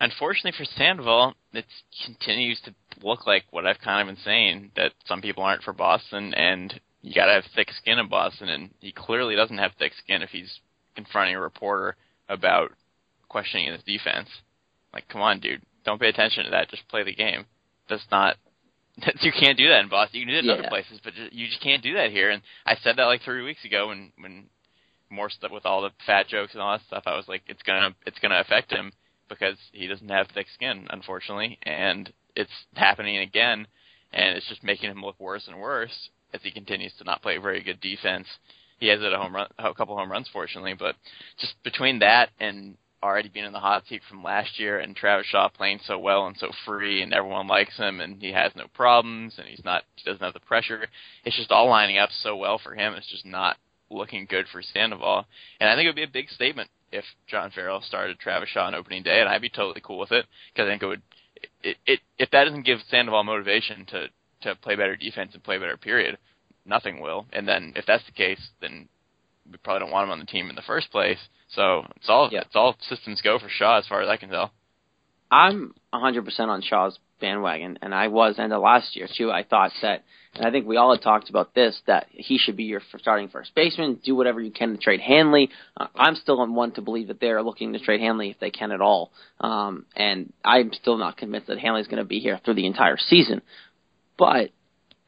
Unfortunately 0.00 0.52
for 0.56 0.64
Sandoval, 0.76 1.34
it 1.52 1.66
continues 2.06 2.58
to 2.64 2.74
look 3.02 3.26
like 3.26 3.44
what 3.50 3.66
I've 3.66 3.80
kind 3.80 4.08
of 4.08 4.14
been 4.14 4.24
saying 4.24 4.70
that 4.74 4.92
some 5.04 5.20
people 5.20 5.42
aren't 5.42 5.62
for 5.62 5.74
Boston, 5.74 6.32
and 6.32 6.80
you 7.02 7.14
got 7.14 7.26
to 7.26 7.32
have 7.32 7.44
thick 7.54 7.68
skin 7.72 7.98
in 7.98 8.08
Boston, 8.08 8.48
and 8.48 8.70
he 8.80 8.92
clearly 8.92 9.36
doesn't 9.36 9.58
have 9.58 9.72
thick 9.78 9.92
skin 10.02 10.22
if 10.22 10.30
he's 10.30 10.60
confronting 10.96 11.36
a 11.36 11.40
reporter 11.40 11.96
about 12.30 12.72
questioning 13.28 13.70
his 13.70 13.82
defense. 13.82 14.28
Like, 14.94 15.06
come 15.08 15.20
on, 15.20 15.38
dude, 15.38 15.62
don't 15.84 16.00
pay 16.00 16.08
attention 16.08 16.44
to 16.44 16.50
that. 16.50 16.70
Just 16.70 16.88
play 16.88 17.04
the 17.04 17.14
game. 17.14 17.44
That's 17.88 18.06
not. 18.10 18.36
you 19.20 19.32
can't 19.32 19.58
do 19.58 19.68
that 19.68 19.80
in 19.80 19.88
Boston. 19.90 20.20
You 20.20 20.26
can 20.26 20.32
do 20.32 20.38
it 20.38 20.44
in 20.44 20.46
yeah. 20.46 20.54
other 20.60 20.68
places, 20.70 20.98
but 21.04 21.12
you 21.30 21.46
just 21.46 21.62
can't 21.62 21.82
do 21.82 21.94
that 21.94 22.10
here. 22.10 22.30
And 22.30 22.40
I 22.64 22.76
said 22.82 22.96
that 22.96 23.04
like 23.04 23.20
three 23.22 23.44
weeks 23.44 23.64
ago 23.66 23.88
when 23.88 24.12
when 24.18 24.46
more 25.10 25.28
stuff 25.28 25.50
with 25.52 25.66
all 25.66 25.82
the 25.82 25.90
fat 26.06 26.28
jokes 26.28 26.54
and 26.54 26.62
all 26.62 26.72
that 26.72 26.86
stuff. 26.86 27.02
I 27.06 27.16
was 27.16 27.28
like, 27.28 27.42
it's 27.46 27.62
gonna 27.62 27.94
it's 28.06 28.18
gonna 28.18 28.40
affect 28.40 28.72
him 28.72 28.92
because 29.30 29.56
he 29.72 29.86
doesn't 29.86 30.10
have 30.10 30.26
thick 30.34 30.48
skin, 30.54 30.86
unfortunately, 30.90 31.58
and 31.62 32.12
it's 32.36 32.50
happening 32.74 33.18
again, 33.18 33.66
and 34.12 34.36
it's 34.36 34.48
just 34.48 34.62
making 34.62 34.90
him 34.90 35.02
look 35.02 35.18
worse 35.18 35.48
and 35.48 35.58
worse 35.58 36.10
as 36.34 36.42
he 36.42 36.50
continues 36.50 36.92
to 36.98 37.04
not 37.04 37.22
play 37.22 37.38
very 37.38 37.62
good 37.62 37.80
defense. 37.80 38.26
He 38.78 38.88
has 38.88 39.00
hit 39.00 39.12
a 39.12 39.18
home 39.18 39.34
run, 39.34 39.48
a 39.58 39.74
couple 39.74 39.96
home 39.96 40.12
runs, 40.12 40.28
fortunately, 40.32 40.74
but 40.78 40.96
just 41.38 41.54
between 41.62 42.00
that 42.00 42.30
and 42.38 42.76
already 43.02 43.28
being 43.28 43.46
in 43.46 43.52
the 43.52 43.58
hot 43.58 43.86
seat 43.86 44.02
from 44.08 44.22
last 44.22 44.58
year, 44.60 44.78
and 44.78 44.94
Travis 44.94 45.26
Shaw 45.26 45.48
playing 45.48 45.80
so 45.86 45.98
well 45.98 46.26
and 46.26 46.36
so 46.36 46.50
free, 46.66 47.02
and 47.02 47.14
everyone 47.14 47.46
likes 47.46 47.76
him, 47.76 48.00
and 48.00 48.20
he 48.20 48.32
has 48.32 48.52
no 48.54 48.66
problems, 48.74 49.34
and 49.38 49.46
he's 49.46 49.64
not, 49.64 49.84
he 49.96 50.04
doesn't 50.04 50.22
have 50.22 50.34
the 50.34 50.40
pressure. 50.40 50.86
It's 51.24 51.36
just 51.36 51.50
all 51.50 51.68
lining 51.68 51.98
up 51.98 52.10
so 52.22 52.36
well 52.36 52.58
for 52.58 52.74
him. 52.74 52.94
It's 52.94 53.10
just 53.10 53.24
not 53.24 53.56
looking 53.90 54.26
good 54.28 54.46
for 54.52 54.62
Sandoval, 54.62 55.26
and 55.60 55.68
I 55.68 55.74
think 55.74 55.86
it 55.86 55.88
would 55.88 55.96
be 55.96 56.02
a 56.02 56.08
big 56.08 56.28
statement 56.28 56.68
if 56.92 57.04
John 57.26 57.50
Farrell 57.50 57.82
started 57.82 58.18
Travis 58.18 58.48
Shaw 58.48 58.66
on 58.66 58.74
opening 58.74 59.02
day, 59.02 59.20
and 59.20 59.28
I'd 59.28 59.42
be 59.42 59.48
totally 59.48 59.80
cool 59.84 59.98
with 59.98 60.12
it 60.12 60.26
because 60.52 60.66
I 60.66 60.70
think 60.70 60.82
it 60.82 60.86
would. 60.86 61.02
It, 61.62 61.76
it 61.86 62.00
if 62.18 62.30
that 62.30 62.44
doesn't 62.44 62.66
give 62.66 62.78
Sandoval 62.88 63.24
motivation 63.24 63.86
to 63.86 64.06
to 64.42 64.54
play 64.56 64.76
better 64.76 64.96
defense 64.96 65.32
and 65.34 65.42
play 65.42 65.58
better, 65.58 65.76
period, 65.76 66.18
nothing 66.64 67.00
will. 67.00 67.26
And 67.32 67.46
then 67.46 67.74
if 67.76 67.86
that's 67.86 68.04
the 68.06 68.12
case, 68.12 68.40
then 68.60 68.88
we 69.50 69.58
probably 69.58 69.80
don't 69.80 69.92
want 69.92 70.06
him 70.06 70.12
on 70.12 70.20
the 70.20 70.26
team 70.26 70.50
in 70.50 70.56
the 70.56 70.62
first 70.62 70.90
place. 70.90 71.18
So 71.48 71.84
it's 71.96 72.08
all 72.08 72.28
yeah. 72.32 72.42
it's 72.42 72.56
all 72.56 72.76
systems 72.88 73.20
go 73.22 73.38
for 73.38 73.48
Shaw 73.48 73.78
as 73.78 73.86
far 73.86 74.02
as 74.02 74.08
I 74.08 74.16
can 74.16 74.30
tell. 74.30 74.52
I'm 75.30 75.74
100% 75.94 76.40
on 76.40 76.60
Shaw's 76.60 76.98
bandwagon, 77.20 77.78
and 77.82 77.94
I 77.94 78.08
was 78.08 78.38
end 78.38 78.52
of 78.52 78.62
last 78.62 78.96
year 78.96 79.08
too. 79.16 79.30
I 79.30 79.44
thought 79.44 79.72
that, 79.82 80.04
and 80.34 80.46
I 80.46 80.50
think 80.50 80.66
we 80.66 80.76
all 80.76 80.94
had 80.94 81.02
talked 81.02 81.30
about 81.30 81.54
this, 81.54 81.80
that 81.86 82.06
he 82.10 82.38
should 82.38 82.56
be 82.56 82.64
your 82.64 82.80
starting 82.98 83.28
first 83.28 83.54
baseman. 83.54 84.00
Do 84.04 84.14
whatever 84.14 84.40
you 84.40 84.50
can 84.50 84.72
to 84.72 84.78
trade 84.78 85.00
Hanley. 85.00 85.50
Uh, 85.76 85.86
I'm 85.94 86.14
still 86.14 86.40
on 86.40 86.54
one 86.54 86.72
to 86.72 86.82
believe 86.82 87.08
that 87.08 87.20
they're 87.20 87.42
looking 87.42 87.72
to 87.72 87.78
trade 87.78 88.00
Hanley 88.00 88.30
if 88.30 88.40
they 88.40 88.50
can 88.50 88.72
at 88.72 88.80
all, 88.80 89.12
um, 89.40 89.86
and 89.94 90.32
I'm 90.44 90.72
still 90.72 90.96
not 90.96 91.16
convinced 91.16 91.48
that 91.48 91.58
Hanley's 91.58 91.88
going 91.88 92.02
to 92.02 92.08
be 92.08 92.20
here 92.20 92.40
through 92.44 92.54
the 92.54 92.66
entire 92.66 92.96
season. 92.98 93.42
But 94.18 94.50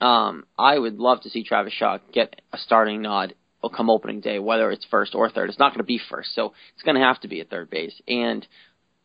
um, 0.00 0.44
I 0.58 0.78
would 0.78 0.98
love 0.98 1.22
to 1.22 1.30
see 1.30 1.44
Travis 1.44 1.72
Shaw 1.72 1.98
get 2.12 2.40
a 2.52 2.58
starting 2.58 3.02
nod 3.02 3.34
come 3.68 3.90
opening 3.90 4.20
day, 4.20 4.38
whether 4.38 4.70
it's 4.70 4.84
first 4.90 5.14
or 5.14 5.30
third. 5.30 5.48
It's 5.48 5.58
not 5.58 5.70
going 5.70 5.78
to 5.78 5.84
be 5.84 6.00
first, 6.10 6.34
so 6.34 6.52
it's 6.74 6.82
going 6.82 6.96
to 6.96 7.02
have 7.02 7.20
to 7.20 7.28
be 7.28 7.40
at 7.40 7.50
third 7.50 7.70
base. 7.70 7.94
And 8.08 8.46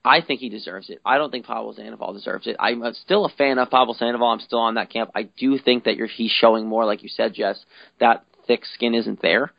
I 0.08 0.22
think 0.26 0.40
he 0.40 0.50
deserves 0.50 0.90
it. 0.90 1.00
I 1.06 1.18
don't 1.18 1.32
think 1.32 1.46
Pablo 1.46 1.74
Sandoval 1.74 2.14
deserves 2.14 2.48
it. 2.48 2.56
I'm 2.60 2.84
still 2.94 3.26
a 3.26 3.30
fan 3.30 3.60
of 3.60 3.70
Pablo 3.70 3.94
Sandoval. 3.94 4.28
I'm 4.28 4.40
still 4.40 4.60
on 4.60 4.76
that 4.76 4.90
camp. 4.90 5.12
I 5.16 5.24
do 5.24 5.58
think 5.58 5.84
that 5.84 5.98
he's 6.16 6.32
showing 6.32 6.68
more, 6.68 6.86
like 6.86 7.04
you 7.04 7.10
said, 7.10 7.34
Jess, 7.34 7.64
that 8.00 8.26
thick 8.48 8.66
skin 8.66 8.96
isn't 8.96 9.22
there 9.22 9.52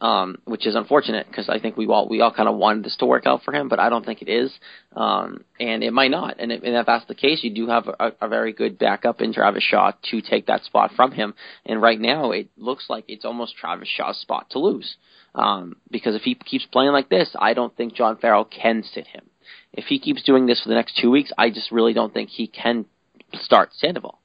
um, 0.00 0.36
which 0.44 0.66
is 0.66 0.76
unfortunate 0.76 1.26
because 1.26 1.48
I 1.48 1.58
think 1.58 1.76
we 1.76 1.86
all 1.86 2.08
we 2.08 2.20
all 2.20 2.32
kind 2.32 2.48
of 2.48 2.56
wanted 2.56 2.84
this 2.84 2.96
to 2.96 3.06
work 3.06 3.26
out 3.26 3.42
for 3.42 3.52
him, 3.52 3.68
but 3.68 3.80
I 3.80 3.88
don't 3.88 4.04
think 4.04 4.22
it 4.22 4.28
is, 4.28 4.52
um, 4.94 5.44
and 5.58 5.82
it 5.82 5.92
might 5.92 6.10
not. 6.10 6.36
And, 6.38 6.52
it, 6.52 6.62
and 6.62 6.76
if 6.76 6.86
that's 6.86 7.06
the 7.06 7.14
case, 7.14 7.40
you 7.42 7.52
do 7.52 7.68
have 7.68 7.88
a, 7.88 8.12
a 8.20 8.28
very 8.28 8.52
good 8.52 8.78
backup 8.78 9.20
in 9.20 9.32
Travis 9.32 9.64
Shaw 9.64 9.92
to 10.10 10.20
take 10.20 10.46
that 10.46 10.62
spot 10.62 10.92
from 10.94 11.12
him. 11.12 11.34
And 11.66 11.82
right 11.82 11.98
now, 11.98 12.30
it 12.30 12.48
looks 12.56 12.86
like 12.88 13.04
it's 13.08 13.24
almost 13.24 13.56
Travis 13.56 13.88
Shaw's 13.88 14.18
spot 14.20 14.46
to 14.50 14.60
lose 14.60 14.96
um, 15.34 15.76
because 15.90 16.14
if 16.14 16.22
he 16.22 16.36
keeps 16.36 16.66
playing 16.66 16.92
like 16.92 17.08
this, 17.08 17.34
I 17.38 17.54
don't 17.54 17.76
think 17.76 17.94
John 17.94 18.18
Farrell 18.18 18.44
can 18.44 18.84
sit 18.84 19.06
him. 19.08 19.24
If 19.72 19.86
he 19.86 19.98
keeps 19.98 20.22
doing 20.22 20.46
this 20.46 20.62
for 20.62 20.68
the 20.68 20.74
next 20.74 20.98
two 21.00 21.10
weeks, 21.10 21.32
I 21.36 21.50
just 21.50 21.70
really 21.70 21.92
don't 21.92 22.12
think 22.12 22.30
he 22.30 22.46
can 22.46 22.86
start 23.34 23.70
Sandoval. 23.74 24.18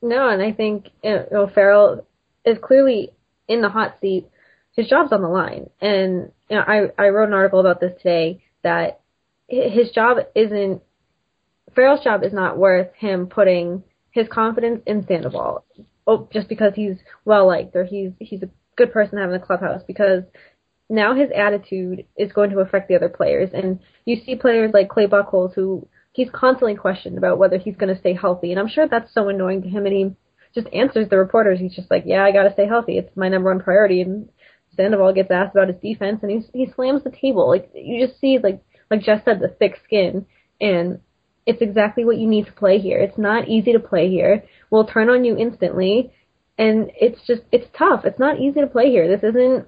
No, 0.00 0.28
and 0.28 0.42
I 0.42 0.52
think 0.52 0.86
you 1.02 1.24
know, 1.30 1.50
Farrell 1.54 2.06
is 2.44 2.58
clearly 2.60 3.10
in 3.48 3.62
the 3.62 3.68
hot 3.68 3.96
seat 4.00 4.26
his 4.72 4.88
job's 4.88 5.12
on 5.12 5.22
the 5.22 5.28
line. 5.28 5.70
And 5.80 6.32
you 6.48 6.56
know, 6.56 6.64
I 6.66 6.90
I 6.98 7.08
wrote 7.08 7.28
an 7.28 7.34
article 7.34 7.60
about 7.60 7.80
this 7.80 7.96
today 7.98 8.42
that 8.62 9.00
his 9.48 9.90
job 9.90 10.18
isn't 10.34 10.82
Farrell's 11.74 12.04
job 12.04 12.22
is 12.24 12.32
not 12.32 12.58
worth 12.58 12.92
him 12.94 13.26
putting 13.26 13.82
his 14.10 14.28
confidence 14.28 14.82
in 14.86 15.06
Sandoval. 15.06 15.64
Oh, 16.06 16.28
just 16.32 16.48
because 16.48 16.72
he's 16.74 16.96
well 17.24 17.46
liked 17.46 17.76
or 17.76 17.84
he's 17.84 18.12
he's 18.18 18.42
a 18.42 18.50
good 18.76 18.92
person 18.92 19.18
in 19.18 19.30
the 19.30 19.38
clubhouse 19.38 19.82
because 19.86 20.24
now 20.92 21.14
his 21.14 21.30
attitude 21.34 22.04
is 22.16 22.32
going 22.32 22.50
to 22.50 22.60
affect 22.60 22.86
the 22.86 22.96
other 22.96 23.08
players. 23.08 23.48
And 23.54 23.80
you 24.04 24.20
see 24.24 24.36
players 24.36 24.72
like 24.74 24.90
Clay 24.90 25.06
Buchholz 25.06 25.54
who 25.54 25.88
he's 26.12 26.28
constantly 26.30 26.76
questioned 26.76 27.16
about 27.16 27.38
whether 27.38 27.56
he's 27.56 27.76
going 27.76 27.92
to 27.92 27.98
stay 27.98 28.12
healthy. 28.12 28.50
And 28.50 28.60
I'm 28.60 28.68
sure 28.68 28.86
that's 28.86 29.12
so 29.14 29.30
annoying 29.30 29.62
to 29.62 29.68
him. 29.68 29.86
And 29.86 29.94
he 29.94 30.10
just 30.54 30.68
answers 30.72 31.08
the 31.08 31.16
reporters. 31.16 31.58
He's 31.58 31.74
just 31.74 31.90
like, 31.90 32.04
yeah, 32.04 32.22
I 32.22 32.30
got 32.30 32.42
to 32.42 32.52
stay 32.52 32.66
healthy. 32.66 32.98
It's 32.98 33.16
my 33.16 33.30
number 33.30 33.48
one 33.48 33.64
priority. 33.64 34.02
And 34.02 34.28
Sandoval 34.76 35.14
gets 35.14 35.30
asked 35.30 35.56
about 35.56 35.68
his 35.68 35.80
defense 35.80 36.20
and 36.22 36.30
he 36.30 36.66
he 36.66 36.72
slams 36.74 37.02
the 37.04 37.10
table. 37.10 37.48
Like 37.48 37.70
you 37.74 38.06
just 38.06 38.20
see 38.20 38.38
like 38.42 38.62
like 38.90 39.00
Jess 39.00 39.24
said, 39.24 39.40
the 39.40 39.48
thick 39.48 39.80
skin 39.84 40.26
and 40.60 41.00
it's 41.46 41.62
exactly 41.62 42.04
what 42.04 42.18
you 42.18 42.28
need 42.28 42.46
to 42.46 42.52
play 42.52 42.78
here. 42.78 43.00
It's 43.00 43.18
not 43.18 43.48
easy 43.48 43.72
to 43.72 43.80
play 43.80 44.10
here. 44.10 44.44
We'll 44.70 44.86
turn 44.86 45.08
on 45.08 45.24
you 45.24 45.36
instantly 45.36 46.12
and 46.58 46.90
it's 47.00 47.26
just 47.26 47.42
it's 47.50 47.66
tough. 47.76 48.04
It's 48.04 48.18
not 48.18 48.38
easy 48.38 48.60
to 48.60 48.66
play 48.66 48.90
here. 48.90 49.08
This 49.08 49.28
isn't 49.30 49.66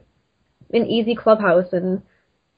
an 0.74 0.86
easy 0.86 1.14
clubhouse 1.14 1.72
and 1.72 2.02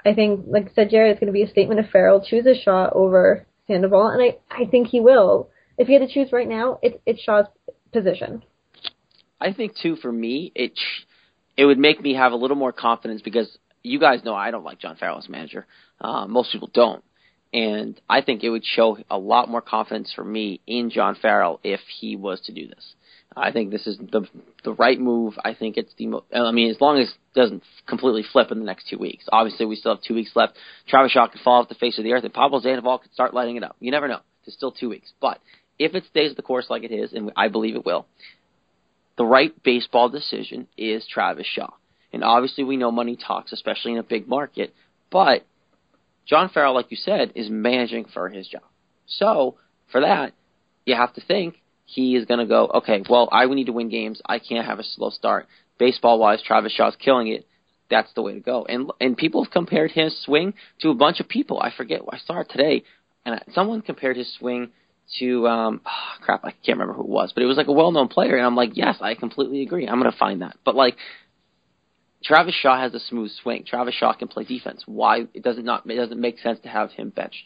I 0.05 0.15
think 0.15 0.45
like 0.47 0.67
I 0.67 0.75
said 0.75 0.91
Jared, 0.91 1.13
it's 1.13 1.21
gonna 1.21 1.33
be 1.33 1.43
a 1.43 1.51
statement 1.51 1.81
if 1.81 1.91
Farrell 1.91 2.25
chooses 2.25 2.59
Shaw 2.59 2.89
over 2.93 3.47
Sandoval 3.67 4.09
and 4.09 4.23
I, 4.23 4.39
I 4.51 4.67
think 4.67 4.89
he 4.89 5.01
will. 5.01 5.51
If 5.79 5.89
he 5.89 5.95
had 5.95 6.07
to 6.07 6.13
choose 6.13 6.33
right 6.33 6.49
now, 6.49 6.79
it's 6.83 6.97
it's 7.07 7.21
Shaw's 7.21 7.47
position. 7.93 8.43
I 9.41 9.53
think 9.53 9.77
too 9.77 9.97
for 9.97 10.11
me, 10.11 10.53
it 10.55 10.73
it 11.57 11.65
would 11.65 11.79
make 11.79 12.01
me 12.01 12.15
have 12.15 12.33
a 12.33 12.37
little 12.37 12.57
more 12.57 12.73
confidence 12.73 13.23
because 13.23 13.59
you 13.83 14.01
guys 14.01 14.25
know 14.25 14.35
I 14.35 14.51
don't 14.51 14.65
like 14.65 14.79
John 14.79 14.97
Farrell 14.97 15.19
as 15.19 15.29
manager. 15.29 15.67
Uh, 16.01 16.27
most 16.27 16.53
people 16.53 16.71
don't. 16.73 17.03
And 17.53 17.99
I 18.09 18.21
think 18.23 18.43
it 18.43 18.51
would 18.51 18.65
show 18.65 18.99
a 19.09 19.19
lot 19.19 19.49
more 19.49 19.63
confidence 19.63 20.13
for 20.15 20.25
me 20.25 20.61
in 20.67 20.91
John 20.91 21.17
Farrell 21.21 21.61
if 21.63 21.81
he 22.01 22.17
was 22.17 22.41
to 22.43 22.53
do 22.53 22.67
this. 22.67 22.95
I 23.37 23.53
think 23.53 23.71
this 23.71 23.87
is 23.87 23.99
the 23.99 24.27
the 24.65 24.73
right 24.73 24.99
move. 24.99 25.35
I 25.45 25.53
think 25.55 25.77
it's 25.77 25.93
the. 25.99 26.07
Mo- 26.07 26.25
I 26.35 26.53
mean, 26.53 26.71
as 26.71 26.81
long 26.81 26.99
as 26.99 27.09
it 27.09 27.39
doesn't 27.39 27.63
completely 27.87 28.25
flip 28.33 28.51
in 28.51 28.59
the 28.59 28.65
next 28.65 28.89
two 28.89 28.99
weeks. 28.99 29.27
Obviously, 29.31 29.67
we 29.67 29.77
still 29.77 29.95
have 29.95 30.03
two 30.03 30.15
weeks 30.15 30.31
left. 30.35 30.55
Travis 30.89 31.13
Shaw 31.13 31.29
could 31.29 31.43
fall 31.43 31.61
off 31.61 31.69
the 31.69 31.75
face 31.75 31.99
of 31.99 32.05
the 32.05 32.13
earth, 32.13 32.25
and 32.25 32.33
Pablo 32.33 32.61
Sandoval 32.61 32.99
could 32.99 33.13
start 33.13 33.35
lighting 33.35 33.57
it 33.57 33.63
up. 33.63 33.77
You 33.79 33.91
never 33.91 34.09
know. 34.09 34.21
There's 34.45 34.55
still 34.57 34.73
two 34.73 34.89
weeks, 34.89 35.13
but 35.21 35.39
if 35.79 35.95
it 35.95 36.05
stays 36.09 36.35
the 36.35 36.43
course 36.43 36.67
like 36.71 36.83
it 36.83 36.93
is, 36.93 37.13
and 37.13 37.31
I 37.37 37.49
believe 37.49 37.77
it 37.77 37.85
will, 37.85 38.07
the 39.19 39.27
right 39.27 39.53
baseball 39.63 40.09
decision 40.09 40.67
is 40.79 41.07
Travis 41.07 41.47
Shaw. 41.47 41.71
And 42.13 42.25
obviously, 42.25 42.65
we 42.65 42.79
know 42.79 42.91
money 42.91 43.17
talks, 43.17 43.53
especially 43.53 43.93
in 43.93 43.99
a 43.99 44.03
big 44.03 44.27
market. 44.27 44.75
But 45.11 45.45
John 46.27 46.49
Farrell, 46.49 46.75
like 46.75 46.91
you 46.91 46.97
said, 46.97 47.33
is 47.35 47.51
managing 47.51 48.07
for 48.07 48.29
his 48.31 48.49
job. 48.49 48.63
So 49.07 49.57
for 49.93 50.01
that, 50.01 50.33
you 50.87 50.95
have 50.95 51.13
to 51.15 51.21
think 51.21 51.57
he 51.87 52.17
is 52.17 52.27
going 52.27 52.41
to 52.41 52.47
go. 52.47 52.67
Okay, 52.67 53.03
well, 53.09 53.29
I 53.33 53.47
need 53.47 53.67
to 53.67 53.73
win 53.73 53.89
games. 53.89 54.21
I 54.27 54.39
can't 54.39 54.67
have 54.67 54.79
a 54.79 54.85
slow 54.85 55.11
start. 55.11 55.47
Baseball 55.79 56.19
wise, 56.19 56.43
Travis 56.43 56.73
Shaw's 56.73 56.97
killing 56.97 57.29
it. 57.29 57.47
That's 57.89 58.13
the 58.15 58.23
way 58.23 58.35
to 58.35 58.41
go. 58.41 58.67
And 58.69 58.91
and 59.01 59.17
people 59.17 59.45
have 59.45 59.53
compared 59.53 59.93
his 59.93 60.21
swing 60.25 60.55
to 60.81 60.91
a 60.91 60.95
bunch 60.95 61.21
of 61.21 61.29
people. 61.29 61.61
I 61.61 61.73
forget. 61.75 62.01
I 62.11 62.19
saw 62.19 62.41
it 62.41 62.51
today, 62.51 62.83
and 63.25 63.41
someone 63.55 63.81
compared 63.81 64.17
his 64.17 64.35
swing 64.39 64.71
to 65.21 65.47
um 65.47 65.81
oh, 65.87 66.21
crap. 66.23 66.45
I 66.45 66.51
can't 66.51 66.79
remember 66.79 66.95
who 66.95 67.03
it 67.03 67.09
was, 67.09 67.33
but 67.33 67.45
it 67.45 67.47
was 67.47 67.57
like 67.57 67.69
a 67.69 67.73
well 67.73 67.93
known 67.93 68.09
player. 68.09 68.37
And 68.37 68.45
I'm 68.45 68.57
like, 68.57 68.77
yes, 68.77 68.97
I 69.01 69.15
completely 69.15 69.63
agree. 69.63 69.87
I'm 69.87 70.01
going 70.01 70.11
to 70.11 70.19
find 70.19 70.43
that. 70.43 70.57
But 70.65 70.75
like 70.75 70.97
Travis 72.25 72.57
Shaw 72.61 72.81
has 72.81 72.93
a 72.95 73.01
smooth 73.01 73.31
swing. 73.43 73.65
Travis 73.65 73.95
Shaw 73.95 74.13
can 74.13 74.27
play 74.27 74.43
defense. 74.43 74.83
Why 74.87 75.27
it 75.33 75.45
doesn't 75.45 75.65
not 75.65 75.89
it 75.89 75.95
doesn't 75.95 76.21
make 76.21 76.41
sense 76.41 76.59
to 76.61 76.69
have 76.69 76.91
him 76.91 77.11
benched. 77.11 77.45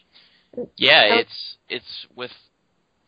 Yeah, 0.75 1.19
it's 1.19 1.57
it's 1.69 2.07
with 2.15 2.31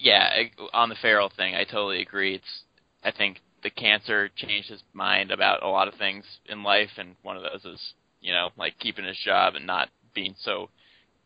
yeah 0.04 0.44
on 0.74 0.90
the 0.90 0.96
Farrell 1.02 1.32
thing. 1.36 1.56
I 1.56 1.64
totally 1.64 2.02
agree. 2.02 2.36
It's 2.36 2.64
I 3.04 3.12
think 3.12 3.40
the 3.64 3.70
cancer 3.70 4.30
changed 4.36 4.70
his 4.70 4.84
mind 4.94 5.32
about 5.32 5.64
a 5.64 5.70
lot 5.70 5.88
of 5.88 5.96
things 5.96 6.26
in 6.48 6.62
life, 6.62 6.92
and 6.98 7.16
one 7.24 7.38
of 7.38 7.44
those 7.44 7.66
is 7.66 7.80
you 8.22 8.34
know 8.34 8.50
like 8.58 8.78
keeping 8.80 9.06
his 9.06 9.18
job 9.18 9.56
and 9.56 9.66
not 9.66 9.90
being 10.14 10.36
so 10.40 10.70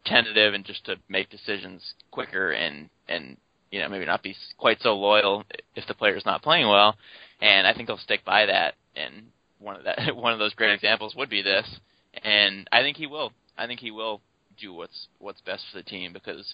tentative 0.06 0.54
and 0.54 0.64
just 0.64 0.86
to 0.86 0.96
make 1.10 1.30
decisions 1.30 1.82
quicker 2.12 2.52
and 2.52 2.90
and 3.10 3.36
you 3.72 3.80
know 3.80 3.90
maybe 3.90 4.06
not 4.06 4.24
be 4.24 4.36
quite 4.58 4.80
so 4.82 4.96
loyal 4.96 5.44
if 5.76 5.86
the 5.88 5.94
player's 5.96 6.26
not 6.26 6.44
playing 6.44 6.68
well. 6.68 6.96
And 7.42 7.68
I 7.68 7.74
think 7.74 7.90
he'll 7.90 7.98
stick 7.98 8.24
by 8.24 8.46
that. 8.46 8.76
And 8.96 9.28
one 9.60 9.76
of 9.76 9.84
that 9.86 10.16
one 10.16 10.34
of 10.34 10.40
those 10.40 10.54
great 10.54 10.74
examples 10.74 11.16
would 11.16 11.30
be 11.30 11.42
this, 11.42 11.66
and 12.24 12.68
I 12.72 12.82
think 12.82 12.98
he 12.98 13.08
will. 13.08 13.32
I 13.58 13.66
think 13.66 13.80
he 13.80 13.92
will 13.92 14.22
do 14.60 14.72
what's 14.72 15.08
what's 15.18 15.42
best 15.42 15.64
for 15.72 15.80
the 15.80 15.84
team 15.84 16.14
because 16.14 16.54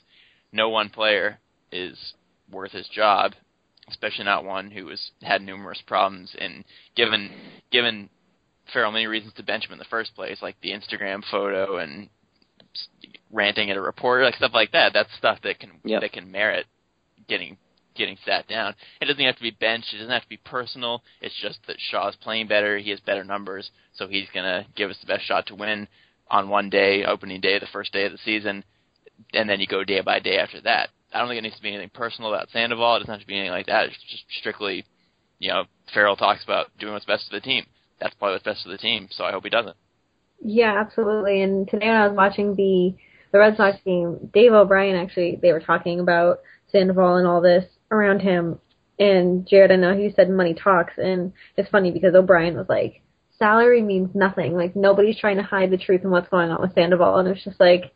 no 0.53 0.69
one 0.69 0.89
player 0.89 1.39
is 1.74 2.13
worth 2.51 2.71
his 2.71 2.88
job, 2.88 3.34
especially 3.89 4.26
not 4.26 4.45
one 4.45 4.71
who 4.71 4.89
has 4.89 5.11
had 5.21 5.41
numerous 5.41 5.82
problems 5.86 6.36
and 6.39 6.63
given 6.95 7.32
given 7.71 8.09
Farrell 8.71 8.91
many 8.91 9.07
reasons 9.07 9.34
to 9.34 9.43
bench 9.43 9.65
him 9.65 9.74
in 9.74 9.80
the 9.80 9.86
first 9.86 10.15
place, 10.15 10.41
like 10.41 10.55
the 10.61 10.71
Instagram 10.71 11.24
photo 11.30 11.78
and 11.78 12.09
ranting 13.32 13.69
at 13.69 13.78
a 13.78 13.82
reporter, 13.82 14.24
like 14.24 14.36
stuff 14.36 14.53
like 14.53 14.71
that. 14.71 14.93
That's 14.93 15.09
stuff 15.17 15.39
that 15.43 15.59
can 15.59 15.71
yep. 15.84 16.01
that 16.01 16.13
can 16.13 16.32
merit 16.32 16.65
getting 17.28 17.57
getting 17.95 18.17
sat 18.26 18.47
down. 18.47 18.74
It 19.01 19.05
doesn't 19.05 19.24
have 19.24 19.36
to 19.36 19.41
be 19.41 19.51
benched. 19.51 19.93
It 19.93 19.97
doesn't 19.97 20.11
have 20.11 20.24
to 20.24 20.30
be 20.30 20.38
personal. 20.38 21.03
It's 21.21 21.36
just 21.41 21.59
that 21.67 21.78
Shaw's 21.80 22.15
playing 22.15 22.47
better. 22.47 22.78
He 22.78 22.89
has 22.89 22.99
better 22.99 23.24
numbers, 23.24 23.69
so 23.95 24.07
he's 24.07 24.28
gonna 24.34 24.65
give 24.76 24.89
us 24.89 24.97
the 25.01 25.07
best 25.07 25.26
shot 25.26 25.47
to 25.47 25.55
win 25.55 25.88
on 26.30 26.49
one 26.49 26.69
day, 26.69 27.03
opening 27.05 27.41
day, 27.41 27.59
the 27.59 27.67
first 27.67 27.91
day 27.93 28.05
of 28.05 28.11
the 28.11 28.17
season, 28.19 28.63
and 29.34 29.49
then 29.49 29.59
you 29.59 29.67
go 29.67 29.84
day 29.84 30.01
by 30.01 30.19
day 30.19 30.38
after 30.38 30.61
that. 30.61 30.89
I 31.14 31.20
don't 31.20 31.28
think 31.28 31.39
it 31.39 31.43
needs 31.43 31.55
to 31.55 31.61
be 31.61 31.70
anything 31.70 31.91
personal 31.93 32.34
about 32.34 32.49
Sandoval. 32.51 32.95
It 32.95 32.99
doesn't 32.99 33.14
have 33.14 33.22
to 33.22 33.28
be 33.28 33.36
anything 33.36 33.51
like 33.51 33.68
that. 33.68 33.86
It's 33.86 33.97
just 34.09 34.24
strictly, 34.39 34.86
you 35.39 35.49
know, 35.49 35.66
Farrell 35.93 36.16
talks 36.16 36.43
about 36.43 36.68
doing 36.80 36.93
what's 36.93 37.05
best 37.05 37.28
for 37.30 37.36
the 37.36 37.41
team. 37.41 37.66
That's 37.99 38.16
probably 38.16 38.36
what's 38.36 38.45
best 38.45 38.64
for 38.64 38.70
the 38.70 38.78
team. 38.78 39.07
So 39.11 39.24
I 39.24 39.32
hope 39.32 39.43
he 39.43 39.49
doesn't. 39.49 39.76
Yeah, 40.43 40.80
absolutely. 40.80 41.41
And 41.41 41.68
today 41.68 41.88
when 41.88 41.95
I 41.95 42.07
was 42.07 42.18
watching 42.18 42.55
the 42.55 42.95
the 43.32 43.39
Red 43.39 43.57
Sox 43.57 43.78
game, 43.86 44.30
Dave 44.34 44.53
O'Brien 44.53 44.95
actually 44.95 45.39
they 45.41 45.51
were 45.51 45.59
talking 45.59 45.99
about 45.99 46.39
Sandoval 46.72 47.16
and 47.16 47.28
all 47.28 47.41
this 47.41 47.66
around 47.91 48.22
him. 48.22 48.59
And 48.99 49.47
Jared, 49.47 49.72
I 49.72 49.76
know 49.76 49.95
he 49.95 50.11
said 50.16 50.30
money 50.30 50.53
talks, 50.53 50.93
and 50.97 51.34
it's 51.57 51.70
funny 51.70 51.91
because 51.91 52.14
O'Brien 52.14 52.55
was 52.55 52.68
like, 52.70 53.01
salary 53.39 53.82
means 53.82 54.14
nothing. 54.14 54.55
Like 54.55 54.76
nobody's 54.76 55.18
trying 55.18 55.38
to 55.38 55.43
hide 55.43 55.72
the 55.72 55.78
truth 55.78 56.01
and 56.03 56.11
what's 56.11 56.30
going 56.30 56.51
on 56.51 56.61
with 56.61 56.76
Sandoval, 56.76 57.18
and 57.18 57.28
it's 57.28 57.43
just 57.43 57.59
like, 57.59 57.91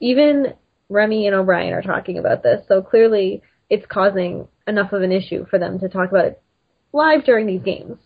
even 0.00 0.54
Remy 0.90 1.26
and 1.26 1.34
O'Brien 1.34 1.72
are 1.72 1.82
talking 1.82 2.18
about 2.18 2.42
this, 2.42 2.66
so 2.68 2.82
clearly 2.82 3.42
it's 3.70 3.86
causing 3.86 4.48
enough 4.66 4.92
of 4.92 5.02
an 5.02 5.12
issue 5.12 5.46
for 5.46 5.58
them 5.58 5.78
to 5.78 5.88
talk 5.88 6.10
about 6.10 6.26
it 6.26 6.42
live 6.92 7.24
during 7.24 7.46
these 7.46 7.62
games. 7.62 7.96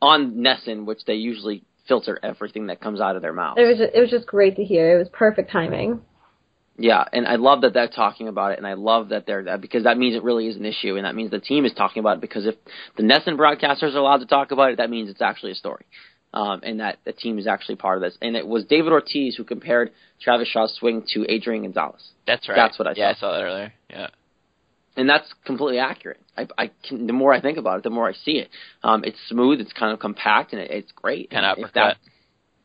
On 0.00 0.36
NESN, 0.36 0.86
which 0.86 1.04
they 1.06 1.14
usually 1.14 1.64
filter 1.86 2.18
everything 2.22 2.68
that 2.68 2.80
comes 2.80 3.00
out 3.00 3.16
of 3.16 3.22
their 3.22 3.32
mouth. 3.32 3.58
It 3.58 3.66
was 3.66 3.78
just, 3.78 3.94
it 3.94 4.00
was 4.00 4.10
just 4.10 4.26
great 4.26 4.56
to 4.56 4.64
hear. 4.64 4.94
It 4.94 4.98
was 4.98 5.08
perfect 5.12 5.50
timing. 5.50 6.00
Yeah, 6.80 7.04
and 7.12 7.26
I 7.26 7.36
love 7.36 7.62
that 7.62 7.74
they're 7.74 7.88
talking 7.88 8.28
about 8.28 8.52
it, 8.52 8.58
and 8.58 8.66
I 8.66 8.74
love 8.74 9.08
that 9.08 9.26
they're 9.26 9.42
that 9.44 9.60
because 9.60 9.82
that 9.82 9.98
means 9.98 10.14
it 10.14 10.22
really 10.22 10.46
is 10.46 10.56
an 10.56 10.64
issue, 10.64 10.94
and 10.96 11.04
that 11.04 11.16
means 11.16 11.32
the 11.32 11.40
team 11.40 11.64
is 11.64 11.72
talking 11.72 12.00
about 12.00 12.18
it. 12.18 12.20
Because 12.20 12.46
if 12.46 12.54
the 12.96 13.02
NESN 13.02 13.36
broadcasters 13.36 13.94
are 13.94 13.98
allowed 13.98 14.18
to 14.18 14.26
talk 14.26 14.52
about 14.52 14.70
it, 14.70 14.76
that 14.76 14.88
means 14.88 15.10
it's 15.10 15.20
actually 15.20 15.52
a 15.52 15.56
story, 15.56 15.84
um, 16.32 16.60
and 16.62 16.80
that 16.80 16.98
the 17.04 17.12
team 17.12 17.38
is 17.38 17.46
actually 17.46 17.76
part 17.76 17.96
of 17.96 18.02
this. 18.02 18.16
And 18.20 18.36
it 18.36 18.46
was 18.46 18.64
David 18.64 18.92
Ortiz 18.92 19.36
who 19.36 19.44
compared 19.44 19.92
Travis 20.20 20.48
Shaw's 20.48 20.74
swing 20.78 21.04
to 21.14 21.26
Adrian 21.28 21.62
Gonzalez. 21.62 22.02
That's 22.26 22.48
right. 22.48 22.56
That's 22.56 22.78
what 22.78 22.88
I. 22.88 22.92
Yeah, 22.96 23.14
saw. 23.14 23.16
I 23.16 23.20
saw 23.20 23.32
that 23.32 23.44
earlier. 23.44 23.72
Yeah. 23.90 24.06
And 24.96 25.08
that's 25.08 25.32
completely 25.44 25.78
accurate. 25.78 26.20
I, 26.36 26.48
I 26.58 26.70
can, 26.88 27.06
the 27.06 27.12
more 27.12 27.32
I 27.32 27.40
think 27.40 27.56
about 27.56 27.78
it, 27.78 27.82
the 27.84 27.90
more 27.90 28.08
I 28.08 28.14
see 28.14 28.32
it. 28.32 28.48
Um, 28.82 29.04
it's 29.04 29.18
smooth, 29.28 29.60
it's 29.60 29.72
kind 29.72 29.92
of 29.92 30.00
compact, 30.00 30.52
and 30.52 30.60
it, 30.60 30.72
it's 30.72 30.90
great. 30.90 31.30
Kind 31.30 31.46
of 31.46 31.52
uppercut. 31.52 31.74
That, 31.74 31.96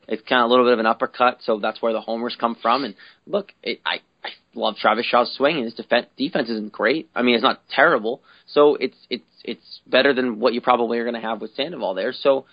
it's 0.08 0.24
kind 0.28 0.42
of 0.42 0.48
a 0.48 0.50
little 0.50 0.66
bit 0.66 0.74
of 0.74 0.80
an 0.80 0.88
uppercut, 0.88 1.40
so 1.44 1.60
that's 1.60 1.82
where 1.82 1.94
the 1.94 2.02
homers 2.02 2.36
come 2.40 2.58
from. 2.60 2.86
And 2.86 2.96
look, 3.28 3.52
it, 3.62 3.82
I 3.86 4.00
I 4.24 4.30
love 4.56 4.76
Travis 4.78 5.06
Shaw's 5.06 5.34
swing, 5.36 5.58
and 5.58 5.66
his 5.66 5.74
defense 5.74 6.08
defense 6.18 6.50
isn't 6.50 6.72
great. 6.72 7.10
I 7.16 7.22
mean, 7.22 7.36
it's 7.36 7.44
not 7.44 7.62
terrible, 7.70 8.22
so 8.48 8.76
it's 8.76 8.98
it's 9.10 9.24
it's 9.44 9.82
better 9.86 10.14
than 10.14 10.40
what 10.40 10.54
you 10.54 10.62
probably 10.62 11.00
are 11.00 11.04
going 11.04 11.22
to 11.22 11.28
have 11.28 11.42
with 11.42 11.54
Sandoval 11.56 11.94
there. 11.94 12.14
So 12.14 12.46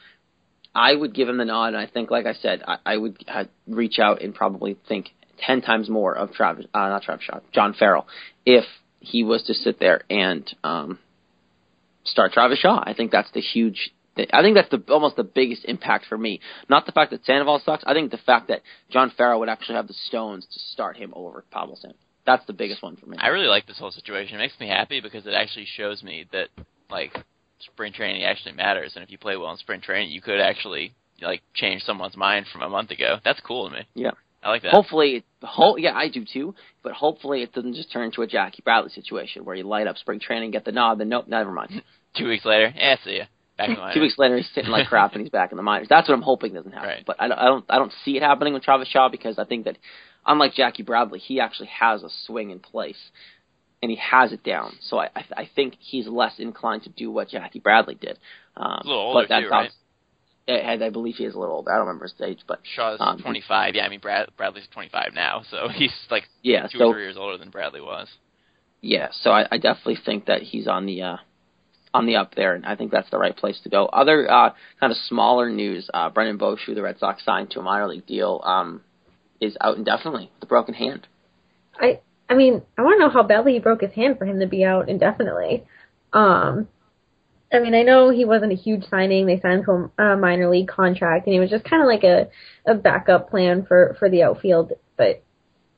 I 0.75 0.95
would 0.95 1.15
give 1.15 1.29
him 1.29 1.39
the 1.39 1.45
nod, 1.45 1.69
and 1.69 1.77
I 1.77 1.87
think, 1.87 2.11
like 2.11 2.27
I 2.27 2.35
said, 2.35 2.63
I, 2.67 2.77
I 2.87 2.97
would 2.97 3.25
uh, 3.27 3.45
reach 3.67 3.99
out 3.99 4.23
and 4.23 4.35
probably 4.35 4.77
think 4.89 5.09
ten 5.39 5.63
times 5.63 5.89
more 5.89 6.15
of 6.15 6.33
Travis, 6.33 6.67
uh, 6.73 6.89
not 6.89 7.03
Travis 7.03 7.25
Shaw, 7.25 7.41
John 7.53 7.75
Farrell, 7.75 8.07
if 8.47 8.65
he 9.01 9.25
was 9.25 9.43
to 9.45 9.55
sit 9.55 9.81
there 9.81 10.03
and 10.09 10.49
um, 10.63 10.99
start 12.05 12.33
Travis 12.33 12.59
Shaw. 12.59 12.83
I 12.85 12.95
think 12.95 13.11
that's 13.11 13.31
the 13.33 13.41
huge 13.41 13.93
I 14.33 14.43
think 14.43 14.57
that's 14.57 14.69
the 14.71 14.83
almost 14.93 15.17
the 15.17 15.25
biggest 15.25 15.65
impact 15.65 16.07
for 16.07 16.19
me. 16.19 16.41
Not 16.69 16.87
the 16.87 16.93
fact 16.93 17.11
that 17.13 17.25
Sandoval 17.25 17.63
sucks. 17.65 17.85
I 17.87 17.95
think 17.95 18.11
the 18.11 18.19
fact 18.19 18.49
that 18.49 18.63
John 18.91 19.13
Farrell 19.17 19.41
would 19.41 19.49
actually 19.49 19.77
have 19.77 19.89
the 19.89 19.95
stones 19.95 20.47
to 20.53 20.59
start 20.73 20.97
him 20.97 21.13
over 21.15 21.45
Sandoval. 21.53 21.79
That's 22.27 22.45
the 22.47 22.53
biggest 22.53 22.83
one 22.83 22.97
for 22.97 23.07
me. 23.07 23.17
I 23.19 23.29
really 23.29 23.47
like 23.47 23.67
this 23.67 23.79
whole 23.79 23.91
situation. 23.91 24.37
It 24.37 24.39
makes 24.39 24.61
me 24.61 24.69
happy 24.69 25.01
because 25.01 25.27
it 25.27 25.33
actually 25.33 25.67
shows 25.77 26.03
me 26.03 26.27
that 26.33 26.49
like 26.91 27.17
spring 27.63 27.93
training 27.93 28.25
actually 28.25 28.53
matters, 28.53 28.93
and 28.95 29.03
if 29.03 29.11
you 29.11 29.19
play 29.19 29.37
well 29.37 29.51
in 29.51 29.57
spring 29.59 29.81
training, 29.81 30.11
you 30.11 30.21
could 30.21 30.41
actually 30.41 30.95
like 31.21 31.43
change 31.55 31.83
someone's 31.83 32.17
mind 32.17 32.47
from 32.53 32.63
a 32.63 32.69
month 32.69 32.91
ago. 32.91 33.17
That's 33.25 33.41
cool 33.41 33.69
to 33.69 33.75
me. 33.75 33.87
Yeah. 33.95 34.13
I 34.43 34.49
like 34.49 34.63
that. 34.63 34.73
Hopefully, 34.73 35.23
ho- 35.43 35.77
yeah, 35.77 35.95
I 35.95 36.09
do 36.09 36.25
too. 36.25 36.55
But 36.83 36.93
hopefully, 36.93 37.43
it 37.43 37.53
doesn't 37.53 37.75
just 37.75 37.93
turn 37.93 38.07
into 38.07 38.23
a 38.23 38.27
Jackie 38.27 38.63
Bradley 38.65 38.91
situation 38.91 39.45
where 39.45 39.55
you 39.55 39.65
light 39.65 39.87
up 39.87 39.99
spring 39.99 40.19
training, 40.19 40.53
get 40.53 40.65
the 40.65 40.73
nod, 40.73 40.99
then 40.99 41.11
nope, 41.11 41.29
never 41.29 41.53
mind. 41.53 41.83
Two 42.17 42.29
weeks 42.29 42.45
later, 42.45 42.73
yeah, 42.75 42.97
see 43.05 43.19
ya. 43.19 43.25
Two 43.95 44.01
weeks 44.01 44.15
later, 44.17 44.39
he's 44.39 44.49
sitting 44.55 44.71
like 44.71 44.89
crap 44.89 45.13
and 45.13 45.21
he's 45.21 45.31
back 45.31 45.53
in 45.53 45.57
the 45.57 45.63
minors. 45.63 45.87
That's 45.91 46.09
what 46.09 46.15
I'm 46.15 46.23
hoping 46.23 46.55
doesn't 46.55 46.73
happen. 46.73 46.89
Right. 46.89 47.05
But 47.07 47.17
I 47.21 47.29
don't, 47.29 47.39
I 47.39 47.45
don't, 47.45 47.65
I 47.69 47.77
don't 47.77 47.93
see 48.05 48.17
it 48.17 48.23
happening 48.23 48.55
with 48.55 48.63
Travis 48.63 48.89
Shaw 48.89 49.11
because 49.11 49.39
I 49.39 49.45
think 49.45 49.67
that, 49.67 49.77
unlike 50.27 50.55
Jackie 50.55 50.83
Bradley, 50.83 51.19
he 51.19 51.41
actually 51.41 51.69
has 51.69 52.03
a 52.03 52.09
swing 52.25 52.51
in 52.51 52.61
place 52.61 52.97
and 53.83 53.91
he 53.91 53.97
has 53.97 54.33
it 54.33 54.45
down. 54.45 54.77
So 54.83 54.99
I, 54.99 55.09
I, 55.17 55.25
I 55.37 55.51
think 55.55 55.75
he's 55.79 56.07
less 56.07 56.35
inclined 56.39 56.85
to 56.85 56.91
do 56.91 57.11
what 57.11 57.29
Jackie 57.29 57.61
Bradley 57.61 57.95
did. 57.95 58.19
Um, 58.57 58.81
a 58.85 58.87
little 58.87 59.01
older 59.01 59.23
but 59.23 59.29
that's 59.29 59.45
too, 59.45 59.51
right? 59.51 59.71
I, 60.49 60.85
I 60.85 60.91
believe 60.91 61.17
he 61.17 61.25
is 61.25 61.35
a 61.35 61.39
little 61.39 61.57
older. 61.57 61.73
I 61.73 61.77
don't 61.77 61.87
remember 61.87 62.05
his 62.05 62.15
age, 62.23 62.41
but 62.47 62.61
Shaw's 62.75 62.99
um, 63.01 63.21
25. 63.21 63.75
Yeah, 63.75 63.85
I 63.85 63.89
mean 63.89 64.01
Brad, 64.01 64.29
Bradley's 64.37 64.67
25 64.73 65.15
now, 65.15 65.43
so 65.51 65.69
he's 65.73 65.93
like 66.11 66.25
yeah, 66.43 66.67
two 66.67 66.79
so, 66.79 66.89
or 66.89 66.95
three 66.95 67.03
years 67.03 67.17
older 67.17 67.39
than 67.39 67.51
Bradley 67.51 67.81
was. 67.81 68.09
Yeah, 68.81 69.09
so 69.13 69.31
I, 69.31 69.47
I 69.51 69.59
definitely 69.59 69.99
think 70.05 70.27
that 70.27 70.43
he's 70.43 70.67
on 70.67 70.87
the 70.87 71.03
uh, 71.03 71.17
on 71.93 72.07
the 72.07 72.17
up 72.17 72.35
there, 72.35 72.55
and 72.55 72.65
I 72.65 72.77
think 72.77 72.91
that's 72.91 73.11
the 73.11 73.19
right 73.19 73.37
place 73.37 73.61
to 73.65 73.69
go. 73.69 73.87
Other 73.87 74.31
uh, 74.31 74.51
kind 74.81 74.91
of 74.91 74.97
smaller 75.07 75.51
news: 75.51 75.89
uh, 75.93 76.11
Brennan 76.11 76.39
Boesch, 76.39 76.65
who 76.67 76.75
the 76.75 76.83
Red 76.83 76.99
Sox 76.99 77.25
signed 77.25 77.51
to 77.51 77.61
a 77.61 77.63
minor 77.63 77.89
league 77.89 78.07
deal, 78.07 78.41
um, 78.43 78.83
is 79.41 79.57
out 79.61 79.77
indefinitely 79.77 80.31
with 80.35 80.45
a 80.45 80.47
broken 80.47 80.75
hand. 80.75 81.07
I 81.79 82.01
I 82.31 82.35
mean, 82.35 82.63
I 82.79 82.83
want 82.83 83.01
to 83.01 83.07
know 83.07 83.13
how 83.13 83.25
badly 83.25 83.55
he 83.55 83.59
broke 83.59 83.81
his 83.81 83.93
hand 83.93 84.17
for 84.17 84.25
him 84.25 84.39
to 84.39 84.47
be 84.47 84.65
out 84.65 84.89
indefinitely. 84.89 85.65
Um, 86.13 86.69
I 87.53 87.59
mean, 87.59 87.75
I 87.75 87.83
know 87.83 88.11
he 88.11 88.25
wasn't 88.25 88.53
a 88.53 88.57
huge 88.57 88.85
signing. 88.89 89.27
They 89.27 89.41
signed 89.41 89.65
him 89.67 89.91
a 89.99 90.17
minor 90.17 90.49
league 90.49 90.69
contract, 90.69 91.27
and 91.27 91.35
he 91.35 91.41
was 91.41 91.51
just 91.51 91.65
kind 91.65 91.83
of 91.83 91.89
like 91.89 92.05
a 92.05 92.29
a 92.71 92.77
backup 92.77 93.31
plan 93.31 93.67
for 93.67 93.97
for 93.99 94.09
the 94.09 94.23
outfield. 94.23 94.73
But 94.97 95.25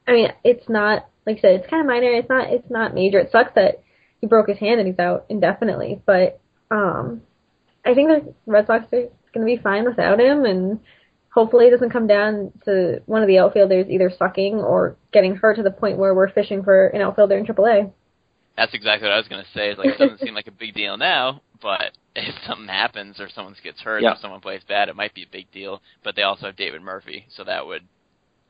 I 0.07 0.13
mean, 0.13 0.29
it's 0.45 0.69
not 0.69 1.09
like 1.27 1.39
I 1.39 1.41
said, 1.41 1.55
it's 1.61 1.71
kind 1.71 1.81
of 1.81 1.87
minor. 1.87 2.13
It's 2.13 2.29
not 2.29 2.51
it's 2.51 2.71
not 2.71 2.95
major. 2.95 3.19
It 3.19 3.33
sucks 3.33 3.55
that 3.55 3.83
he 4.21 4.27
broke 4.27 4.49
his 4.49 4.59
hand 4.59 4.79
and 4.79 4.87
he's 4.87 4.99
out 4.99 5.25
indefinitely. 5.31 6.03
But 6.05 6.39
um, 6.71 7.23
I 7.85 7.95
think 7.95 8.09
the 8.09 8.35
Red 8.47 8.67
Sox 8.67 8.85
are 8.93 9.09
going 9.33 9.41
to 9.41 9.45
be 9.45 9.57
fine 9.57 9.85
without 9.85 10.21
him, 10.21 10.45
and 10.45 10.81
hopefully 11.33 11.67
it 11.67 11.71
doesn't 11.71 11.91
come 11.91 12.07
down 12.07 12.53
to 12.65 13.01
one 13.07 13.23
of 13.23 13.29
the 13.29 13.39
outfielders 13.39 13.87
either 13.89 14.11
sucking 14.17 14.57
or 14.57 14.97
getting 15.13 15.35
hurt 15.35 15.57
to 15.57 15.63
the 15.63 15.71
point 15.71 15.99
where 15.99 16.15
we're 16.15 16.31
fishing 16.31 16.63
for 16.63 16.89
an 16.89 17.01
outfielder 17.01 17.37
in 17.37 17.47
AAA. 17.47 17.91
That's 18.57 18.75
exactly 18.75 19.09
what 19.09 19.15
I 19.15 19.19
was 19.19 19.29
going 19.29 19.43
to 19.43 19.51
say. 19.53 19.71
It's 19.71 19.79
like 19.79 19.89
it 19.89 19.99
doesn't 19.99 20.21
seem 20.21 20.35
like 20.35 20.47
a 20.47 20.53
big 20.53 20.75
deal 20.75 20.99
now, 20.99 21.41
but 21.63 21.93
if 22.15 22.35
something 22.47 22.69
happens 22.69 23.19
or 23.19 23.29
someone 23.35 23.55
gets 23.65 23.81
hurt 23.81 24.03
Yeah. 24.03 24.13
or 24.13 24.17
someone 24.21 24.41
plays 24.41 24.61
bad, 24.69 24.91
it 24.91 24.97
might 24.97 25.15
be 25.15 25.23
a 25.23 25.33
big 25.33 25.51
deal. 25.51 25.81
But 26.05 26.17
they 26.17 26.23
also 26.23 26.47
have 26.47 26.57
David 26.57 26.83
Murphy, 26.83 27.27
so 27.35 27.45
that 27.45 27.67
would 27.67 27.83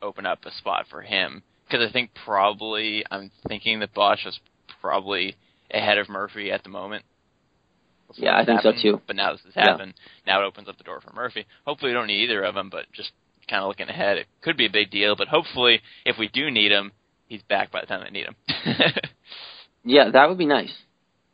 open 0.02 0.26
up 0.26 0.44
a 0.44 0.50
spot 0.50 0.86
for 0.90 1.02
him. 1.02 1.44
Because 1.68 1.88
I 1.88 1.92
think 1.92 2.10
probably 2.24 3.04
I'm 3.12 3.30
thinking 3.46 3.78
that 3.78 3.94
Boesch 3.94 4.26
is 4.26 4.40
probably 4.80 5.36
ahead 5.70 5.98
of 5.98 6.08
Murphy 6.08 6.50
at 6.50 6.64
the 6.64 6.68
moment. 6.68 7.04
Before 8.14 8.24
Yeah, 8.32 8.38
I 8.38 8.44
think 8.44 8.60
so, 8.62 8.72
too. 8.72 9.00
But 9.06 9.16
now 9.16 9.32
this 9.32 9.42
has 9.44 9.54
Yeah. 9.56 9.70
happened. 9.70 9.94
Now 10.26 10.42
it 10.42 10.46
opens 10.46 10.68
up 10.68 10.78
the 10.78 10.84
door 10.84 11.00
for 11.00 11.12
Murphy. 11.12 11.46
Hopefully 11.66 11.90
we 11.90 11.94
don't 11.94 12.06
need 12.06 12.24
either 12.24 12.42
of 12.42 12.54
them, 12.54 12.68
but 12.70 12.86
just 12.92 13.12
kind 13.48 13.62
of 13.62 13.68
looking 13.68 13.88
ahead, 13.88 14.18
it 14.18 14.26
could 14.40 14.56
be 14.56 14.66
a 14.66 14.70
big 14.70 14.90
deal. 14.90 15.16
But 15.16 15.28
hopefully, 15.28 15.80
if 16.04 16.16
we 16.18 16.28
do 16.28 16.50
need 16.50 16.70
him, 16.72 16.92
he's 17.26 17.42
back 17.42 17.70
by 17.70 17.80
the 17.80 17.86
time 17.86 18.04
they 18.04 18.10
need 18.10 18.26
him. 18.26 18.36
Yeah, 19.84 20.10
that 20.10 20.28
would 20.28 20.38
be 20.38 20.46
nice. 20.46 20.72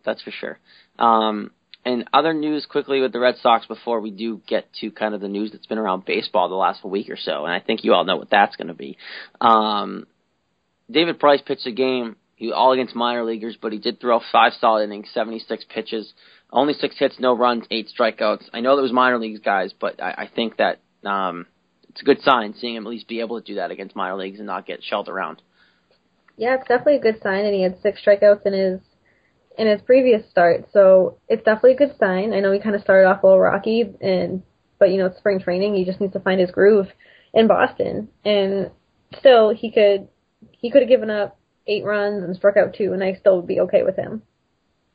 That's 0.04 0.22
for 0.22 0.30
sure. 0.30 0.58
Um, 0.98 1.50
and 1.84 2.08
other 2.12 2.32
news 2.32 2.66
quickly 2.66 3.00
with 3.00 3.12
the 3.12 3.20
Red 3.20 3.36
Sox 3.42 3.66
before 3.66 4.00
we 4.00 4.10
do 4.10 4.40
get 4.46 4.72
to 4.80 4.90
kind 4.90 5.14
of 5.14 5.20
the 5.20 5.28
news 5.28 5.52
that's 5.52 5.66
been 5.66 5.78
around 5.78 6.04
baseball 6.04 6.48
the 6.48 6.54
last 6.54 6.84
week 6.84 7.10
or 7.10 7.16
so, 7.16 7.44
and 7.44 7.52
I 7.52 7.60
think 7.60 7.84
you 7.84 7.94
all 7.94 8.04
know 8.04 8.16
what 8.16 8.30
that's 8.30 8.56
going 8.56 8.68
to 8.68 8.74
be. 8.74 8.96
Um, 9.40 10.06
David 10.90 11.20
Price 11.20 11.40
pitched 11.42 11.66
a 11.66 11.72
game, 11.72 12.16
he 12.38 12.52
all 12.52 12.70
against 12.70 12.94
minor 12.94 13.24
leaguers, 13.24 13.58
but 13.60 13.72
he 13.72 13.78
did 13.78 14.00
throw 14.00 14.20
five 14.30 14.52
solid 14.60 14.84
innings, 14.84 15.08
76 15.12 15.64
pitches, 15.68 16.12
only 16.52 16.72
six 16.72 16.96
hits, 16.96 17.16
no 17.18 17.36
runs, 17.36 17.64
eight 17.68 17.88
strikeouts. 17.88 18.44
I 18.52 18.60
know 18.60 18.76
that 18.76 18.82
was 18.82 18.92
minor 18.92 19.18
leagues 19.18 19.40
guys, 19.40 19.74
but 19.78 20.00
I, 20.00 20.10
I 20.10 20.30
think 20.32 20.56
that 20.58 20.78
um, 21.04 21.46
it's 21.88 22.00
a 22.00 22.04
good 22.04 22.22
sign 22.22 22.54
seeing 22.54 22.76
him 22.76 22.86
at 22.86 22.90
least 22.90 23.08
be 23.08 23.18
able 23.18 23.40
to 23.40 23.44
do 23.44 23.56
that 23.56 23.72
against 23.72 23.96
minor 23.96 24.16
leagues 24.16 24.38
and 24.38 24.46
not 24.46 24.66
get 24.66 24.84
shelled 24.84 25.08
around. 25.08 25.42
Yeah, 26.36 26.54
it's 26.54 26.68
definitely 26.68 26.96
a 26.96 27.00
good 27.00 27.20
sign, 27.24 27.44
and 27.44 27.52
he 27.52 27.62
had 27.62 27.82
six 27.82 28.00
strikeouts 28.06 28.46
in 28.46 28.52
his 28.52 28.80
in 29.58 29.66
his 29.66 29.80
previous 29.82 30.22
start, 30.30 30.66
so 30.72 31.18
it's 31.28 31.42
definitely 31.42 31.72
a 31.72 31.76
good 31.76 31.96
sign. 31.98 32.32
I 32.32 32.38
know 32.38 32.52
he 32.52 32.60
kind 32.60 32.76
of 32.76 32.82
started 32.82 33.08
off 33.08 33.24
a 33.24 33.26
little 33.26 33.40
rocky, 33.40 33.84
and 34.00 34.44
but 34.78 34.90
you 34.90 34.98
know 34.98 35.12
spring 35.18 35.40
training. 35.40 35.74
He 35.74 35.84
just 35.84 36.00
needs 36.00 36.12
to 36.12 36.20
find 36.20 36.40
his 36.40 36.52
groove 36.52 36.86
in 37.34 37.48
Boston, 37.48 38.10
and 38.24 38.70
still 39.18 39.52
he 39.52 39.72
could 39.72 40.06
he 40.52 40.70
could 40.70 40.82
have 40.82 40.88
given 40.88 41.10
up 41.10 41.37
eight 41.68 41.84
runs 41.84 42.22
and 42.24 42.34
struck 42.36 42.56
out 42.56 42.74
two, 42.74 42.92
and 42.92 43.02
I 43.02 43.14
still 43.14 43.36
would 43.36 43.46
be 43.46 43.60
okay 43.60 43.82
with 43.82 43.96
him. 43.96 44.22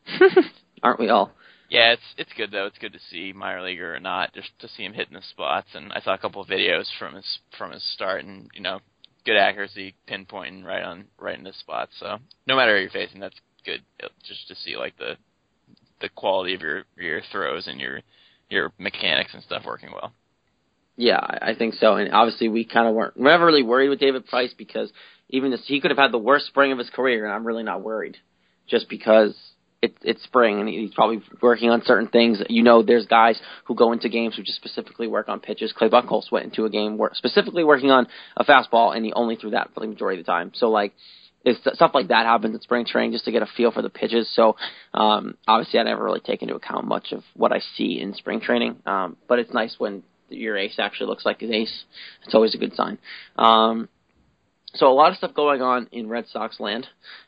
Aren't 0.83 0.99
we 0.99 1.09
all? 1.09 1.31
Yeah, 1.69 1.93
it's 1.93 2.01
it's 2.17 2.33
good 2.37 2.51
though. 2.51 2.65
It's 2.67 2.77
good 2.77 2.93
to 2.93 2.99
see 3.09 3.33
minor 3.33 3.63
leaguer 3.63 3.95
or 3.95 3.99
not, 3.99 4.33
just 4.33 4.49
to 4.59 4.67
see 4.67 4.83
him 4.83 4.93
hitting 4.93 5.13
the 5.15 5.21
spots. 5.31 5.69
And 5.73 5.91
I 5.93 6.01
saw 6.01 6.13
a 6.13 6.17
couple 6.19 6.41
of 6.41 6.47
videos 6.47 6.85
from 6.99 7.15
his 7.15 7.25
from 7.57 7.71
his 7.71 7.83
start, 7.93 8.25
and 8.25 8.49
you 8.53 8.61
know, 8.61 8.79
good 9.25 9.37
accuracy, 9.37 9.95
pinpointing 10.07 10.63
right 10.63 10.83
on 10.83 11.05
right 11.17 11.37
in 11.37 11.43
the 11.43 11.53
spots. 11.53 11.93
So 11.99 12.17
no 12.47 12.55
matter 12.55 12.75
who 12.75 12.81
you're 12.81 12.91
facing, 12.91 13.19
that's 13.21 13.39
good. 13.65 13.81
uh, 14.03 14.09
Just 14.27 14.47
to 14.49 14.55
see 14.55 14.75
like 14.77 14.97
the 14.97 15.13
the 16.01 16.09
quality 16.09 16.53
of 16.53 16.61
your 16.61 16.83
your 16.97 17.21
throws 17.31 17.65
and 17.67 17.79
your 17.79 18.01
your 18.49 18.71
mechanics 18.77 19.33
and 19.33 19.41
stuff 19.43 19.63
working 19.65 19.89
well. 19.91 20.11
Yeah, 20.95 21.17
I 21.19 21.51
I 21.51 21.55
think 21.55 21.73
so. 21.75 21.95
And 21.95 22.13
obviously, 22.13 22.49
we 22.49 22.65
kind 22.65 22.87
of 22.87 22.93
weren't 22.93 23.17
we're 23.17 23.31
never 23.31 23.45
really 23.45 23.63
worried 23.63 23.89
with 23.89 23.99
David 23.99 24.27
Price 24.27 24.53
because 24.55 24.91
even 25.33 25.49
this, 25.49 25.63
he 25.65 25.81
could 25.81 25.91
have 25.91 25.97
had 25.97 26.11
the 26.11 26.19
worst 26.19 26.45
spring 26.45 26.71
of 26.71 26.77
his 26.77 26.91
career, 26.91 27.25
and 27.25 27.33
I'm 27.33 27.45
really 27.45 27.63
not 27.63 27.81
worried, 27.81 28.17
just 28.69 28.87
because 28.87 29.35
it, 29.81 29.97
it's 30.03 30.23
spring 30.23 30.59
and 30.59 30.69
he's 30.69 30.93
probably 30.93 31.21
working 31.41 31.71
on 31.71 31.81
certain 31.85 32.07
things. 32.07 32.41
You 32.49 32.63
know, 32.63 32.83
there's 32.83 33.07
guys 33.07 33.41
who 33.65 33.75
go 33.75 33.91
into 33.91 34.09
games 34.09 34.35
who 34.35 34.43
just 34.43 34.57
specifically 34.57 35.07
work 35.07 35.27
on 35.27 35.39
pitches. 35.39 35.73
Clay 35.73 35.89
Buchholz 35.89 36.31
went 36.31 36.45
into 36.45 36.65
a 36.65 36.69
game 36.69 36.97
wor- 36.97 37.15
specifically 37.15 37.63
working 37.63 37.89
on 37.89 38.07
a 38.37 38.45
fastball, 38.45 38.95
and 38.95 39.03
he 39.03 39.11
only 39.11 39.35
threw 39.35 39.49
that 39.49 39.73
for 39.73 39.79
the 39.81 39.87
majority 39.87 40.21
of 40.21 40.25
the 40.25 40.31
time. 40.31 40.51
So 40.55 40.69
like. 40.69 40.93
If 41.45 41.57
stuff 41.75 41.91
like 41.93 42.07
that 42.07 42.25
happens 42.25 42.55
in 42.55 42.61
spring 42.61 42.85
training, 42.85 43.11
just 43.11 43.25
to 43.25 43.31
get 43.33 43.41
a 43.41 43.45
feel 43.57 43.69
for 43.73 43.81
the 43.81 43.89
pitches. 43.89 44.33
So, 44.33 44.55
um, 44.93 45.35
obviously, 45.45 45.77
I 45.77 45.83
never 45.83 46.01
really 46.01 46.21
take 46.21 46.41
into 46.41 46.55
account 46.55 46.87
much 46.87 47.11
of 47.11 47.21
what 47.33 47.51
I 47.51 47.59
see 47.75 47.99
in 47.99 48.13
spring 48.13 48.39
training. 48.39 48.77
Um, 48.85 49.17
but 49.27 49.39
it's 49.39 49.53
nice 49.53 49.75
when 49.77 50.03
your 50.29 50.57
ace 50.57 50.79
actually 50.79 51.07
looks 51.07 51.25
like 51.25 51.41
his 51.41 51.51
ace. 51.51 51.83
It's 52.23 52.33
always 52.33 52.55
a 52.55 52.57
good 52.57 52.73
sign. 52.75 52.97
Um, 53.35 53.89
so 54.75 54.87
a 54.87 54.93
lot 54.93 55.11
of 55.11 55.17
stuff 55.17 55.33
going 55.33 55.61
on 55.61 55.87
in 55.91 56.09
Red 56.09 56.27
Sox 56.27 56.59
land, 56.59 56.87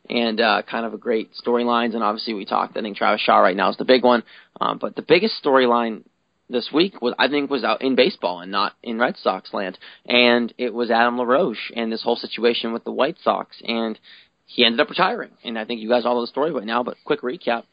and 0.10 0.42
uh, 0.42 0.64
kind 0.70 0.86
of 0.86 0.94
a 0.94 0.98
great 0.98 1.32
storylines. 1.34 1.94
And 1.94 2.04
obviously, 2.04 2.34
we 2.34 2.46
talked. 2.46 2.76
I 2.78 2.82
think 2.82 2.98
Travis 2.98 3.22
Shaw 3.22 3.38
right 3.38 3.56
now 3.56 3.70
is 3.70 3.78
the 3.78 3.86
big 3.86 4.04
one, 4.04 4.24
um, 4.60 4.78
but 4.80 4.96
the 4.96 5.02
biggest 5.02 5.44
storyline 5.44 6.04
this 6.50 6.70
week 6.74 7.02
was 7.02 7.14
I 7.18 7.28
think 7.28 7.50
was 7.50 7.64
out 7.64 7.82
in 7.82 7.96
baseball 7.96 8.40
and 8.40 8.52
not 8.52 8.74
in 8.84 9.00
Red 9.00 9.18
Sox 9.18 9.54
land, 9.54 9.78
and 10.06 10.54
it 10.58 10.74
was 10.74 10.90
Adam 10.90 11.18
LaRoche 11.18 11.72
and 11.76 11.92
this 11.92 12.04
whole 12.04 12.16
situation 12.16 12.74
with 12.74 12.84
the 12.84 12.92
White 12.92 13.18
Sox, 13.24 13.62
and 13.64 14.00
he 14.46 14.66
ended 14.66 14.80
up 14.80 14.90
retiring. 14.90 15.32
And 15.44 15.58
I 15.58 15.66
think 15.66 15.82
you 15.82 15.90
guys 15.90 16.06
all 16.06 16.16
know 16.16 16.22
the 16.22 16.28
story 16.28 16.52
by 16.52 16.64
now, 16.64 16.84
but 16.84 16.98
quick 17.06 17.22
recap: 17.22 17.64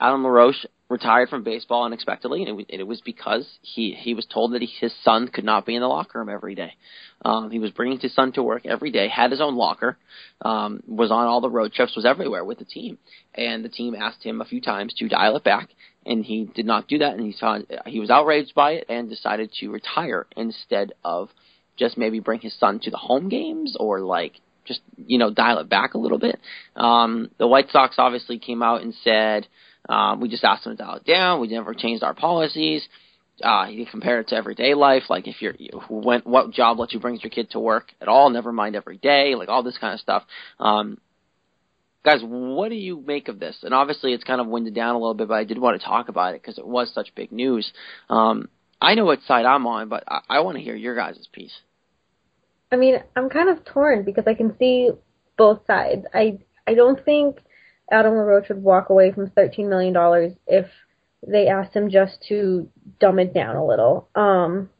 Adam 0.00 0.24
LaRoche 0.24 0.66
retired 0.92 1.30
from 1.30 1.42
baseball 1.42 1.84
unexpectedly, 1.84 2.42
and 2.42 2.48
it 2.48 2.52
was, 2.52 2.66
it 2.68 2.82
was 2.86 3.00
because 3.00 3.48
he 3.62 3.96
he 3.98 4.14
was 4.14 4.26
told 4.26 4.52
that 4.52 4.60
he, 4.60 4.68
his 4.80 4.92
son 5.02 5.26
could 5.26 5.44
not 5.44 5.64
be 5.64 5.74
in 5.74 5.80
the 5.80 5.88
locker 5.88 6.18
room 6.18 6.28
every 6.28 6.54
day. 6.54 6.74
Um, 7.24 7.50
he 7.50 7.58
was 7.58 7.70
bringing 7.70 7.98
his 7.98 8.14
son 8.14 8.32
to 8.32 8.42
work 8.42 8.66
every 8.66 8.90
day, 8.90 9.08
had 9.08 9.30
his 9.30 9.40
own 9.40 9.56
locker, 9.56 9.96
um, 10.42 10.82
was 10.86 11.10
on 11.10 11.26
all 11.26 11.40
the 11.40 11.50
road 11.50 11.72
trips, 11.72 11.96
was 11.96 12.04
everywhere 12.04 12.44
with 12.44 12.58
the 12.58 12.64
team, 12.64 12.98
and 13.34 13.64
the 13.64 13.68
team 13.68 13.94
asked 13.94 14.22
him 14.22 14.40
a 14.40 14.44
few 14.44 14.60
times 14.60 14.92
to 14.94 15.08
dial 15.08 15.36
it 15.36 15.44
back, 15.44 15.70
and 16.04 16.24
he 16.24 16.44
did 16.54 16.66
not 16.66 16.88
do 16.88 16.98
that, 16.98 17.14
and 17.14 17.24
he 17.24 17.32
saw 17.32 17.58
he 17.86 17.98
was 17.98 18.10
outraged 18.10 18.54
by 18.54 18.72
it 18.72 18.84
and 18.88 19.08
decided 19.08 19.50
to 19.60 19.70
retire 19.70 20.26
instead 20.36 20.92
of 21.04 21.30
just 21.78 21.96
maybe 21.96 22.20
bring 22.20 22.40
his 22.40 22.54
son 22.58 22.78
to 22.80 22.90
the 22.90 22.98
home 22.98 23.30
games 23.30 23.76
or 23.80 24.00
like 24.00 24.34
just 24.66 24.80
you 24.96 25.18
know 25.18 25.32
dial 25.32 25.58
it 25.58 25.70
back 25.70 25.94
a 25.94 25.98
little 25.98 26.18
bit. 26.18 26.38
Um, 26.76 27.30
the 27.38 27.46
White 27.46 27.70
Sox 27.70 27.94
obviously 27.98 28.38
came 28.38 28.62
out 28.62 28.82
and 28.82 28.94
said 29.02 29.46
um, 29.88 30.20
we 30.20 30.28
just 30.28 30.44
asked 30.44 30.64
them 30.64 30.76
to 30.76 30.82
dial 30.82 30.96
it 30.96 31.04
down. 31.04 31.40
We 31.40 31.48
never 31.48 31.74
changed 31.74 32.02
our 32.02 32.14
policies. 32.14 32.86
Uh, 33.42 33.66
you 33.68 33.86
compare 33.86 34.20
it 34.20 34.28
to 34.28 34.36
everyday 34.36 34.74
life, 34.74 35.04
like 35.08 35.26
if 35.26 35.40
you're 35.40 35.54
you, 35.58 35.80
when, 35.88 36.20
what 36.20 36.50
job 36.52 36.78
lets 36.78 36.92
you 36.92 37.00
bring 37.00 37.18
your 37.20 37.30
kid 37.30 37.50
to 37.50 37.58
work 37.58 37.90
at 38.00 38.06
all, 38.06 38.30
never 38.30 38.52
mind 38.52 38.76
every 38.76 38.98
day, 38.98 39.34
like 39.34 39.48
all 39.48 39.62
this 39.62 39.78
kind 39.78 39.94
of 39.94 40.00
stuff. 40.00 40.22
Um, 40.60 40.98
guys, 42.04 42.20
what 42.22 42.68
do 42.68 42.74
you 42.74 43.02
make 43.04 43.28
of 43.28 43.40
this? 43.40 43.56
And 43.62 43.72
obviously, 43.72 44.12
it's 44.12 44.22
kind 44.22 44.40
of 44.40 44.46
winded 44.46 44.74
down 44.74 44.94
a 44.94 44.98
little 44.98 45.14
bit, 45.14 45.28
but 45.28 45.34
I 45.34 45.44
did 45.44 45.58
want 45.58 45.80
to 45.80 45.84
talk 45.84 46.08
about 46.08 46.34
it 46.34 46.42
because 46.42 46.58
it 46.58 46.66
was 46.66 46.92
such 46.94 47.14
big 47.14 47.32
news. 47.32 47.72
Um, 48.10 48.48
I 48.80 48.94
know 48.94 49.06
what 49.06 49.22
side 49.22 49.46
I'm 49.46 49.66
on, 49.66 49.88
but 49.88 50.04
I, 50.06 50.20
I 50.28 50.40
want 50.40 50.58
to 50.58 50.62
hear 50.62 50.76
your 50.76 50.94
guys' 50.94 51.26
piece. 51.32 51.54
I 52.70 52.76
mean, 52.76 52.96
I'm 53.16 53.28
kind 53.28 53.48
of 53.48 53.64
torn 53.64 54.04
because 54.04 54.24
I 54.26 54.34
can 54.34 54.56
see 54.58 54.90
both 55.36 55.60
sides. 55.66 56.04
I 56.14 56.38
I 56.66 56.74
don't 56.74 57.02
think 57.04 57.38
Adam 57.92 58.14
LaRoche 58.14 58.48
would 58.48 58.62
walk 58.62 58.88
away 58.88 59.12
from 59.12 59.30
$13 59.30 59.68
million 59.68 60.36
if 60.46 60.66
they 61.26 61.46
asked 61.46 61.76
him 61.76 61.90
just 61.90 62.24
to 62.28 62.68
dumb 62.98 63.18
it 63.18 63.32
down 63.32 63.56
a 63.56 63.64
little. 63.64 64.08
Um, 64.14 64.70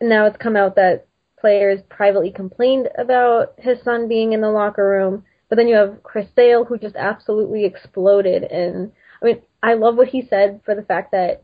now 0.00 0.26
it's 0.26 0.36
come 0.38 0.56
out 0.56 0.76
that 0.76 1.06
players 1.38 1.80
privately 1.88 2.30
complained 2.30 2.88
about 2.98 3.54
his 3.58 3.82
son 3.84 4.08
being 4.08 4.32
in 4.32 4.40
the 4.40 4.50
locker 4.50 4.88
room, 4.88 5.24
but 5.48 5.56
then 5.56 5.68
you 5.68 5.76
have 5.76 6.02
Chris 6.02 6.28
Sale 6.34 6.64
who 6.64 6.78
just 6.78 6.96
absolutely 6.96 7.64
exploded. 7.64 8.44
And 8.44 8.92
I 9.20 9.24
mean, 9.24 9.42
I 9.62 9.74
love 9.74 9.96
what 9.96 10.08
he 10.08 10.26
said 10.28 10.60
for 10.64 10.74
the 10.74 10.82
fact 10.82 11.12
that 11.12 11.42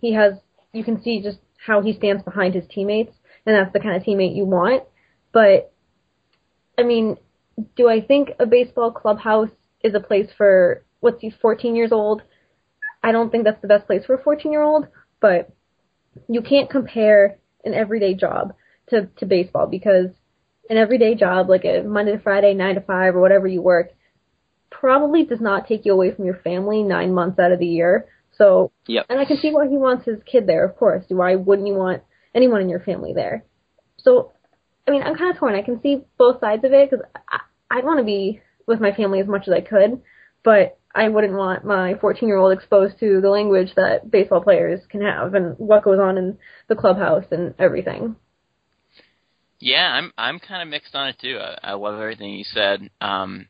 he 0.00 0.14
has, 0.14 0.34
you 0.72 0.82
can 0.82 1.02
see 1.02 1.22
just 1.22 1.38
how 1.64 1.82
he 1.82 1.92
stands 1.92 2.22
behind 2.22 2.54
his 2.54 2.64
teammates, 2.68 3.14
and 3.46 3.54
that's 3.54 3.72
the 3.72 3.80
kind 3.80 3.96
of 3.96 4.02
teammate 4.02 4.34
you 4.34 4.44
want. 4.44 4.84
But 5.32 5.72
I 6.78 6.82
mean, 6.82 7.16
do 7.76 7.88
I 7.88 8.00
think 8.00 8.30
a 8.40 8.46
baseball 8.46 8.90
clubhouse 8.90 9.50
is 9.82 9.94
a 9.94 10.00
place 10.00 10.28
for 10.36 10.84
what's 11.00 11.20
he 11.20 11.30
14 11.30 11.74
years 11.74 11.92
old? 11.92 12.22
I 13.02 13.12
don't 13.12 13.30
think 13.30 13.44
that's 13.44 13.60
the 13.62 13.68
best 13.68 13.86
place 13.86 14.04
for 14.04 14.14
a 14.14 14.22
14 14.22 14.52
year 14.52 14.62
old, 14.62 14.86
but 15.20 15.50
you 16.28 16.42
can't 16.42 16.70
compare 16.70 17.38
an 17.64 17.74
everyday 17.74 18.14
job 18.14 18.54
to 18.90 19.06
to 19.16 19.26
baseball 19.26 19.66
because 19.66 20.08
an 20.70 20.76
everyday 20.76 21.14
job 21.14 21.48
like 21.48 21.64
a 21.64 21.82
Monday 21.82 22.12
to 22.12 22.18
Friday 22.18 22.54
9 22.54 22.76
to 22.76 22.80
5 22.80 23.16
or 23.16 23.20
whatever 23.20 23.46
you 23.46 23.60
work 23.60 23.90
probably 24.70 25.24
does 25.24 25.40
not 25.40 25.66
take 25.66 25.84
you 25.84 25.92
away 25.92 26.12
from 26.14 26.24
your 26.24 26.36
family 26.36 26.82
9 26.82 27.12
months 27.12 27.38
out 27.38 27.52
of 27.52 27.58
the 27.58 27.66
year. 27.66 28.06
So, 28.38 28.72
Yep. 28.86 29.06
and 29.10 29.20
I 29.20 29.24
can 29.24 29.36
see 29.36 29.52
why 29.52 29.68
he 29.68 29.76
wants 29.76 30.06
his 30.06 30.22
kid 30.24 30.46
there, 30.46 30.64
of 30.64 30.76
course. 30.76 31.04
Why 31.08 31.34
wouldn't 31.34 31.68
you 31.68 31.74
want 31.74 32.02
anyone 32.34 32.62
in 32.62 32.68
your 32.68 32.80
family 32.80 33.12
there? 33.12 33.44
So, 33.98 34.32
I 34.86 34.90
mean, 34.90 35.02
I'm 35.02 35.16
kind 35.16 35.30
of 35.30 35.36
torn. 35.36 35.54
I 35.54 35.62
can 35.62 35.80
see 35.82 36.02
both 36.16 36.40
sides 36.40 36.64
of 36.64 36.72
it 36.72 36.90
because 36.90 37.04
I, 37.28 37.40
I'd 37.70 37.84
want 37.84 37.98
to 37.98 38.04
be 38.04 38.40
with 38.66 38.80
my 38.80 38.92
family 38.92 39.20
as 39.20 39.26
much 39.26 39.48
as 39.48 39.54
I 39.54 39.60
could, 39.60 40.00
but 40.44 40.78
I 40.94 41.08
wouldn't 41.08 41.32
want 41.34 41.64
my 41.64 41.94
14 42.00 42.28
year 42.28 42.36
old 42.38 42.52
exposed 42.52 42.98
to 43.00 43.20
the 43.20 43.30
language 43.30 43.74
that 43.76 44.10
baseball 44.10 44.42
players 44.42 44.80
can 44.90 45.00
have 45.02 45.34
and 45.34 45.56
what 45.58 45.84
goes 45.84 45.98
on 45.98 46.18
in 46.18 46.38
the 46.68 46.74
clubhouse 46.76 47.24
and 47.30 47.54
everything. 47.58 48.16
Yeah, 49.58 49.86
I'm 49.92 50.12
I'm 50.18 50.38
kind 50.40 50.62
of 50.62 50.68
mixed 50.68 50.94
on 50.94 51.08
it 51.08 51.16
too. 51.20 51.38
I, 51.40 51.70
I 51.70 51.72
love 51.74 51.98
everything 52.00 52.34
you 52.34 52.44
said. 52.44 52.90
Um, 53.00 53.46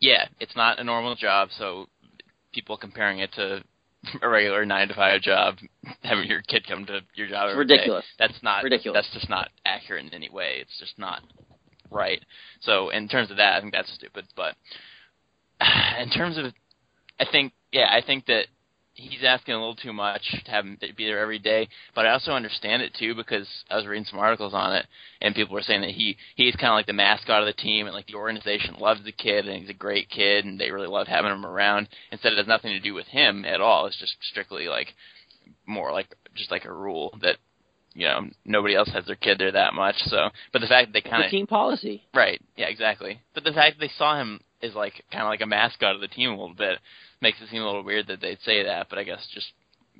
yeah, 0.00 0.28
it's 0.38 0.54
not 0.54 0.78
a 0.78 0.84
normal 0.84 1.16
job, 1.16 1.48
so 1.58 1.86
people 2.52 2.76
comparing 2.76 3.18
it 3.18 3.32
to 3.32 3.62
a 4.22 4.28
regular 4.28 4.64
nine 4.64 4.88
to 4.88 4.94
five 4.94 5.20
job, 5.22 5.56
having 6.02 6.28
your 6.28 6.42
kid 6.42 6.64
come 6.68 6.86
to 6.86 7.00
your 7.14 7.26
job 7.26 7.46
It's 7.48 7.52
every 7.54 7.66
day, 7.66 7.74
ridiculous. 7.74 8.04
that's 8.18 8.42
not 8.42 8.62
Ridiculous. 8.62 8.96
That's 9.04 9.14
just 9.14 9.28
not 9.28 9.48
accurate 9.66 10.06
in 10.06 10.14
any 10.14 10.30
way. 10.30 10.58
It's 10.60 10.78
just 10.78 10.96
not 10.98 11.22
right. 11.90 12.22
So 12.60 12.90
in 12.90 13.08
terms 13.08 13.30
of 13.30 13.36
that, 13.38 13.54
I 13.54 13.60
think 13.60 13.72
that's 13.72 13.92
stupid. 13.94 14.26
But 14.36 14.54
in 16.00 16.10
terms 16.10 16.38
of, 16.38 16.46
I 17.20 17.24
think, 17.30 17.52
yeah, 17.72 17.88
I 17.90 18.04
think 18.04 18.26
that 18.26 18.46
he's 18.98 19.22
asking 19.24 19.54
a 19.54 19.58
little 19.58 19.76
too 19.76 19.92
much 19.92 20.22
to 20.44 20.50
have 20.50 20.64
him 20.64 20.76
be 20.96 21.06
there 21.06 21.20
every 21.20 21.38
day. 21.38 21.68
But 21.94 22.06
I 22.06 22.12
also 22.12 22.32
understand 22.32 22.82
it 22.82 22.94
too 22.98 23.14
because 23.14 23.46
I 23.70 23.76
was 23.76 23.86
reading 23.86 24.04
some 24.04 24.18
articles 24.18 24.54
on 24.54 24.74
it, 24.74 24.86
and 25.20 25.34
people 25.34 25.54
were 25.54 25.62
saying 25.62 25.82
that 25.82 25.90
he 25.90 26.16
he's 26.34 26.56
kind 26.56 26.70
of 26.70 26.74
like 26.74 26.86
the 26.86 26.92
mascot 26.92 27.42
of 27.42 27.46
the 27.46 27.62
team, 27.62 27.86
and 27.86 27.94
like 27.94 28.06
the 28.06 28.14
organization 28.14 28.76
loves 28.78 29.04
the 29.04 29.12
kid, 29.12 29.46
and 29.46 29.60
he's 29.60 29.70
a 29.70 29.74
great 29.74 30.10
kid, 30.10 30.44
and 30.44 30.58
they 30.58 30.70
really 30.70 30.88
love 30.88 31.06
having 31.06 31.30
him 31.30 31.46
around. 31.46 31.88
Instead, 32.10 32.32
it 32.32 32.38
has 32.38 32.46
nothing 32.46 32.70
to 32.70 32.80
do 32.80 32.94
with 32.94 33.06
him 33.06 33.44
at 33.44 33.60
all. 33.60 33.86
It's 33.86 33.98
just 33.98 34.16
strictly 34.20 34.68
like 34.68 34.88
more 35.66 35.92
like 35.92 36.08
just 36.34 36.50
like 36.50 36.64
a 36.64 36.72
rule 36.72 37.16
that 37.22 37.36
you 37.98 38.06
know 38.06 38.28
nobody 38.44 38.76
else 38.76 38.88
has 38.92 39.04
their 39.06 39.16
kid 39.16 39.38
there 39.38 39.50
that 39.50 39.74
much. 39.74 39.96
So, 40.06 40.30
but 40.52 40.60
the 40.60 40.68
fact 40.68 40.88
that 40.88 40.92
they 40.92 41.10
kind 41.10 41.24
of 41.24 41.30
team 41.30 41.48
policy, 41.48 42.04
right? 42.14 42.40
Yeah, 42.56 42.68
exactly. 42.68 43.20
But 43.34 43.42
the 43.42 43.52
fact 43.52 43.76
that 43.76 43.84
they 43.84 43.92
saw 43.98 44.16
him 44.16 44.40
as 44.62 44.74
like 44.74 45.04
kind 45.10 45.24
of 45.24 45.28
like 45.28 45.40
a 45.40 45.46
mascot 45.46 45.96
of 45.96 46.00
the 46.00 46.06
team 46.06 46.30
a 46.30 46.32
little 46.32 46.54
bit 46.54 46.78
makes 47.20 47.40
it 47.40 47.48
seem 47.50 47.60
a 47.60 47.66
little 47.66 47.82
weird 47.82 48.06
that 48.06 48.20
they'd 48.20 48.38
say 48.44 48.62
that. 48.62 48.86
But 48.88 49.00
I 49.00 49.02
guess 49.02 49.26
just 49.34 49.48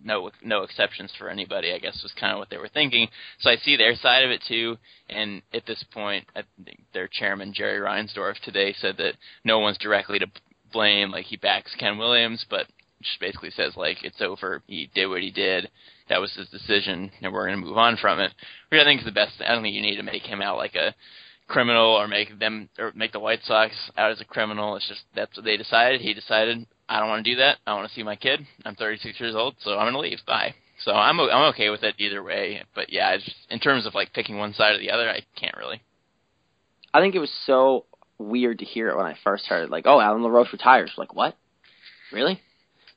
no 0.05 0.31
no 0.45 0.63
exceptions 0.63 1.13
for 1.19 1.29
anybody. 1.29 1.73
I 1.73 1.81
guess 1.81 2.01
was 2.05 2.13
kind 2.21 2.33
of 2.33 2.39
what 2.39 2.51
they 2.51 2.57
were 2.57 2.69
thinking. 2.69 3.09
So 3.41 3.51
I 3.51 3.57
see 3.57 3.77
their 3.77 3.97
side 3.97 4.23
of 4.23 4.31
it 4.31 4.45
too. 4.47 4.77
And 5.11 5.43
at 5.53 5.67
this 5.67 5.85
point, 5.93 6.25
I 6.37 6.43
think 6.65 6.81
their 6.95 7.09
chairman 7.09 7.53
Jerry 7.53 7.81
Reinsdorf 7.81 8.39
today 8.45 8.77
said 8.79 8.97
that 8.99 9.15
no 9.43 9.59
one's 9.59 9.79
directly 9.79 10.21
to 10.21 10.29
blame. 10.73 11.11
Like 11.11 11.25
he 11.25 11.37
backs 11.37 11.75
Ken 11.81 11.99
Williams, 11.99 12.47
but 12.49 12.67
just 13.03 13.19
basically 13.19 13.51
says 13.51 13.73
like 13.77 14.05
it's 14.05 14.23
over. 14.23 14.63
He 14.69 14.89
did 14.95 15.09
what 15.09 15.23
he 15.23 15.33
did. 15.33 15.69
That 16.09 16.21
was 16.21 16.35
his 16.35 16.49
decision, 16.49 17.11
and 17.23 17.33
we're 17.33 17.47
going 17.47 17.61
to 17.61 17.67
move 17.67 17.79
on 17.79 17.97
from 17.97 18.21
it. 18.21 18.33
Which 18.69 18.81
I 18.81 18.85
think 18.85 19.01
is 19.01 19.07
the 19.07 19.13
best. 19.13 19.35
I 19.41 19.53
don't 19.53 19.63
think 19.63 19.75
you 19.75 19.83
need 19.83 19.97
to 19.97 20.03
make 20.03 20.23
him 20.23 20.43
out 20.43 20.57
like 20.57 20.75
a 20.75 20.95
criminal 21.49 21.95
or 21.95 22.07
make 22.07 22.39
them 22.39 22.69
or 22.79 22.93
make 22.95 23.13
the 23.13 23.21
White 23.21 23.41
Sox 23.45 23.73
out 23.97 24.11
as 24.11 24.21
a 24.21 24.25
criminal. 24.25 24.77
It's 24.77 24.89
just 24.89 25.03
that's 25.15 25.37
what 25.37 25.45
they 25.45 25.57
decided. 25.57 26.01
He 26.01 26.15
decided 26.15 26.67
I 26.89 27.01
don't 27.01 27.09
want 27.09 27.25
to 27.25 27.31
do 27.31 27.37
that. 27.39 27.59
I 27.67 27.75
want 27.75 27.89
to 27.89 27.95
see 27.95 28.03
my 28.03 28.17
kid. 28.17 28.41
I'm 28.65 28.75
36 28.75 29.19
years 29.19 29.35
old, 29.35 29.57
so 29.61 29.73
I'm 29.73 29.93
going 29.93 29.95
to 29.95 30.01
leave. 30.01 30.19
Bye. 30.27 30.55
So 30.85 30.93
I'm 30.93 31.19
I'm 31.19 31.53
okay 31.55 31.71
with 31.71 31.83
it 31.83 31.97
either 31.99 32.23
way. 32.23 32.63
But 32.75 32.93
yeah, 32.93 33.17
just, 33.17 33.37
in 33.51 33.59
terms 33.59 33.87
of 33.87 33.95
like 33.95 34.13
picking 34.13 34.39
one 34.39 34.55
side 34.55 34.77
or 34.77 34.79
the 34.79 34.91
other, 34.91 35.09
I 35.09 35.21
can't 35.39 35.57
really. 35.57 35.83
I 36.95 37.01
think 37.01 37.15
it 37.15 37.21
was 37.21 37.33
so 37.47 37.87
weird 38.19 38.61
to 38.61 38.65
hear 38.65 38.89
it 38.89 38.97
when 38.97 39.07
I 39.07 39.17
first 39.25 39.47
heard 39.47 39.65
it. 39.65 39.71
Like, 39.71 39.87
oh, 39.87 40.01
Alan 40.01 40.23
LaRoche 40.23 40.53
retires. 40.53 40.93
Like, 40.97 41.15
what? 41.15 41.37
Really? 42.13 42.41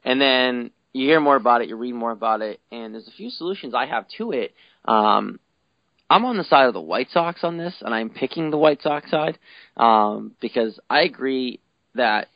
And 0.03 0.19
then 0.19 0.71
you 0.93 1.07
hear 1.07 1.19
more 1.19 1.35
about 1.35 1.61
it, 1.61 1.69
you 1.69 1.75
read 1.75 1.93
more 1.93 2.11
about 2.11 2.41
it, 2.41 2.59
and 2.71 2.93
there's 2.93 3.07
a 3.07 3.11
few 3.11 3.29
solutions 3.29 3.73
I 3.73 3.85
have 3.85 4.05
to 4.17 4.31
it. 4.31 4.53
Um, 4.85 5.39
I'm 6.09 6.25
on 6.25 6.37
the 6.37 6.43
side 6.43 6.67
of 6.67 6.73
the 6.73 6.81
White 6.81 7.09
Sox 7.11 7.43
on 7.43 7.57
this, 7.57 7.75
and 7.81 7.93
I'm 7.93 8.09
picking 8.09 8.51
the 8.51 8.57
White 8.57 8.81
Sox 8.81 9.09
side 9.09 9.37
um, 9.77 10.33
because 10.41 10.77
I 10.89 11.03
agree 11.03 11.61
that 11.95 12.27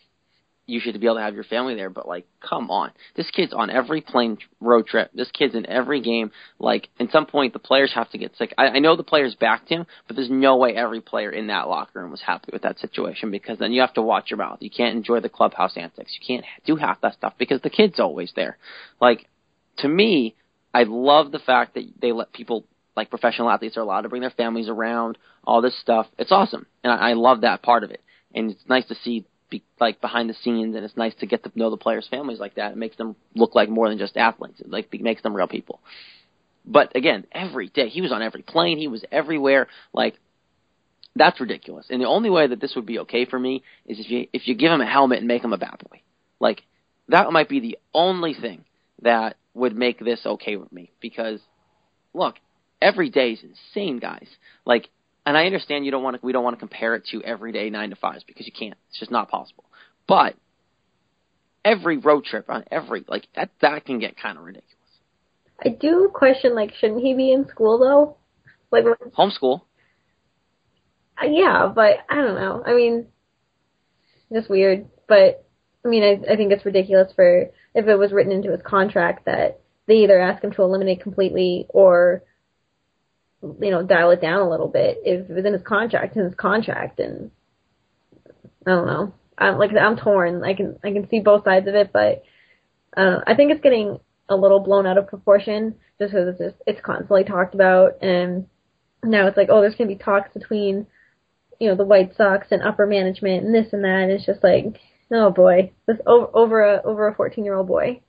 you 0.68 0.80
should 0.80 1.00
be 1.00 1.06
able 1.06 1.18
to 1.18 1.22
have 1.22 1.36
your 1.36 1.44
family 1.44 1.76
there, 1.76 1.90
but 1.90 2.08
like, 2.08 2.26
come 2.42 2.72
on. 2.72 2.92
This 3.16 3.30
kid's 3.30 3.54
on 3.54 3.70
every 3.70 4.02
plane 4.02 4.38
road 4.60 4.88
trip. 4.88 5.12
This 5.14 5.30
kid's 5.32 5.54
in 5.54 5.68
every 5.68 6.02
game. 6.02 6.32
Like, 6.58 6.90
at 7.00 7.12
some 7.12 7.28
point, 7.28 7.54
the 7.54 7.60
players 7.60 7.94
have 7.94 8.10
to 8.12 8.18
get 8.18 8.36
sick. 8.36 8.54
I, 8.58 8.68
I 8.70 8.80
know 8.80 8.96
the 8.96 9.04
players 9.04 9.36
backed 9.36 9.70
him, 9.70 9.86
but 10.08 10.16
there's 10.16 10.30
no 10.30 10.58
way 10.58 10.76
every 10.76 11.02
player 11.02 11.32
in 11.32 11.48
that 11.48 11.68
locker 11.68 12.02
room 12.02 12.12
was 12.12 12.22
happy 12.22 12.50
with 12.52 12.64
that 12.64 12.80
situation 12.80 13.30
because 13.30 13.60
then 13.60 13.74
you 13.74 13.82
have 13.82 13.94
to 13.94 14.02
watch 14.02 14.32
your 14.32 14.38
mouth. 14.38 14.58
You 14.62 14.72
can't 14.72 14.96
enjoy 14.96 15.20
the 15.20 15.30
clubhouse 15.30 15.78
antics. 15.78 16.18
You 16.20 16.26
can't 16.26 16.46
do 16.66 16.76
half 16.76 17.02
that 17.02 17.14
stuff 17.14 17.34
because 17.38 17.62
the 17.62 17.70
kid's 17.70 18.00
always 18.00 18.32
there. 18.36 18.58
Like, 19.00 19.28
to 19.78 19.88
me, 19.88 20.36
I 20.74 20.84
love 20.84 21.32
the 21.32 21.40
fact 21.40 21.76
that 21.76 21.86
they 22.02 22.12
let 22.12 22.34
people 22.34 22.66
like 22.96 23.10
professional 23.10 23.50
athletes 23.50 23.78
are 23.78 23.82
allowed 23.82 24.02
to 24.02 24.10
bring 24.10 24.22
their 24.22 24.32
families 24.32 24.70
around, 24.70 25.18
all 25.44 25.62
this 25.62 25.80
stuff. 25.80 26.08
It's 26.18 26.32
awesome, 26.32 26.66
and 26.84 26.92
I, 26.92 27.12
I 27.12 27.14
love 27.14 27.42
that 27.42 27.62
part 27.62 27.84
of 27.84 27.92
it. 27.92 28.02
And 28.34 28.52
it's 28.52 28.64
nice 28.68 28.86
to 28.88 28.96
see 28.96 29.26
be, 29.50 29.64
like 29.80 30.02
behind 30.02 30.30
the 30.30 30.34
scenes, 30.34 30.76
and 30.76 30.84
it's 30.84 30.98
nice 30.98 31.14
to 31.16 31.26
get 31.26 31.44
to 31.44 31.52
know 31.56 31.70
the 31.70 31.78
players' 31.78 32.08
families 32.10 32.40
like 32.40 32.56
that. 32.56 32.72
It 32.72 32.78
makes 32.78 32.98
them 32.98 33.16
look 33.36 33.56
like 33.56 33.70
more 33.70 33.90
than 33.90 33.98
just 33.98 34.18
athletes. 34.18 34.60
It 34.60 34.70
like 34.70 34.94
makes 34.94 35.22
them 35.22 35.36
real 35.36 35.48
people. 35.48 35.80
But 36.66 36.96
again, 36.96 37.26
every 37.32 37.70
day 37.70 37.90
he 37.90 38.02
was 38.02 38.12
on 38.12 38.22
every 38.22 38.42
plane, 38.42 38.78
he 38.78 38.88
was 38.88 39.04
everywhere. 39.12 39.68
Like 39.94 40.16
that's 41.16 41.40
ridiculous. 41.40 41.88
And 41.90 42.02
the 42.02 42.08
only 42.08 42.30
way 42.30 42.48
that 42.48 42.60
this 42.60 42.74
would 42.76 42.86
be 42.86 43.00
okay 43.00 43.26
for 43.26 43.40
me 43.40 43.64
is 43.86 44.00
if 44.00 44.10
you 44.10 44.28
if 44.34 44.48
you 44.48 44.56
give 44.56 44.72
him 44.72 44.82
a 44.82 44.90
helmet 44.90 45.20
and 45.20 45.28
make 45.28 45.44
him 45.44 45.54
a 45.54 45.58
bad 45.58 45.78
boy. 45.90 46.02
Like 46.40 46.64
that 47.10 47.32
might 47.32 47.50
be 47.50 47.60
the 47.60 47.78
only 47.94 48.34
thing 48.34 48.66
that 49.02 49.38
would 49.54 49.76
make 49.76 50.00
this 50.00 50.22
okay 50.26 50.58
with 50.58 50.72
me 50.72 50.92
because 51.00 51.40
look, 52.14 52.36
every 52.82 53.10
day 53.10 53.32
is 53.32 53.44
insane, 53.44 54.00
guys. 54.00 54.28
Like 54.66 54.90
and 55.26 55.38
I 55.38 55.46
understand 55.46 55.86
you 55.86 55.92
don't 55.92 56.04
want 56.04 56.20
to, 56.20 56.26
we 56.26 56.32
don't 56.32 56.44
want 56.44 56.56
to 56.56 56.60
compare 56.60 56.96
it 56.96 57.06
to 57.12 57.24
everyday 57.24 57.70
nine 57.70 57.90
to 57.90 57.96
fives 57.96 58.24
because 58.24 58.46
you 58.46 58.52
can't. 58.52 58.76
It's 58.90 59.00
just 59.00 59.12
not 59.12 59.30
possible. 59.30 59.66
But 60.08 60.36
every 61.64 61.98
road 61.98 62.26
trip 62.26 62.46
on 62.50 62.64
every 62.72 63.04
like 63.08 63.28
that 63.36 63.50
that 63.62 63.86
can 63.86 64.00
get 64.00 64.18
kind 64.18 64.38
of 64.38 64.44
ridiculous. 64.44 64.72
I 65.64 65.70
do 65.70 66.12
question 66.14 66.54
like 66.54 66.74
shouldn't 66.76 67.02
he 67.02 67.14
be 67.16 67.32
in 67.32 67.48
school 67.48 67.80
though? 67.80 68.18
Like 68.72 68.86
homeschool. 69.18 69.62
Uh, 71.22 71.28
yeah, 71.28 71.72
but 71.74 71.98
I 72.10 72.16
don't 72.16 72.36
know. 72.36 72.62
I 72.66 72.74
mean, 72.74 73.08
just 74.32 74.50
weird. 74.50 74.88
But 75.08 75.46
I 75.84 75.88
mean, 75.88 76.04
I 76.04 76.34
I 76.34 76.36
think 76.36 76.52
it's 76.52 76.66
ridiculous 76.66 77.12
for 77.16 77.50
if 77.74 77.88
it 77.88 77.96
was 77.96 78.12
written 78.12 78.32
into 78.32 78.52
his 78.52 78.62
contract 78.62 79.26
that 79.26 79.60
they 79.88 79.96
either 79.98 80.20
ask 80.20 80.44
him 80.44 80.52
to 80.52 80.62
eliminate 80.62 81.02
completely 81.02 81.68
or 81.70 82.24
you 83.62 83.72
know, 83.72 83.84
dial 83.84 84.12
it 84.12 84.22
down 84.22 84.42
a 84.42 84.50
little 84.50 84.68
bit 84.68 85.00
if 85.04 85.30
it 85.30 85.34
was 85.34 85.46
in 85.46 85.54
his 85.54 85.62
contract, 85.64 86.16
in 86.16 86.24
his 86.26 86.36
contract, 86.36 87.00
and 87.00 87.32
I 88.66 88.72
don't 88.72 88.88
know. 88.88 89.14
I'm 89.38 89.58
like 89.58 89.72
I'm 89.80 89.98
torn. 89.98 90.44
I 90.44 90.54
can 90.54 90.80
I 90.84 90.92
can 90.92 91.10
see 91.10 91.20
both 91.20 91.44
sides 91.44 91.68
of 91.68 91.76
it, 91.76 91.92
but 91.92 92.24
uh, 92.96 93.20
I 93.28 93.36
think 93.36 93.52
it's 93.52 93.62
getting 93.62 94.00
a 94.30 94.36
little 94.36 94.60
blown 94.60 94.88
out 94.88 94.98
of 94.98 95.08
proportion 95.08 95.76
just 96.00 96.12
because 96.12 96.30
it's 96.30 96.40
just 96.40 96.56
it's 96.66 96.86
constantly 96.86 97.24
talked 97.24 97.54
about, 97.54 98.02
and 98.02 98.48
now 99.04 99.28
it's 99.28 99.38
like 99.38 99.50
oh, 99.52 99.62
there's 99.62 99.76
gonna 99.76 99.90
be 99.90 99.96
talks 99.96 100.34
between 100.34 100.88
you 101.60 101.70
know 101.70 101.76
the 101.76 101.86
White 101.86 102.16
Sox 102.16 102.48
and 102.52 102.64
upper 102.64 102.88
management 102.88 103.46
and 103.46 103.54
this 103.54 103.74
and 103.74 103.84
that. 103.84 104.04
And 104.04 104.12
it's 104.12 104.26
just 104.26 104.44
like 104.44 104.66
oh 105.12 105.30
boy, 105.32 105.72
this 105.88 105.98
over 106.06 106.28
over 106.34 106.62
a 106.62 106.82
over 106.84 107.08
a 107.08 107.16
14 107.16 107.44
year 107.44 107.56
old 107.56 107.68
boy. 107.68 108.02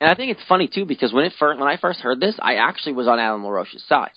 And 0.00 0.10
I 0.10 0.16
think 0.16 0.32
it's 0.32 0.46
funny 0.48 0.68
too 0.68 0.84
because 0.84 1.12
when 1.12 1.24
it 1.24 1.32
first 1.38 1.58
when 1.58 1.68
I 1.68 1.76
first 1.76 2.00
heard 2.00 2.20
this, 2.20 2.34
I 2.40 2.56
actually 2.56 2.94
was 2.94 3.06
on 3.06 3.18
Adam 3.18 3.44
LaRoche's 3.44 3.84
side 3.88 4.10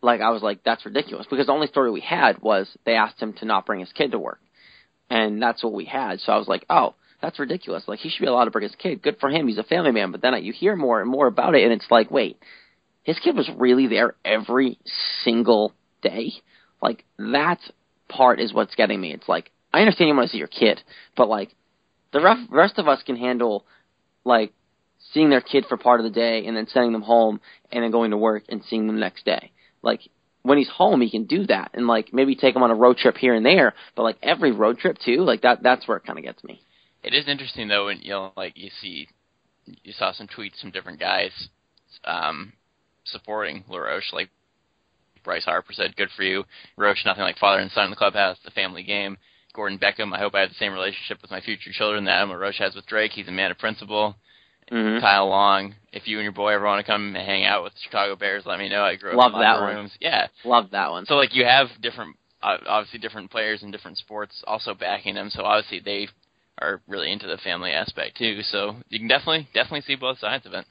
like 0.00 0.20
I 0.20 0.30
was 0.30 0.42
like, 0.42 0.62
that's 0.64 0.84
ridiculous 0.86 1.26
because 1.28 1.46
the 1.46 1.52
only 1.52 1.66
story 1.66 1.90
we 1.90 2.00
had 2.00 2.40
was 2.40 2.68
they 2.84 2.94
asked 2.94 3.20
him 3.20 3.32
to 3.34 3.44
not 3.44 3.66
bring 3.66 3.80
his 3.80 3.92
kid 3.92 4.12
to 4.12 4.18
work, 4.18 4.40
and 5.10 5.42
that's 5.42 5.62
what 5.62 5.72
we 5.72 5.84
had. 5.84 6.20
So 6.20 6.32
I 6.32 6.36
was 6.36 6.48
like, 6.48 6.64
oh, 6.70 6.94
that's 7.20 7.38
ridiculous. 7.38 7.84
Like 7.86 7.98
he 8.00 8.08
should 8.08 8.22
be 8.22 8.28
allowed 8.28 8.44
to 8.44 8.50
bring 8.50 8.62
his 8.62 8.76
kid. 8.76 9.02
Good 9.02 9.18
for 9.20 9.30
him. 9.30 9.48
He's 9.48 9.58
a 9.58 9.64
family 9.64 9.90
man. 9.90 10.12
But 10.12 10.22
then 10.22 10.34
I, 10.34 10.38
you 10.38 10.52
hear 10.52 10.76
more 10.76 11.00
and 11.00 11.10
more 11.10 11.26
about 11.26 11.54
it, 11.54 11.64
and 11.64 11.72
it's 11.72 11.90
like, 11.90 12.10
wait, 12.10 12.38
his 13.02 13.18
kid 13.18 13.36
was 13.36 13.50
really 13.56 13.86
there 13.86 14.14
every 14.24 14.78
single 15.24 15.72
day. 16.02 16.32
Like 16.80 17.04
that 17.18 17.58
part 18.08 18.40
is 18.40 18.52
what's 18.52 18.74
getting 18.74 19.00
me. 19.00 19.12
It's 19.12 19.28
like 19.28 19.50
I 19.72 19.80
understand 19.80 20.08
you 20.08 20.14
want 20.14 20.28
to 20.28 20.32
see 20.32 20.38
your 20.38 20.46
kid, 20.46 20.80
but 21.16 21.28
like 21.28 21.54
the 22.12 22.20
rest 22.50 22.78
of 22.78 22.88
us 22.88 23.02
can 23.04 23.16
handle 23.16 23.66
like 24.24 24.52
seeing 25.12 25.30
their 25.30 25.40
kid 25.40 25.64
for 25.68 25.76
part 25.76 26.00
of 26.00 26.04
the 26.04 26.10
day 26.10 26.46
and 26.46 26.56
then 26.56 26.66
sending 26.68 26.92
them 26.92 27.02
home 27.02 27.40
and 27.70 27.82
then 27.82 27.90
going 27.90 28.10
to 28.10 28.16
work 28.16 28.44
and 28.48 28.62
seeing 28.68 28.86
them 28.86 28.96
the 28.96 29.00
next 29.00 29.24
day. 29.24 29.52
Like 29.88 30.02
when 30.42 30.58
he's 30.58 30.68
home, 30.68 31.00
he 31.00 31.10
can 31.10 31.24
do 31.24 31.46
that 31.46 31.70
and 31.72 31.86
like 31.86 32.12
maybe 32.12 32.36
take 32.36 32.54
him 32.54 32.62
on 32.62 32.70
a 32.70 32.74
road 32.74 32.98
trip 32.98 33.16
here 33.16 33.34
and 33.34 33.44
there. 33.44 33.72
But 33.96 34.02
like 34.02 34.18
every 34.22 34.52
road 34.52 34.78
trip 34.78 34.98
too, 35.02 35.22
like 35.22 35.40
that 35.42 35.62
that's 35.62 35.88
where 35.88 35.96
it 35.96 36.04
kind 36.04 36.18
of 36.18 36.24
gets 36.24 36.44
me. 36.44 36.60
It 37.02 37.14
is 37.14 37.26
interesting 37.26 37.68
though 37.68 37.86
when 37.86 38.00
you 38.02 38.10
know 38.10 38.32
like 38.36 38.52
you 38.56 38.70
see 38.82 39.08
you 39.82 39.92
saw 39.92 40.12
some 40.12 40.28
tweets 40.28 40.60
from 40.60 40.72
different 40.72 41.00
guys 41.00 41.32
um, 42.04 42.52
supporting 43.04 43.64
LaRoche, 43.68 44.12
like 44.12 44.28
Bryce 45.24 45.44
Harper 45.44 45.72
said, 45.72 45.96
"Good 45.96 46.10
for 46.14 46.22
you, 46.22 46.44
Roche. 46.76 47.04
Nothing 47.06 47.22
like 47.22 47.38
father 47.38 47.60
and 47.60 47.70
son 47.70 47.84
in 47.84 47.90
the 47.90 47.96
clubhouse. 47.96 48.36
The 48.44 48.50
family 48.50 48.82
game." 48.82 49.16
Gordon 49.54 49.78
Beckham. 49.78 50.14
I 50.14 50.18
hope 50.18 50.34
I 50.34 50.40
have 50.40 50.50
the 50.50 50.54
same 50.56 50.72
relationship 50.72 51.20
with 51.22 51.32
my 51.32 51.40
future 51.40 51.72
children 51.72 52.04
that 52.04 52.12
Adam 52.12 52.30
LaRoche 52.30 52.58
has 52.58 52.74
with 52.74 52.86
Drake. 52.86 53.12
He's 53.12 53.26
a 53.28 53.32
man 53.32 53.50
of 53.50 53.58
principle. 53.58 54.14
Mm-hmm. 54.70 55.00
Kyle 55.00 55.28
Long. 55.28 55.74
If 55.92 56.06
you 56.06 56.18
and 56.18 56.24
your 56.24 56.32
boy 56.32 56.52
ever 56.52 56.64
want 56.64 56.84
to 56.84 56.90
come 56.90 57.14
and 57.14 57.16
hang 57.16 57.44
out 57.44 57.64
with 57.64 57.72
the 57.72 57.80
Chicago 57.82 58.16
Bears, 58.16 58.44
let 58.46 58.58
me 58.58 58.68
know. 58.68 58.82
I 58.82 58.96
grew 58.96 59.12
up 59.12 59.16
Love 59.16 59.34
in 59.34 59.40
that 59.40 59.60
rooms. 59.60 59.90
One. 59.90 59.98
Yeah, 60.00 60.26
love 60.44 60.70
that 60.72 60.90
one. 60.90 61.06
So 61.06 61.14
like 61.14 61.34
you 61.34 61.44
have 61.44 61.68
different, 61.80 62.16
uh, 62.42 62.58
obviously 62.66 62.98
different 62.98 63.30
players 63.30 63.62
in 63.62 63.70
different 63.70 63.98
sports 63.98 64.42
also 64.46 64.74
backing 64.74 65.14
them. 65.14 65.30
So 65.30 65.42
obviously 65.44 65.80
they 65.80 66.08
are 66.60 66.82
really 66.86 67.10
into 67.10 67.26
the 67.26 67.38
family 67.38 67.70
aspect 67.70 68.18
too. 68.18 68.42
So 68.42 68.76
you 68.88 68.98
can 68.98 69.08
definitely 69.08 69.48
definitely 69.54 69.82
see 69.82 69.94
both 69.94 70.18
sides 70.18 70.44
of 70.44 70.52
it. 70.52 70.66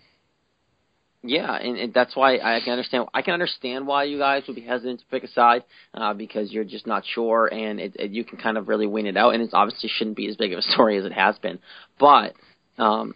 Yeah, 1.23 1.55
and, 1.55 1.77
and 1.77 1.93
that's 1.93 2.15
why 2.15 2.35
I 2.35 2.61
can 2.63 2.73
understand. 2.73 3.05
I 3.13 3.21
can 3.21 3.33
understand 3.33 3.87
why 3.87 4.03
you 4.03 4.19
guys 4.19 4.43
would 4.47 4.55
be 4.55 4.61
hesitant 4.61 4.99
to 4.99 5.05
pick 5.07 5.23
a 5.23 5.27
side 5.27 5.63
uh, 5.93 6.13
because 6.13 6.51
you're 6.51 6.63
just 6.63 6.85
not 6.85 7.03
sure, 7.05 7.47
and 7.51 7.79
it, 7.79 7.95
it, 7.97 8.11
you 8.11 8.23
can 8.23 8.37
kind 8.37 8.57
of 8.57 8.67
really 8.67 8.85
win 8.85 9.07
it 9.07 9.17
out. 9.17 9.33
And 9.33 9.41
it 9.41 9.49
obviously 9.51 9.89
shouldn't 9.89 10.15
be 10.15 10.27
as 10.29 10.35
big 10.37 10.53
of 10.53 10.59
a 10.59 10.61
story 10.61 10.97
as 10.97 11.05
it 11.05 11.11
has 11.11 11.37
been, 11.39 11.59
but 11.99 12.33
um, 12.77 13.15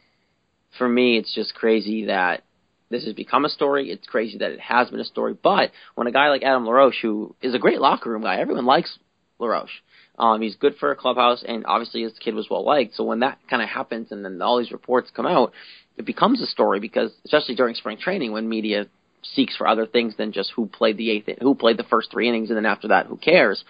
for 0.78 0.88
me, 0.88 1.18
it's 1.18 1.34
just 1.34 1.54
crazy 1.54 2.06
that 2.06 2.44
this 2.90 3.06
has 3.06 3.14
become 3.14 3.46
a 3.46 3.50
story. 3.50 3.90
It's 3.90 4.08
crazy 4.08 4.38
that 4.40 4.52
it 4.52 4.60
has 4.60 4.90
been 4.90 5.00
a 5.00 5.06
story. 5.06 5.36
But 5.42 5.72
when 5.96 6.08
a 6.08 6.12
guy 6.12 6.30
like 6.30 6.44
Adam 6.44 6.66
LaRoche, 6.66 7.02
who 7.02 7.36
is 7.42 7.54
a 7.54 7.60
great 7.60 7.80
locker 7.80 8.10
room 8.10 8.24
guy, 8.24 8.40
everyone 8.40 8.66
likes 8.66 9.00
LaRoche. 9.40 9.82
Um, 10.20 10.42
he's 10.42 10.56
good 10.56 10.76
for 10.80 10.92
a 10.92 10.96
clubhouse, 10.96 11.44
and 11.48 11.66
obviously 11.66 12.04
his 12.04 12.14
kid 12.20 12.36
was 12.36 12.50
well 12.50 12.66
liked. 12.66 12.96
So 12.96 13.04
when 13.06 13.22
that 13.22 13.40
kind 13.50 13.64
of 13.64 13.70
happens, 13.70 14.12
and 14.12 14.24
then 14.24 14.42
all 14.42 14.60
these 14.60 14.72
reports 14.72 15.10
come 15.16 15.26
out, 15.26 15.54
it 15.98 16.06
becomes 16.06 16.42
a 16.42 16.46
story 16.46 16.80
because, 16.80 17.12
especially 17.26 17.56
during 17.56 17.76
spring 17.76 17.98
training, 17.98 18.32
when 18.32 18.48
media 18.48 18.88
seeks 19.24 19.56
for 19.56 19.68
other 19.68 19.86
things 19.86 20.16
than 20.18 20.32
just 20.32 20.52
who 20.56 20.68
played 20.68 20.98
the 20.98 21.10
eighth, 21.12 21.30
who 21.42 21.56
played 21.56 21.78
the 21.78 21.84
first 21.84 22.12
three 22.12 22.28
innings, 22.28 22.50
and 22.50 22.58
then 22.58 22.66
after 22.66 22.90
that, 22.90 23.08
who 23.08 23.18
cares? 23.18 23.64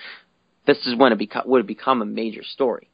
This 0.66 0.78
is 0.86 0.96
when 0.96 1.12
it 1.12 1.20
beco- 1.20 1.46
would 1.46 1.68
become 1.68 2.02
a 2.02 2.06
major 2.06 2.44
story. 2.44 2.90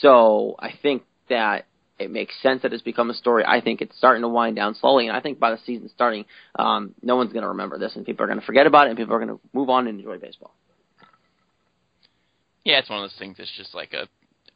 So 0.00 0.56
I 0.58 0.72
think 0.82 1.02
that 1.28 1.66
it 1.98 2.10
makes 2.10 2.34
sense 2.42 2.62
that 2.62 2.72
it's 2.72 2.82
become 2.82 3.10
a 3.10 3.14
story. 3.14 3.44
I 3.44 3.60
think 3.60 3.80
it's 3.80 3.96
starting 3.96 4.22
to 4.22 4.28
wind 4.28 4.56
down 4.56 4.74
slowly, 4.74 5.08
and 5.08 5.16
I 5.16 5.20
think 5.20 5.38
by 5.38 5.50
the 5.50 5.58
season 5.66 5.88
starting, 5.88 6.24
um, 6.58 6.94
no 7.02 7.16
one's 7.16 7.32
going 7.32 7.42
to 7.42 7.48
remember 7.48 7.78
this, 7.78 7.96
and 7.96 8.06
people 8.06 8.24
are 8.24 8.28
going 8.28 8.40
to 8.40 8.46
forget 8.46 8.66
about 8.66 8.86
it, 8.86 8.90
and 8.90 8.98
people 8.98 9.14
are 9.14 9.24
going 9.24 9.36
to 9.36 9.40
move 9.52 9.68
on 9.68 9.86
and 9.88 9.98
enjoy 9.98 10.18
baseball. 10.18 10.54
Yeah, 12.64 12.78
it's 12.78 12.90
one 12.90 13.02
of 13.02 13.10
those 13.10 13.18
things 13.18 13.36
that's 13.38 13.56
just 13.56 13.74
like 13.74 13.92
a 13.92 14.08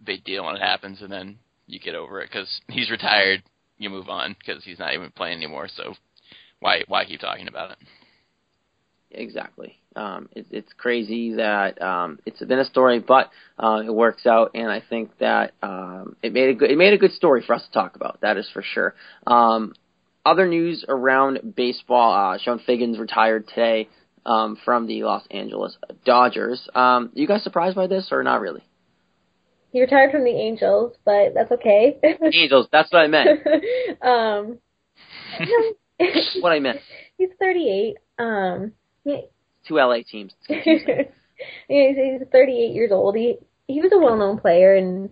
big 0.04 0.24
deal 0.24 0.44
when 0.44 0.56
it 0.56 0.62
happens, 0.62 1.02
and 1.02 1.10
then 1.10 1.38
you 1.66 1.80
get 1.80 1.94
over 1.94 2.20
it 2.20 2.30
because 2.30 2.48
he's 2.68 2.90
retired. 2.90 3.42
You 3.78 3.90
move 3.90 4.08
on 4.08 4.36
because 4.38 4.62
he's 4.64 4.78
not 4.78 4.94
even 4.94 5.10
playing 5.10 5.38
anymore. 5.38 5.68
So 5.74 5.94
why 6.60 6.84
why 6.86 7.04
keep 7.04 7.20
talking 7.20 7.48
about 7.48 7.72
it? 7.72 7.78
Exactly. 9.10 9.81
Um, 9.96 10.28
it, 10.32 10.46
it's 10.50 10.72
crazy 10.76 11.34
that 11.34 11.80
um, 11.80 12.18
it's 12.26 12.40
been 12.40 12.58
a 12.58 12.64
story, 12.64 12.98
but 13.00 13.30
uh, 13.58 13.82
it 13.84 13.92
works 13.92 14.26
out, 14.26 14.52
and 14.54 14.70
I 14.70 14.82
think 14.88 15.18
that 15.18 15.52
um, 15.62 16.16
it 16.22 16.32
made 16.32 16.50
a 16.50 16.54
good 16.54 16.70
it 16.70 16.78
made 16.78 16.92
a 16.92 16.98
good 16.98 17.12
story 17.12 17.42
for 17.46 17.54
us 17.54 17.62
to 17.66 17.72
talk 17.72 17.96
about. 17.96 18.20
That 18.20 18.36
is 18.36 18.48
for 18.52 18.62
sure. 18.62 18.94
Um, 19.26 19.74
other 20.24 20.46
news 20.46 20.84
around 20.88 21.54
baseball: 21.56 22.34
uh, 22.34 22.38
Chone 22.38 22.60
Figgins 22.64 22.98
retired 22.98 23.48
today 23.48 23.88
um, 24.24 24.56
from 24.64 24.86
the 24.86 25.02
Los 25.02 25.24
Angeles 25.30 25.76
Dodgers. 26.04 26.68
Um, 26.74 27.10
you 27.14 27.26
guys 27.26 27.42
surprised 27.42 27.76
by 27.76 27.86
this 27.86 28.08
or 28.10 28.22
not 28.22 28.40
really? 28.40 28.62
He 29.72 29.80
retired 29.80 30.12
from 30.12 30.24
the 30.24 30.30
Angels, 30.30 30.94
but 31.04 31.32
that's 31.34 31.50
okay. 31.50 31.96
Angels. 32.32 32.68
That's 32.70 32.92
what 32.92 33.00
I 33.00 33.06
meant. 33.06 33.40
um, 34.02 34.58
what 36.40 36.52
I 36.52 36.58
meant. 36.58 36.80
He's 37.18 37.30
38. 37.38 37.96
Um, 38.18 38.72
he, 39.04 39.22
Two 39.66 39.76
LA 39.76 39.98
teams. 40.08 40.32
yeah, 40.48 40.58
he's, 41.68 41.96
he's 41.96 42.28
38 42.30 42.72
years 42.72 42.90
old. 42.92 43.16
He 43.16 43.38
he 43.66 43.80
was 43.80 43.92
a 43.92 43.98
well-known 43.98 44.38
player, 44.38 44.74
and 44.74 45.10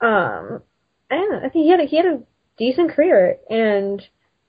um, 0.00 0.62
I 1.10 1.16
don't 1.16 1.32
know. 1.32 1.38
I 1.38 1.48
think 1.48 1.64
he 1.64 1.70
had 1.70 1.80
a, 1.80 1.84
he 1.84 1.96
had 1.96 2.06
a 2.06 2.22
decent 2.56 2.92
career, 2.92 3.38
and 3.48 4.02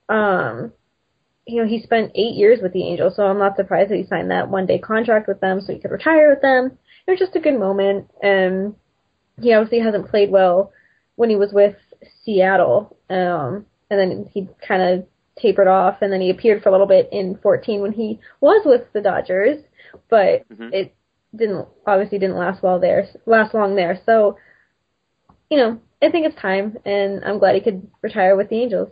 um, 0.10 0.74
you 1.46 1.62
know, 1.62 1.68
he 1.68 1.82
spent 1.82 2.12
eight 2.16 2.36
years 2.36 2.60
with 2.62 2.74
the 2.74 2.84
Angels, 2.84 3.16
so 3.16 3.24
I'm 3.24 3.40
not 3.40 3.56
surprised 3.56 3.92
that 3.92 3.98
he 3.98 4.06
signed 4.06 4.32
that 4.32 4.50
one-day 4.50 4.80
contract 4.80 5.28
with 5.28 5.40
them, 5.40 5.62
so 5.62 5.74
he 5.74 5.80
could 5.80 5.92
retire 5.92 6.30
with 6.30 6.42
them. 6.42 6.78
It 7.08 7.12
was 7.12 7.20
just 7.20 7.36
a 7.36 7.40
good 7.40 7.58
moment, 7.58 8.10
and 8.22 8.76
he 9.42 9.54
obviously 9.54 9.80
hasn't 9.80 10.10
played 10.10 10.32
well 10.32 10.72
when 11.16 11.30
he 11.30 11.36
was 11.36 11.52
with 11.52 11.76
Seattle, 12.24 12.98
um, 13.10 13.66
and 13.90 14.00
then 14.00 14.30
he 14.32 14.48
kind 14.66 14.82
of 14.82 15.08
tapered 15.40 15.68
off, 15.68 16.02
and 16.02 16.12
then 16.12 16.22
he 16.22 16.30
appeared 16.30 16.62
for 16.62 16.70
a 16.70 16.72
little 16.72 16.88
bit 16.88 17.10
in 17.12 17.38
14 17.42 17.82
when 17.82 17.92
he 17.92 18.20
was 18.42 18.62
with 18.66 18.92
the 18.94 19.02
Dodgers, 19.02 19.64
but 20.10 20.48
Mhm. 20.50 20.74
it 20.74 20.96
didn't 21.36 21.68
obviously 21.86 22.18
didn't 22.20 22.38
last 22.38 22.64
well 22.64 22.80
there, 22.80 23.08
last 23.26 23.54
long 23.54 23.76
there. 23.76 24.00
So, 24.06 24.38
you 25.50 25.58
know, 25.58 25.80
I 26.02 26.10
think 26.10 26.26
it's 26.26 26.40
time, 26.40 26.78
and 26.86 27.24
I'm 27.26 27.40
glad 27.40 27.56
he 27.56 27.62
could 27.62 27.90
retire 28.02 28.36
with 28.36 28.50
the 28.50 28.62
Angels. 28.62 28.90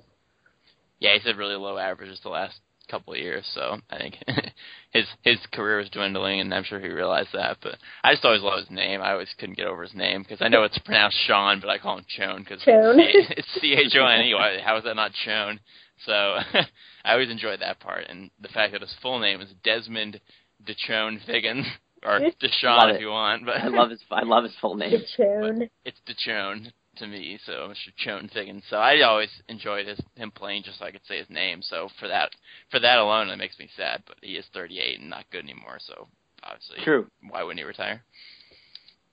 Yeah, 0.99 1.13
he's 1.13 1.23
had 1.23 1.37
really 1.37 1.55
low 1.55 1.77
averages 1.77 2.19
the 2.21 2.29
last 2.29 2.59
couple 2.87 3.13
of 3.13 3.19
years, 3.19 3.45
so 3.53 3.79
I 3.89 3.97
think 3.97 4.17
his 4.91 5.05
his 5.21 5.37
career 5.47 5.77
was 5.77 5.89
dwindling, 5.89 6.39
and 6.39 6.53
I'm 6.53 6.63
sure 6.63 6.79
he 6.79 6.87
realized 6.87 7.29
that. 7.33 7.57
But 7.61 7.77
I 8.03 8.13
just 8.13 8.25
always 8.25 8.41
love 8.41 8.59
his 8.59 8.71
name. 8.71 9.01
I 9.01 9.11
always 9.11 9.33
couldn't 9.37 9.57
get 9.57 9.67
over 9.67 9.83
his 9.83 9.93
name 9.93 10.23
because 10.23 10.41
I 10.41 10.47
know 10.47 10.63
it's 10.63 10.77
pronounced 10.79 11.17
Sean, 11.25 11.59
but 11.59 11.69
I 11.69 11.77
call 11.77 11.97
him 11.97 12.05
Chone 12.07 12.39
because 12.39 12.63
it's 12.65 13.47
C 13.61 13.73
H 13.73 13.95
O 13.95 14.05
N 14.05 14.25
E. 14.25 14.33
How 14.63 14.77
is 14.77 14.83
that 14.85 14.95
not 14.95 15.11
Chone? 15.25 15.59
So 16.05 16.11
I 17.03 17.13
always 17.13 17.29
enjoyed 17.29 17.61
that 17.61 17.79
part, 17.79 18.05
and 18.09 18.29
the 18.41 18.49
fact 18.49 18.73
that 18.73 18.81
his 18.81 18.95
full 19.01 19.19
name 19.19 19.41
is 19.41 19.49
Desmond 19.63 20.19
DeChone 20.65 21.25
Figgins, 21.25 21.65
or 22.03 22.19
Love 22.19 22.33
Deshaun 22.41 22.95
if 22.95 23.01
you 23.01 23.09
want. 23.09 23.45
But 23.45 23.57
I 23.57 23.67
love 23.67 23.89
his 23.89 24.01
I 24.11 24.23
love 24.23 24.43
his 24.43 24.55
full 24.61 24.75
name. 24.75 25.01
Chone. 25.15 25.69
it's 25.85 25.99
DeChone 26.07 26.71
to 26.97 27.07
me, 27.07 27.39
so 27.45 27.51
Mr. 27.69 27.93
Chone 27.95 28.29
Figgins. 28.33 28.63
So 28.69 28.77
I 28.77 29.01
always 29.01 29.29
enjoyed 29.47 29.87
his 29.87 29.99
him 30.15 30.31
playing 30.31 30.63
just 30.63 30.79
so 30.79 30.85
I 30.85 30.91
could 30.91 31.05
say 31.07 31.17
his 31.17 31.29
name. 31.29 31.61
So 31.61 31.89
for 31.99 32.07
that 32.07 32.29
for 32.71 32.79
that 32.79 32.99
alone, 32.99 33.29
it 33.29 33.37
makes 33.37 33.59
me 33.59 33.69
sad. 33.75 34.03
But 34.05 34.17
he 34.21 34.33
is 34.33 34.45
38 34.53 34.99
and 34.99 35.09
not 35.09 35.29
good 35.31 35.43
anymore. 35.43 35.77
So 35.79 36.07
obviously, 36.43 36.77
True. 36.83 37.07
why 37.29 37.43
wouldn't 37.43 37.59
he 37.59 37.65
retire? 37.65 38.03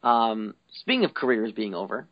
Um, 0.03 0.55
speaking 0.81 1.05
of 1.05 1.15
careers 1.15 1.53
being 1.53 1.75
over, 1.75 2.07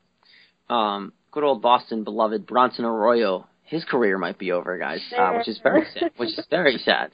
um, 0.70 1.12
good 1.31 1.45
old 1.45 1.61
Boston 1.61 2.05
beloved 2.05 2.47
Bronson 2.47 2.87
Arroyo, 2.87 3.47
his 3.73 3.85
career 3.87 4.18
might 4.18 4.39
be 4.39 4.53
over, 4.53 4.77
guys, 4.77 5.01
uh, 5.16 5.33
which 5.33 5.49
is 5.49 5.59
very 5.62 5.87
sad. 5.95 6.12
Which 6.18 6.39
is 6.39 6.47
very 6.51 6.77
sad. 6.85 7.11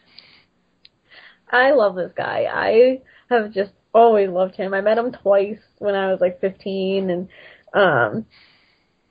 I 1.51 1.71
love 1.71 1.95
this 1.95 2.11
guy. 2.17 2.47
I 2.53 3.01
have 3.31 3.53
just 3.53 3.71
always 3.95 4.29
loved 4.29 4.57
him. 4.57 4.75
I 4.75 4.81
met 4.81 4.99
him 4.99 5.13
twice 5.13 5.61
when 5.79 5.95
I 5.95 6.11
was 6.11 6.21
like 6.21 6.41
15, 6.41 7.11
and 7.11 7.29
um, 7.73 8.27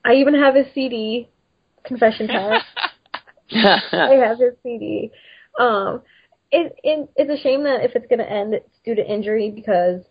I 0.04 0.16
even 0.16 0.34
have 0.34 0.54
his 0.54 0.66
CD. 0.74 1.30
Confession 1.84 2.28
time. 2.28 2.60
I 3.50 4.20
have 4.26 4.38
his 4.38 4.52
CD. 4.62 5.10
Um, 5.58 6.02
it, 6.52 6.74
it 6.84 7.08
it's 7.16 7.30
a 7.30 7.42
shame 7.42 7.64
that 7.64 7.82
if 7.82 7.96
it's 7.96 8.06
going 8.08 8.18
to 8.18 8.30
end, 8.30 8.52
it's 8.52 8.68
due 8.84 8.94
to 8.94 9.10
injury 9.10 9.50
because, 9.50 10.02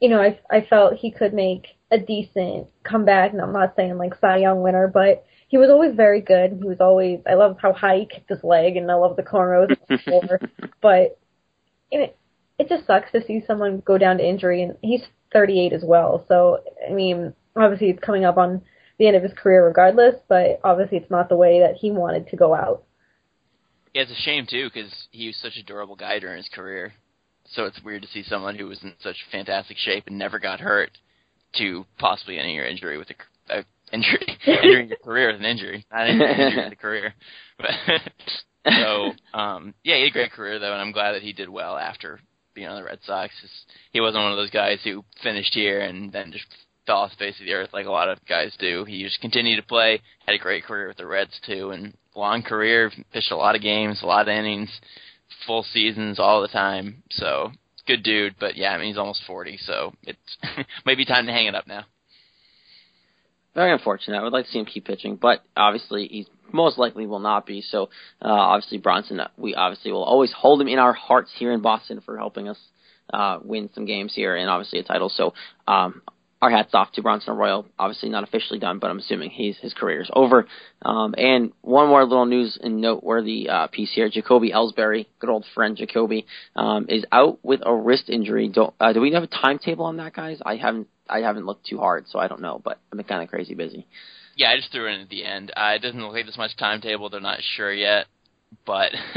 you 0.00 0.08
know, 0.08 0.22
I 0.22 0.40
I 0.50 0.66
felt 0.68 0.94
he 0.94 1.10
could 1.10 1.34
make 1.34 1.66
a 1.90 1.98
decent 1.98 2.68
comeback. 2.82 3.32
And 3.32 3.42
I'm 3.42 3.52
not 3.52 3.74
saying 3.76 3.98
like 3.98 4.14
Cy 4.18 4.38
Young 4.38 4.62
winner, 4.62 4.88
but 4.88 5.26
he 5.52 5.58
was 5.58 5.68
always 5.68 5.94
very 5.94 6.22
good. 6.22 6.58
He 6.62 6.66
was 6.66 6.80
always. 6.80 7.20
I 7.28 7.34
love 7.34 7.58
how 7.60 7.74
high 7.74 7.98
he 7.98 8.06
kicked 8.06 8.30
his 8.30 8.42
leg, 8.42 8.78
and 8.78 8.90
I 8.90 8.94
love 8.94 9.16
the 9.16 9.22
cornrows 9.22 9.76
before. 9.86 10.40
but 10.80 11.18
it 11.90 12.16
it 12.58 12.70
just 12.70 12.86
sucks 12.86 13.12
to 13.12 13.22
see 13.22 13.42
someone 13.46 13.82
go 13.84 13.98
down 13.98 14.16
to 14.16 14.26
injury, 14.26 14.62
and 14.62 14.78
he's 14.80 15.02
38 15.34 15.74
as 15.74 15.82
well. 15.84 16.24
So 16.26 16.60
I 16.88 16.94
mean, 16.94 17.34
obviously 17.54 17.90
it's 17.90 18.02
coming 18.02 18.24
up 18.24 18.38
on 18.38 18.62
the 18.98 19.06
end 19.06 19.14
of 19.14 19.22
his 19.22 19.34
career 19.34 19.66
regardless, 19.66 20.14
but 20.26 20.58
obviously 20.64 20.96
it's 20.96 21.10
not 21.10 21.28
the 21.28 21.36
way 21.36 21.60
that 21.60 21.74
he 21.74 21.90
wanted 21.90 22.28
to 22.28 22.36
go 22.36 22.54
out. 22.54 22.84
Yeah, 23.92 24.02
it's 24.02 24.10
a 24.10 24.22
shame 24.22 24.46
too 24.48 24.70
because 24.72 24.90
he 25.10 25.26
was 25.26 25.36
such 25.36 25.58
a 25.58 25.62
durable 25.62 25.96
guy 25.96 26.18
during 26.18 26.38
his 26.38 26.48
career. 26.48 26.94
So 27.44 27.66
it's 27.66 27.82
weird 27.84 28.00
to 28.02 28.08
see 28.08 28.22
someone 28.22 28.56
who 28.56 28.68
was 28.68 28.82
in 28.82 28.94
such 29.02 29.16
fantastic 29.30 29.76
shape 29.76 30.04
and 30.06 30.16
never 30.16 30.38
got 30.38 30.60
hurt 30.60 30.92
to 31.56 31.84
possibly 31.98 32.38
ending 32.38 32.54
your 32.54 32.64
injury 32.64 32.96
with 32.96 33.10
a, 33.10 33.58
a 33.58 33.64
injury, 33.96 34.38
ending 34.46 34.88
your 34.88 34.98
career 34.98 35.32
with 35.32 35.40
an 35.40 35.46
injury, 35.46 35.86
not 35.90 36.08
ending 36.08 36.20
your 36.20 36.46
injury 36.46 36.64
with 36.64 36.72
a 36.72 36.76
career. 36.76 37.14
But 37.58 37.70
so 38.80 39.12
um, 39.38 39.74
yeah, 39.84 39.96
he 39.96 40.02
had 40.02 40.10
a 40.10 40.12
great 40.12 40.32
career 40.32 40.58
though, 40.58 40.72
and 40.72 40.80
I'm 40.80 40.92
glad 40.92 41.12
that 41.12 41.22
he 41.22 41.32
did 41.32 41.48
well 41.48 41.76
after 41.76 42.20
being 42.54 42.68
on 42.68 42.76
the 42.76 42.84
Red 42.84 42.98
Sox. 43.04 43.32
He 43.92 44.00
wasn't 44.00 44.22
one 44.22 44.32
of 44.32 44.38
those 44.38 44.50
guys 44.50 44.78
who 44.84 45.04
finished 45.22 45.54
here 45.54 45.80
and 45.80 46.12
then 46.12 46.32
just 46.32 46.46
fell 46.86 46.98
off 46.98 47.10
the 47.10 47.16
face 47.16 47.38
of 47.38 47.46
the 47.46 47.52
earth 47.52 47.70
like 47.72 47.86
a 47.86 47.90
lot 47.90 48.08
of 48.08 48.18
guys 48.28 48.54
do. 48.58 48.84
He 48.84 49.02
just 49.02 49.20
continued 49.20 49.56
to 49.56 49.66
play, 49.66 50.00
had 50.26 50.34
a 50.34 50.38
great 50.38 50.64
career 50.64 50.88
with 50.88 50.96
the 50.96 51.06
Reds 51.06 51.38
too, 51.46 51.70
and 51.70 51.96
long 52.14 52.42
career, 52.42 52.90
pitched 53.12 53.30
a 53.30 53.36
lot 53.36 53.54
of 53.54 53.62
games, 53.62 54.00
a 54.02 54.06
lot 54.06 54.28
of 54.28 54.28
innings, 54.28 54.70
full 55.46 55.62
seasons 55.62 56.18
all 56.18 56.42
the 56.42 56.48
time. 56.48 57.02
So 57.10 57.52
good 57.86 58.02
dude, 58.02 58.34
but 58.38 58.56
yeah, 58.56 58.72
I 58.72 58.78
mean 58.78 58.88
he's 58.88 58.98
almost 58.98 59.22
forty, 59.26 59.58
so 59.58 59.92
it's 60.02 60.38
maybe 60.86 61.04
time 61.04 61.26
to 61.26 61.32
hang 61.32 61.46
it 61.46 61.54
up 61.54 61.66
now. 61.66 61.84
Very 63.54 63.72
unfortunate. 63.72 64.18
I 64.18 64.22
would 64.22 64.32
like 64.32 64.46
to 64.46 64.50
see 64.50 64.58
him 64.58 64.64
keep 64.64 64.86
pitching, 64.86 65.16
but 65.16 65.42
obviously 65.56 66.08
he 66.08 66.26
most 66.52 66.78
likely 66.78 67.06
will 67.06 67.18
not 67.18 67.46
be. 67.46 67.60
So 67.60 67.84
uh, 68.22 68.28
obviously 68.28 68.78
Bronson, 68.78 69.20
uh, 69.20 69.28
we 69.36 69.54
obviously 69.54 69.92
will 69.92 70.04
always 70.04 70.32
hold 70.32 70.60
him 70.60 70.68
in 70.68 70.78
our 70.78 70.92
hearts 70.92 71.30
here 71.36 71.52
in 71.52 71.60
Boston 71.60 72.00
for 72.00 72.16
helping 72.16 72.48
us 72.48 72.58
uh, 73.12 73.38
win 73.42 73.68
some 73.74 73.84
games 73.84 74.14
here 74.14 74.36
and 74.36 74.48
obviously 74.48 74.78
a 74.78 74.82
title. 74.82 75.10
So 75.10 75.34
um, 75.68 76.02
our 76.42 76.50
hats 76.50 76.74
off 76.74 76.90
to 76.92 77.02
Bronson 77.02 77.34
Arroyo. 77.34 77.64
Obviously 77.78 78.08
not 78.08 78.24
officially 78.24 78.58
done, 78.58 78.80
but 78.80 78.90
I'm 78.90 78.98
assuming 78.98 79.30
he's 79.30 79.56
his 79.58 79.72
career 79.72 80.02
is 80.02 80.10
over. 80.12 80.46
Um, 80.82 81.14
and 81.16 81.52
one 81.62 81.88
more 81.88 82.04
little 82.04 82.26
news 82.26 82.58
and 82.60 82.80
noteworthy 82.80 83.48
uh, 83.48 83.68
piece 83.68 83.92
here: 83.94 84.10
Jacoby 84.10 84.50
Ellsbury, 84.50 85.06
good 85.20 85.30
old 85.30 85.46
friend 85.54 85.76
Jacoby, 85.76 86.26
um, 86.56 86.86
is 86.88 87.04
out 87.12 87.38
with 87.44 87.60
a 87.64 87.72
wrist 87.72 88.10
injury. 88.10 88.48
Don't, 88.48 88.74
uh, 88.80 88.92
do 88.92 89.00
we 89.00 89.12
have 89.12 89.22
a 89.22 89.28
timetable 89.28 89.84
on 89.84 89.96
that, 89.98 90.14
guys? 90.14 90.40
I 90.44 90.56
haven't 90.56 90.88
I 91.08 91.20
haven't 91.20 91.46
looked 91.46 91.66
too 91.66 91.78
hard, 91.78 92.06
so 92.08 92.18
I 92.18 92.26
don't 92.26 92.42
know. 92.42 92.60
But 92.62 92.80
I've 92.92 92.96
been 92.96 93.06
kind 93.06 93.22
of 93.22 93.30
crazy 93.30 93.54
busy. 93.54 93.86
Yeah, 94.34 94.50
I 94.50 94.56
just 94.56 94.72
threw 94.72 94.88
it 94.88 94.94
in 94.94 95.00
at 95.02 95.08
the 95.10 95.24
end. 95.24 95.52
Uh, 95.56 95.74
it 95.76 95.82
doesn't 95.82 96.00
look 96.00 96.12
like 96.12 96.24
there's 96.24 96.36
much 96.36 96.56
timetable. 96.58 97.08
They're 97.08 97.20
not 97.20 97.38
sure 97.56 97.72
yet, 97.72 98.06
but 98.66 98.90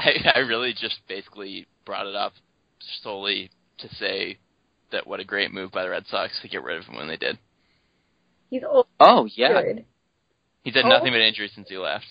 I, 0.00 0.32
I 0.34 0.38
really 0.40 0.72
just 0.72 0.96
basically 1.06 1.68
brought 1.86 2.06
it 2.06 2.16
up 2.16 2.32
solely 3.02 3.50
to 3.78 3.88
say 3.96 4.38
that 4.92 5.06
what 5.06 5.20
a 5.20 5.24
great 5.24 5.52
move 5.52 5.70
by 5.72 5.82
the 5.82 5.90
Red 5.90 6.06
Sox 6.06 6.40
to 6.42 6.48
get 6.48 6.62
rid 6.62 6.78
of 6.78 6.84
him 6.84 6.96
when 6.96 7.08
they 7.08 7.16
did. 7.16 7.38
He's 8.50 8.62
old. 8.64 8.86
Oh 8.98 9.26
yeah. 9.34 9.62
He's 10.62 10.74
had 10.74 10.84
Oh. 10.84 10.88
nothing 10.88 11.12
but 11.12 11.20
injuries 11.20 11.52
since 11.54 11.68
he 11.68 11.78
left. 11.78 12.06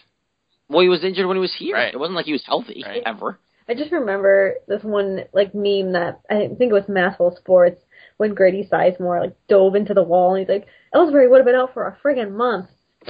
Well, 0.70 0.82
he 0.82 0.90
was 0.90 1.04
injured 1.04 1.26
when 1.28 1.38
he 1.38 1.42
was 1.42 1.54
here. 1.58 1.76
Right. 1.76 1.94
It 1.94 1.98
wasn't 2.00 2.16
like 2.16 2.26
he 2.26 2.32
was 2.32 2.46
healthy 2.46 2.84
Right. 2.86 3.04
ever. 3.06 3.38
I 3.68 3.74
just 3.76 3.92
remember 3.92 4.56
this 4.68 4.84
one 4.84 5.26
like 5.34 5.54
meme 5.54 5.92
that 5.94 6.22
I 6.30 6.48
think 6.58 6.72
it 6.72 6.74
was 6.74 6.86
Masshole 6.86 7.36
Sports 7.38 7.82
when 8.18 8.34
Grady 8.34 8.68
Sizemore 8.72 9.20
like 9.22 9.36
dove 9.48 9.76
into 9.76 9.94
the 9.94 10.04
wall 10.04 10.34
and 10.34 10.40
he's 10.40 10.50
like, 10.50 10.68
Ellsbury 10.94 11.30
would 11.30 11.38
have 11.38 11.46
been 11.46 11.56
out 11.56 11.74
for 11.74 11.86
a 11.88 11.98
friggin' 12.04 12.32
month. 12.32 12.68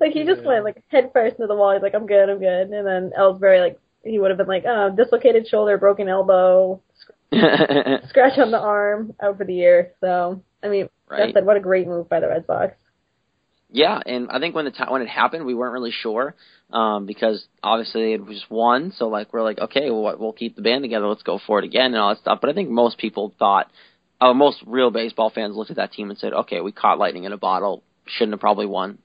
like 0.00 0.12
he 0.12 0.24
just 0.24 0.42
went 0.44 0.64
like 0.64 0.82
head 0.88 1.10
first 1.12 1.36
into 1.36 1.46
the 1.46 1.54
wall. 1.54 1.72
He's 1.72 1.82
like, 1.82 1.94
I'm 1.94 2.06
good, 2.06 2.28
I'm 2.28 2.38
good. 2.38 2.68
And 2.70 2.86
then 2.86 3.12
Ellsbury 3.18 3.60
like 3.60 3.78
he 4.02 4.18
would 4.18 4.30
have 4.30 4.38
been 4.38 4.46
like, 4.46 4.64
oh, 4.66 4.90
dislocated 4.94 5.46
shoulder, 5.48 5.78
broken 5.78 6.08
elbow, 6.08 6.80
scratch 8.08 8.38
on 8.38 8.50
the 8.50 8.58
arm, 8.58 9.14
out 9.22 9.38
for 9.38 9.44
the 9.44 9.54
year. 9.54 9.92
So 10.00 10.42
I 10.62 10.68
mean, 10.68 10.88
right. 11.08 11.26
that 11.26 11.34
said, 11.34 11.46
what 11.46 11.56
a 11.56 11.60
great 11.60 11.86
move 11.86 12.08
by 12.08 12.20
the 12.20 12.28
Red 12.28 12.46
Sox. 12.46 12.74
Yeah, 13.70 13.98
and 14.06 14.30
I 14.30 14.38
think 14.38 14.54
when 14.54 14.66
the 14.66 14.70
t- 14.70 14.84
when 14.88 15.02
it 15.02 15.08
happened, 15.08 15.46
we 15.46 15.54
weren't 15.54 15.72
really 15.72 15.90
sure 15.90 16.36
um, 16.72 17.06
because 17.06 17.44
obviously 17.62 18.12
it 18.12 18.24
was 18.24 18.44
one. 18.48 18.92
So 18.96 19.08
like 19.08 19.32
we're 19.32 19.42
like, 19.42 19.58
okay, 19.58 19.90
well, 19.90 20.16
we'll 20.16 20.32
keep 20.32 20.54
the 20.54 20.62
band 20.62 20.84
together. 20.84 21.08
Let's 21.08 21.24
go 21.24 21.40
for 21.44 21.58
it 21.58 21.64
again 21.64 21.86
and 21.86 21.96
all 21.96 22.10
that 22.10 22.20
stuff. 22.20 22.38
But 22.40 22.50
I 22.50 22.52
think 22.52 22.70
most 22.70 22.98
people 22.98 23.34
thought, 23.36 23.70
uh, 24.20 24.32
most 24.32 24.62
real 24.64 24.92
baseball 24.92 25.30
fans 25.30 25.56
looked 25.56 25.70
at 25.70 25.76
that 25.78 25.92
team 25.92 26.10
and 26.10 26.18
said, 26.18 26.32
okay, 26.32 26.60
we 26.60 26.70
caught 26.70 26.98
lightning 26.98 27.24
in 27.24 27.32
a 27.32 27.36
bottle. 27.36 27.82
Shouldn't 28.06 28.34
have 28.34 28.40
probably 28.40 28.66
won. 28.66 28.98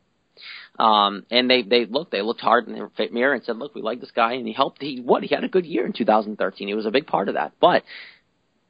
Um, 0.77 1.25
and 1.32 1.49
they 1.49 1.63
they 1.63 1.86
looked 1.86 2.11
they 2.11 2.21
looked 2.21 2.41
hard 2.41 2.67
in 2.67 2.73
the 2.73 3.09
mirror 3.11 3.34
and 3.34 3.43
said, 3.43 3.57
look, 3.57 3.75
we 3.75 3.82
like 3.82 3.99
this 3.99 4.11
guy 4.11 4.34
and 4.34 4.47
he 4.47 4.53
helped. 4.53 4.82
He 4.82 5.01
what 5.01 5.23
he 5.23 5.34
had 5.34 5.43
a 5.43 5.49
good 5.49 5.65
year 5.65 5.86
in 5.86 5.93
2013. 5.93 6.67
He 6.67 6.73
was 6.73 6.86
a 6.86 6.91
big 6.91 7.07
part 7.07 7.27
of 7.27 7.34
that, 7.34 7.53
but 7.59 7.84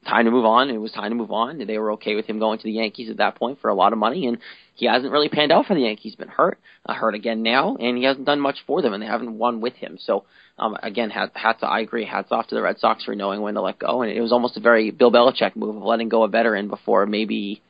time 0.06 0.24
to 0.24 0.30
move 0.30 0.44
on. 0.44 0.70
It 0.70 0.78
was 0.78 0.92
time 0.92 1.10
to 1.10 1.14
move 1.14 1.30
on. 1.30 1.58
They 1.58 1.78
were 1.78 1.92
okay 1.92 2.14
with 2.14 2.26
him 2.26 2.38
going 2.38 2.58
to 2.58 2.64
the 2.64 2.72
Yankees 2.72 3.10
at 3.10 3.18
that 3.18 3.36
point 3.36 3.60
for 3.60 3.68
a 3.68 3.74
lot 3.74 3.92
of 3.92 3.98
money, 3.98 4.26
and 4.26 4.38
he 4.74 4.86
hasn't 4.86 5.12
really 5.12 5.28
panned 5.28 5.52
out 5.52 5.66
for 5.66 5.74
the 5.74 5.82
Yankees. 5.82 6.14
Been 6.14 6.28
hurt, 6.28 6.58
uh, 6.86 6.94
hurt 6.94 7.14
again 7.14 7.42
now, 7.42 7.76
and 7.76 7.98
he 7.98 8.04
hasn't 8.04 8.26
done 8.26 8.40
much 8.40 8.56
for 8.66 8.82
them, 8.82 8.92
and 8.92 9.02
they 9.02 9.06
haven't 9.06 9.36
won 9.36 9.60
with 9.60 9.74
him. 9.74 9.98
So, 10.00 10.24
um, 10.58 10.76
again, 10.82 11.10
hats, 11.10 11.32
hats 11.34 11.60
I 11.62 11.80
agree. 11.80 12.04
Hats 12.04 12.28
off 12.30 12.46
to 12.48 12.54
the 12.54 12.62
Red 12.62 12.78
Sox 12.78 13.04
for 13.04 13.14
knowing 13.14 13.42
when 13.42 13.54
to 13.54 13.60
let 13.60 13.78
go, 13.78 14.02
and 14.02 14.10
it 14.10 14.20
was 14.20 14.32
almost 14.32 14.56
a 14.56 14.60
very 14.60 14.90
Bill 14.90 15.12
Belichick 15.12 15.54
move 15.56 15.76
of 15.76 15.82
letting 15.82 16.08
go 16.08 16.22
a 16.22 16.28
veteran 16.28 16.68
before 16.68 17.06
maybe. 17.06 17.62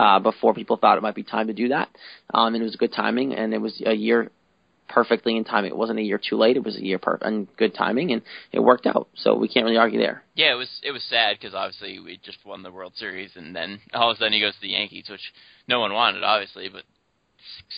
Uh, 0.00 0.18
before 0.18 0.52
people 0.52 0.76
thought 0.76 0.98
it 0.98 1.02
might 1.02 1.14
be 1.14 1.22
time 1.22 1.46
to 1.46 1.52
do 1.52 1.68
that, 1.68 1.88
um, 2.34 2.54
and 2.54 2.62
it 2.62 2.64
was 2.64 2.74
good 2.74 2.92
timing, 2.92 3.34
and 3.34 3.54
it 3.54 3.60
was 3.60 3.80
a 3.86 3.92
year 3.92 4.32
perfectly 4.92 5.36
in 5.36 5.44
time. 5.44 5.64
It 5.64 5.76
wasn't 5.76 5.98
a 5.98 6.02
year 6.02 6.18
too 6.18 6.36
late. 6.36 6.56
It 6.56 6.64
was 6.64 6.76
a 6.76 6.84
year 6.84 6.98
per- 6.98 7.18
and 7.22 7.48
good 7.56 7.74
timing, 7.74 8.12
and 8.12 8.22
it 8.52 8.60
worked 8.60 8.86
out. 8.86 9.08
So 9.14 9.34
we 9.34 9.48
can't 9.48 9.64
really 9.64 9.78
argue 9.78 9.98
there. 9.98 10.22
Yeah, 10.34 10.52
it 10.52 10.56
was 10.56 10.68
it 10.82 10.92
was 10.92 11.02
sad 11.04 11.38
because 11.38 11.54
obviously 11.54 11.98
we 11.98 12.20
just 12.22 12.44
won 12.44 12.62
the 12.62 12.70
World 12.70 12.92
Series, 12.96 13.30
and 13.34 13.54
then 13.54 13.80
all 13.94 14.10
of 14.10 14.16
a 14.16 14.18
sudden 14.18 14.32
he 14.32 14.40
goes 14.40 14.54
to 14.54 14.60
the 14.60 14.68
Yankees, 14.68 15.08
which 15.10 15.32
no 15.68 15.80
one 15.80 15.92
wanted, 15.92 16.22
obviously, 16.22 16.68
but 16.68 16.84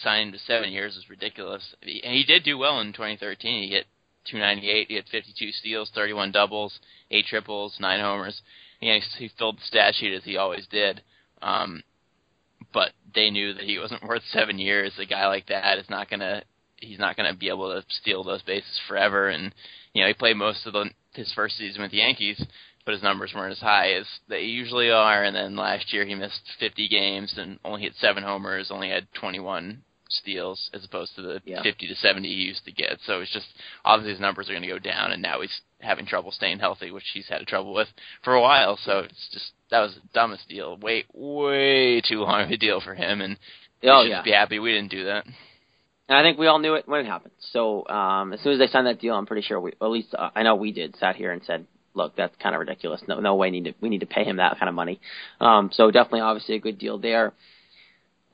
signed 0.02 0.32
to 0.32 0.38
seven 0.40 0.72
years 0.72 0.96
is 0.96 1.08
ridiculous. 1.08 1.74
And 1.82 2.14
he 2.14 2.24
did 2.24 2.44
do 2.44 2.58
well 2.58 2.80
in 2.80 2.92
2013. 2.92 3.62
He 3.62 3.70
hit 3.70 3.86
298. 4.30 4.88
He 4.88 4.94
had 4.96 5.04
52 5.10 5.52
steals, 5.52 5.90
31 5.94 6.32
doubles, 6.32 6.78
eight 7.10 7.26
triples, 7.26 7.76
nine 7.80 8.00
homers. 8.00 8.40
He, 8.80 9.00
he 9.18 9.30
filled 9.38 9.58
the 9.58 9.64
stat 9.66 9.94
sheet 9.94 10.14
as 10.14 10.24
he 10.24 10.36
always 10.36 10.66
did. 10.66 11.02
Um, 11.42 11.82
but 12.72 12.92
they 13.14 13.30
knew 13.30 13.54
that 13.54 13.64
he 13.64 13.78
wasn't 13.78 14.02
worth 14.02 14.22
seven 14.32 14.58
years. 14.58 14.92
A 14.98 15.06
guy 15.06 15.26
like 15.28 15.46
that 15.46 15.78
is 15.78 15.88
not 15.88 16.10
going 16.10 16.20
to 16.20 16.42
he's 16.84 16.98
not 16.98 17.16
going 17.16 17.30
to 17.32 17.38
be 17.38 17.48
able 17.48 17.70
to 17.70 17.84
steal 17.88 18.24
those 18.24 18.42
bases 18.42 18.80
forever. 18.88 19.28
And 19.28 19.54
you 19.92 20.02
know, 20.02 20.08
he 20.08 20.14
played 20.14 20.36
most 20.36 20.66
of 20.66 20.72
the, 20.72 20.90
his 21.14 21.32
first 21.34 21.56
season 21.56 21.82
with 21.82 21.90
the 21.90 21.98
Yankees, 21.98 22.44
but 22.84 22.92
his 22.92 23.02
numbers 23.02 23.32
weren't 23.34 23.52
as 23.52 23.60
high 23.60 23.92
as 23.92 24.06
they 24.28 24.42
usually 24.42 24.90
are. 24.90 25.24
And 25.24 25.34
then 25.34 25.56
last 25.56 25.92
year 25.92 26.04
he 26.04 26.14
missed 26.14 26.42
50 26.60 26.88
games 26.88 27.34
and 27.36 27.58
only 27.64 27.82
hit 27.82 27.94
seven 27.98 28.22
homers, 28.22 28.70
only 28.70 28.90
had 28.90 29.06
21 29.14 29.82
steals 30.08 30.70
as 30.72 30.84
opposed 30.84 31.14
to 31.16 31.22
the 31.22 31.40
yeah. 31.44 31.62
50 31.62 31.88
to 31.88 31.94
70 31.94 32.28
he 32.28 32.34
used 32.34 32.64
to 32.64 32.72
get. 32.72 32.98
So 33.06 33.20
it's 33.20 33.32
just 33.32 33.46
obviously 33.84 34.12
his 34.12 34.20
numbers 34.20 34.48
are 34.48 34.52
going 34.52 34.62
to 34.62 34.68
go 34.68 34.78
down, 34.78 35.12
and 35.12 35.22
now 35.22 35.40
he's 35.40 35.60
having 35.80 36.06
trouble 36.06 36.30
staying 36.30 36.58
healthy, 36.58 36.90
which 36.90 37.04
he's 37.12 37.28
had 37.28 37.46
trouble 37.46 37.74
with 37.74 37.88
for 38.22 38.34
a 38.34 38.40
while. 38.40 38.78
So 38.84 39.00
it's 39.00 39.28
just 39.32 39.52
that 39.70 39.80
was 39.80 39.94
the 39.94 40.08
dumbest 40.12 40.48
deal, 40.48 40.76
way 40.76 41.04
way 41.12 42.00
too 42.00 42.20
long 42.20 42.42
of 42.42 42.50
a 42.50 42.56
deal 42.56 42.80
for 42.80 42.94
him, 42.94 43.20
and 43.20 43.38
oh, 43.84 44.04
should 44.04 44.10
yeah. 44.10 44.22
be 44.22 44.32
happy 44.32 44.58
we 44.58 44.72
didn't 44.72 44.90
do 44.90 45.04
that. 45.04 45.26
And 46.08 46.18
I 46.18 46.22
think 46.22 46.38
we 46.38 46.46
all 46.46 46.58
knew 46.58 46.74
it 46.74 46.86
when 46.86 47.00
it 47.00 47.06
happened. 47.06 47.32
So 47.52 47.86
um, 47.88 48.32
as 48.34 48.40
soon 48.40 48.52
as 48.52 48.58
they 48.58 48.66
signed 48.66 48.86
that 48.86 49.00
deal, 49.00 49.14
I'm 49.14 49.26
pretty 49.26 49.42
sure 49.42 49.58
we, 49.58 49.72
at 49.80 49.88
least 49.88 50.14
uh, 50.16 50.30
I 50.34 50.42
know 50.42 50.54
we 50.54 50.72
did, 50.72 50.96
sat 50.96 51.16
here 51.16 51.32
and 51.32 51.42
said, 51.46 51.66
"Look, 51.94 52.14
that's 52.16 52.34
kind 52.42 52.54
of 52.54 52.60
ridiculous. 52.60 53.00
No, 53.08 53.20
no 53.20 53.36
way. 53.36 53.50
Need 53.50 53.64
to 53.64 53.74
we 53.80 53.88
need 53.88 54.00
to 54.00 54.06
pay 54.06 54.24
him 54.24 54.36
that 54.36 54.58
kind 54.58 54.68
of 54.68 54.74
money." 54.74 55.00
Um, 55.40 55.70
so 55.72 55.90
definitely, 55.90 56.20
obviously, 56.20 56.56
a 56.56 56.60
good 56.60 56.78
deal 56.78 56.98
there. 56.98 57.32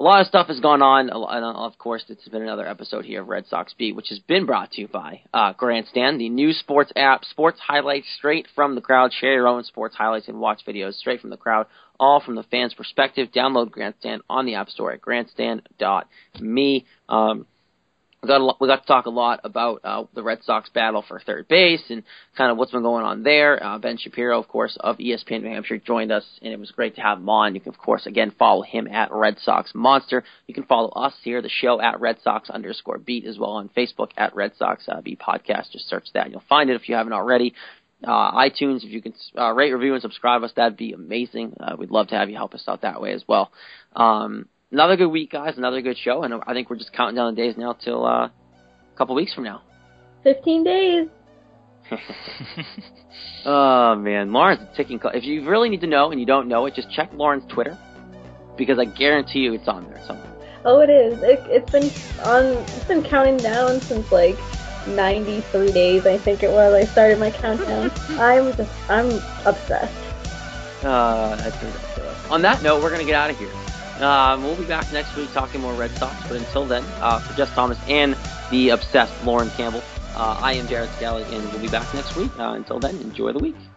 A 0.00 0.02
lot 0.02 0.22
of 0.22 0.26
stuff 0.26 0.46
has 0.46 0.58
gone 0.60 0.80
on, 0.80 1.10
and 1.10 1.44
of 1.44 1.76
course, 1.76 2.02
it's 2.08 2.26
been 2.26 2.40
another 2.40 2.66
episode 2.66 3.04
here 3.04 3.20
of 3.20 3.28
Red 3.28 3.46
Sox 3.48 3.74
Beat, 3.78 3.94
which 3.94 4.08
has 4.08 4.18
been 4.18 4.46
brought 4.46 4.72
to 4.72 4.80
you 4.80 4.88
by 4.88 5.20
uh, 5.34 5.52
Grandstand, 5.52 6.18
the 6.18 6.30
new 6.30 6.54
sports 6.54 6.90
app, 6.96 7.22
sports 7.26 7.60
highlights 7.60 8.06
straight 8.16 8.46
from 8.54 8.74
the 8.74 8.80
crowd. 8.80 9.12
Share 9.12 9.34
your 9.34 9.46
own 9.46 9.62
sports 9.62 9.94
highlights 9.94 10.26
and 10.26 10.40
watch 10.40 10.62
videos 10.66 10.94
straight 10.94 11.20
from 11.20 11.28
the 11.28 11.36
crowd, 11.36 11.66
all 12.00 12.18
from 12.18 12.34
the 12.34 12.44
fans' 12.44 12.72
perspective. 12.72 13.28
Download 13.30 13.70
Grandstand 13.70 14.22
on 14.28 14.46
the 14.46 14.54
App 14.54 14.70
Store 14.70 14.90
at 14.90 15.02
grandstand.me. 15.02 16.86
Um, 17.10 17.46
we 18.22 18.28
got 18.28 18.40
a, 18.40 18.54
we 18.60 18.68
got 18.68 18.82
to 18.82 18.86
talk 18.86 19.06
a 19.06 19.10
lot 19.10 19.40
about 19.44 19.80
uh, 19.82 20.04
the 20.14 20.22
Red 20.22 20.42
Sox 20.42 20.68
battle 20.68 21.02
for 21.06 21.18
third 21.20 21.48
base 21.48 21.82
and 21.88 22.02
kind 22.36 22.50
of 22.50 22.58
what's 22.58 22.70
been 22.70 22.82
going 22.82 23.04
on 23.04 23.22
there. 23.22 23.62
Uh, 23.64 23.78
ben 23.78 23.96
Shapiro, 23.96 24.38
of 24.38 24.46
course, 24.46 24.76
of 24.80 24.98
ESPN 24.98 25.42
New 25.42 25.48
Hampshire, 25.48 25.78
joined 25.78 26.12
us, 26.12 26.24
and 26.42 26.52
it 26.52 26.58
was 26.58 26.70
great 26.70 26.96
to 26.96 27.00
have 27.00 27.16
him 27.16 27.28
on. 27.30 27.54
You 27.54 27.62
can, 27.62 27.72
of 27.72 27.78
course, 27.78 28.04
again 28.04 28.34
follow 28.38 28.60
him 28.60 28.86
at 28.88 29.10
Red 29.10 29.38
Sox 29.38 29.72
Monster. 29.74 30.22
You 30.46 30.52
can 30.52 30.64
follow 30.64 30.90
us 30.90 31.14
here, 31.22 31.40
the 31.40 31.48
show 31.48 31.80
at 31.80 32.00
Red 32.00 32.18
Sox 32.22 32.50
underscore 32.50 32.98
Beat, 32.98 33.24
as 33.24 33.38
well 33.38 33.52
on 33.52 33.70
Facebook 33.74 34.10
at 34.18 34.34
Red 34.36 34.52
Sox 34.58 34.86
uh, 34.86 35.00
Beat 35.00 35.18
Podcast. 35.18 35.70
Just 35.72 35.88
search 35.88 36.08
that, 36.12 36.30
you'll 36.30 36.42
find 36.46 36.68
it 36.68 36.76
if 36.76 36.90
you 36.90 36.96
haven't 36.96 37.14
already. 37.14 37.54
Uh, 38.06 38.32
iTunes, 38.32 38.84
if 38.84 38.90
you 38.90 39.00
can 39.00 39.14
uh, 39.38 39.52
rate, 39.52 39.72
review, 39.72 39.94
and 39.94 40.02
subscribe 40.02 40.42
us, 40.42 40.52
that'd 40.56 40.76
be 40.76 40.92
amazing. 40.92 41.54
Uh, 41.58 41.76
we'd 41.78 41.90
love 41.90 42.08
to 42.08 42.16
have 42.16 42.28
you 42.28 42.36
help 42.36 42.52
us 42.54 42.64
out 42.68 42.82
that 42.82 43.00
way 43.00 43.12
as 43.12 43.24
well. 43.26 43.50
Um, 43.96 44.46
another 44.72 44.96
good 44.96 45.08
week, 45.08 45.32
guys. 45.32 45.56
Another 45.56 45.82
good 45.82 45.96
show, 45.98 46.22
and 46.22 46.34
I 46.46 46.52
think 46.52 46.70
we're 46.70 46.76
just 46.76 46.92
counting 46.92 47.16
down 47.16 47.34
the 47.34 47.40
days 47.40 47.56
now 47.56 47.72
till 47.72 48.04
uh, 48.04 48.26
a 48.26 48.32
couple 48.96 49.14
weeks 49.14 49.34
from 49.34 49.44
now. 49.44 49.62
Fifteen 50.22 50.64
days. 50.64 51.08
oh 53.44 53.94
man, 53.96 54.32
Lauren's 54.32 54.60
a 54.60 54.76
ticking. 54.76 54.98
clock. 54.98 55.14
If 55.14 55.24
you 55.24 55.48
really 55.48 55.68
need 55.68 55.80
to 55.80 55.86
know 55.86 56.10
and 56.10 56.20
you 56.20 56.26
don't 56.26 56.48
know 56.48 56.66
it, 56.66 56.74
just 56.74 56.90
check 56.90 57.10
Lauren's 57.14 57.50
Twitter 57.52 57.76
because 58.56 58.78
I 58.78 58.84
guarantee 58.84 59.40
you 59.40 59.54
it's 59.54 59.68
on 59.68 59.86
there 59.88 60.02
somewhere. 60.06 60.26
Oh, 60.64 60.80
it 60.80 60.90
is. 60.90 61.20
It, 61.22 61.40
it's 61.46 61.70
been 61.70 61.84
on. 62.26 62.44
It's 62.44 62.84
been 62.84 63.02
counting 63.02 63.38
down 63.38 63.80
since 63.80 64.12
like 64.12 64.36
93 64.86 65.72
days, 65.72 66.06
I 66.06 66.18
think 66.18 66.42
it 66.42 66.50
was. 66.50 66.74
I 66.74 66.84
started 66.84 67.18
my 67.18 67.30
countdown. 67.30 67.90
I'm 68.20 68.54
just, 68.56 68.90
I'm 68.90 69.06
obsessed. 69.46 69.94
Uh, 70.84 71.36
that's 71.36 71.62
ridiculous. 71.62 72.30
On 72.30 72.42
that 72.42 72.62
note, 72.62 72.82
we're 72.82 72.90
gonna 72.90 73.04
get 73.04 73.14
out 73.14 73.30
of 73.30 73.38
here. 73.38 73.50
Um, 74.00 74.42
we'll 74.42 74.56
be 74.56 74.64
back 74.64 74.90
next 74.92 75.14
week 75.14 75.32
talking 75.32 75.60
more 75.60 75.74
Red 75.74 75.94
Sox, 75.96 76.16
but 76.26 76.36
until 76.38 76.66
then, 76.66 76.84
uh, 77.00 77.20
for 77.20 77.34
Jess 77.34 77.50
Thomas 77.52 77.78
and 77.86 78.16
the 78.50 78.70
obsessed 78.70 79.14
Lauren 79.22 79.50
Campbell, 79.50 79.82
uh, 80.14 80.38
I 80.40 80.54
am 80.54 80.66
Jared 80.68 80.90
Scally, 80.92 81.24
and 81.34 81.50
we'll 81.52 81.60
be 81.60 81.68
back 81.68 81.92
next 81.92 82.16
week. 82.16 82.30
Uh, 82.38 82.52
until 82.52 82.78
then, 82.80 82.96
enjoy 82.96 83.32
the 83.32 83.38
week. 83.38 83.69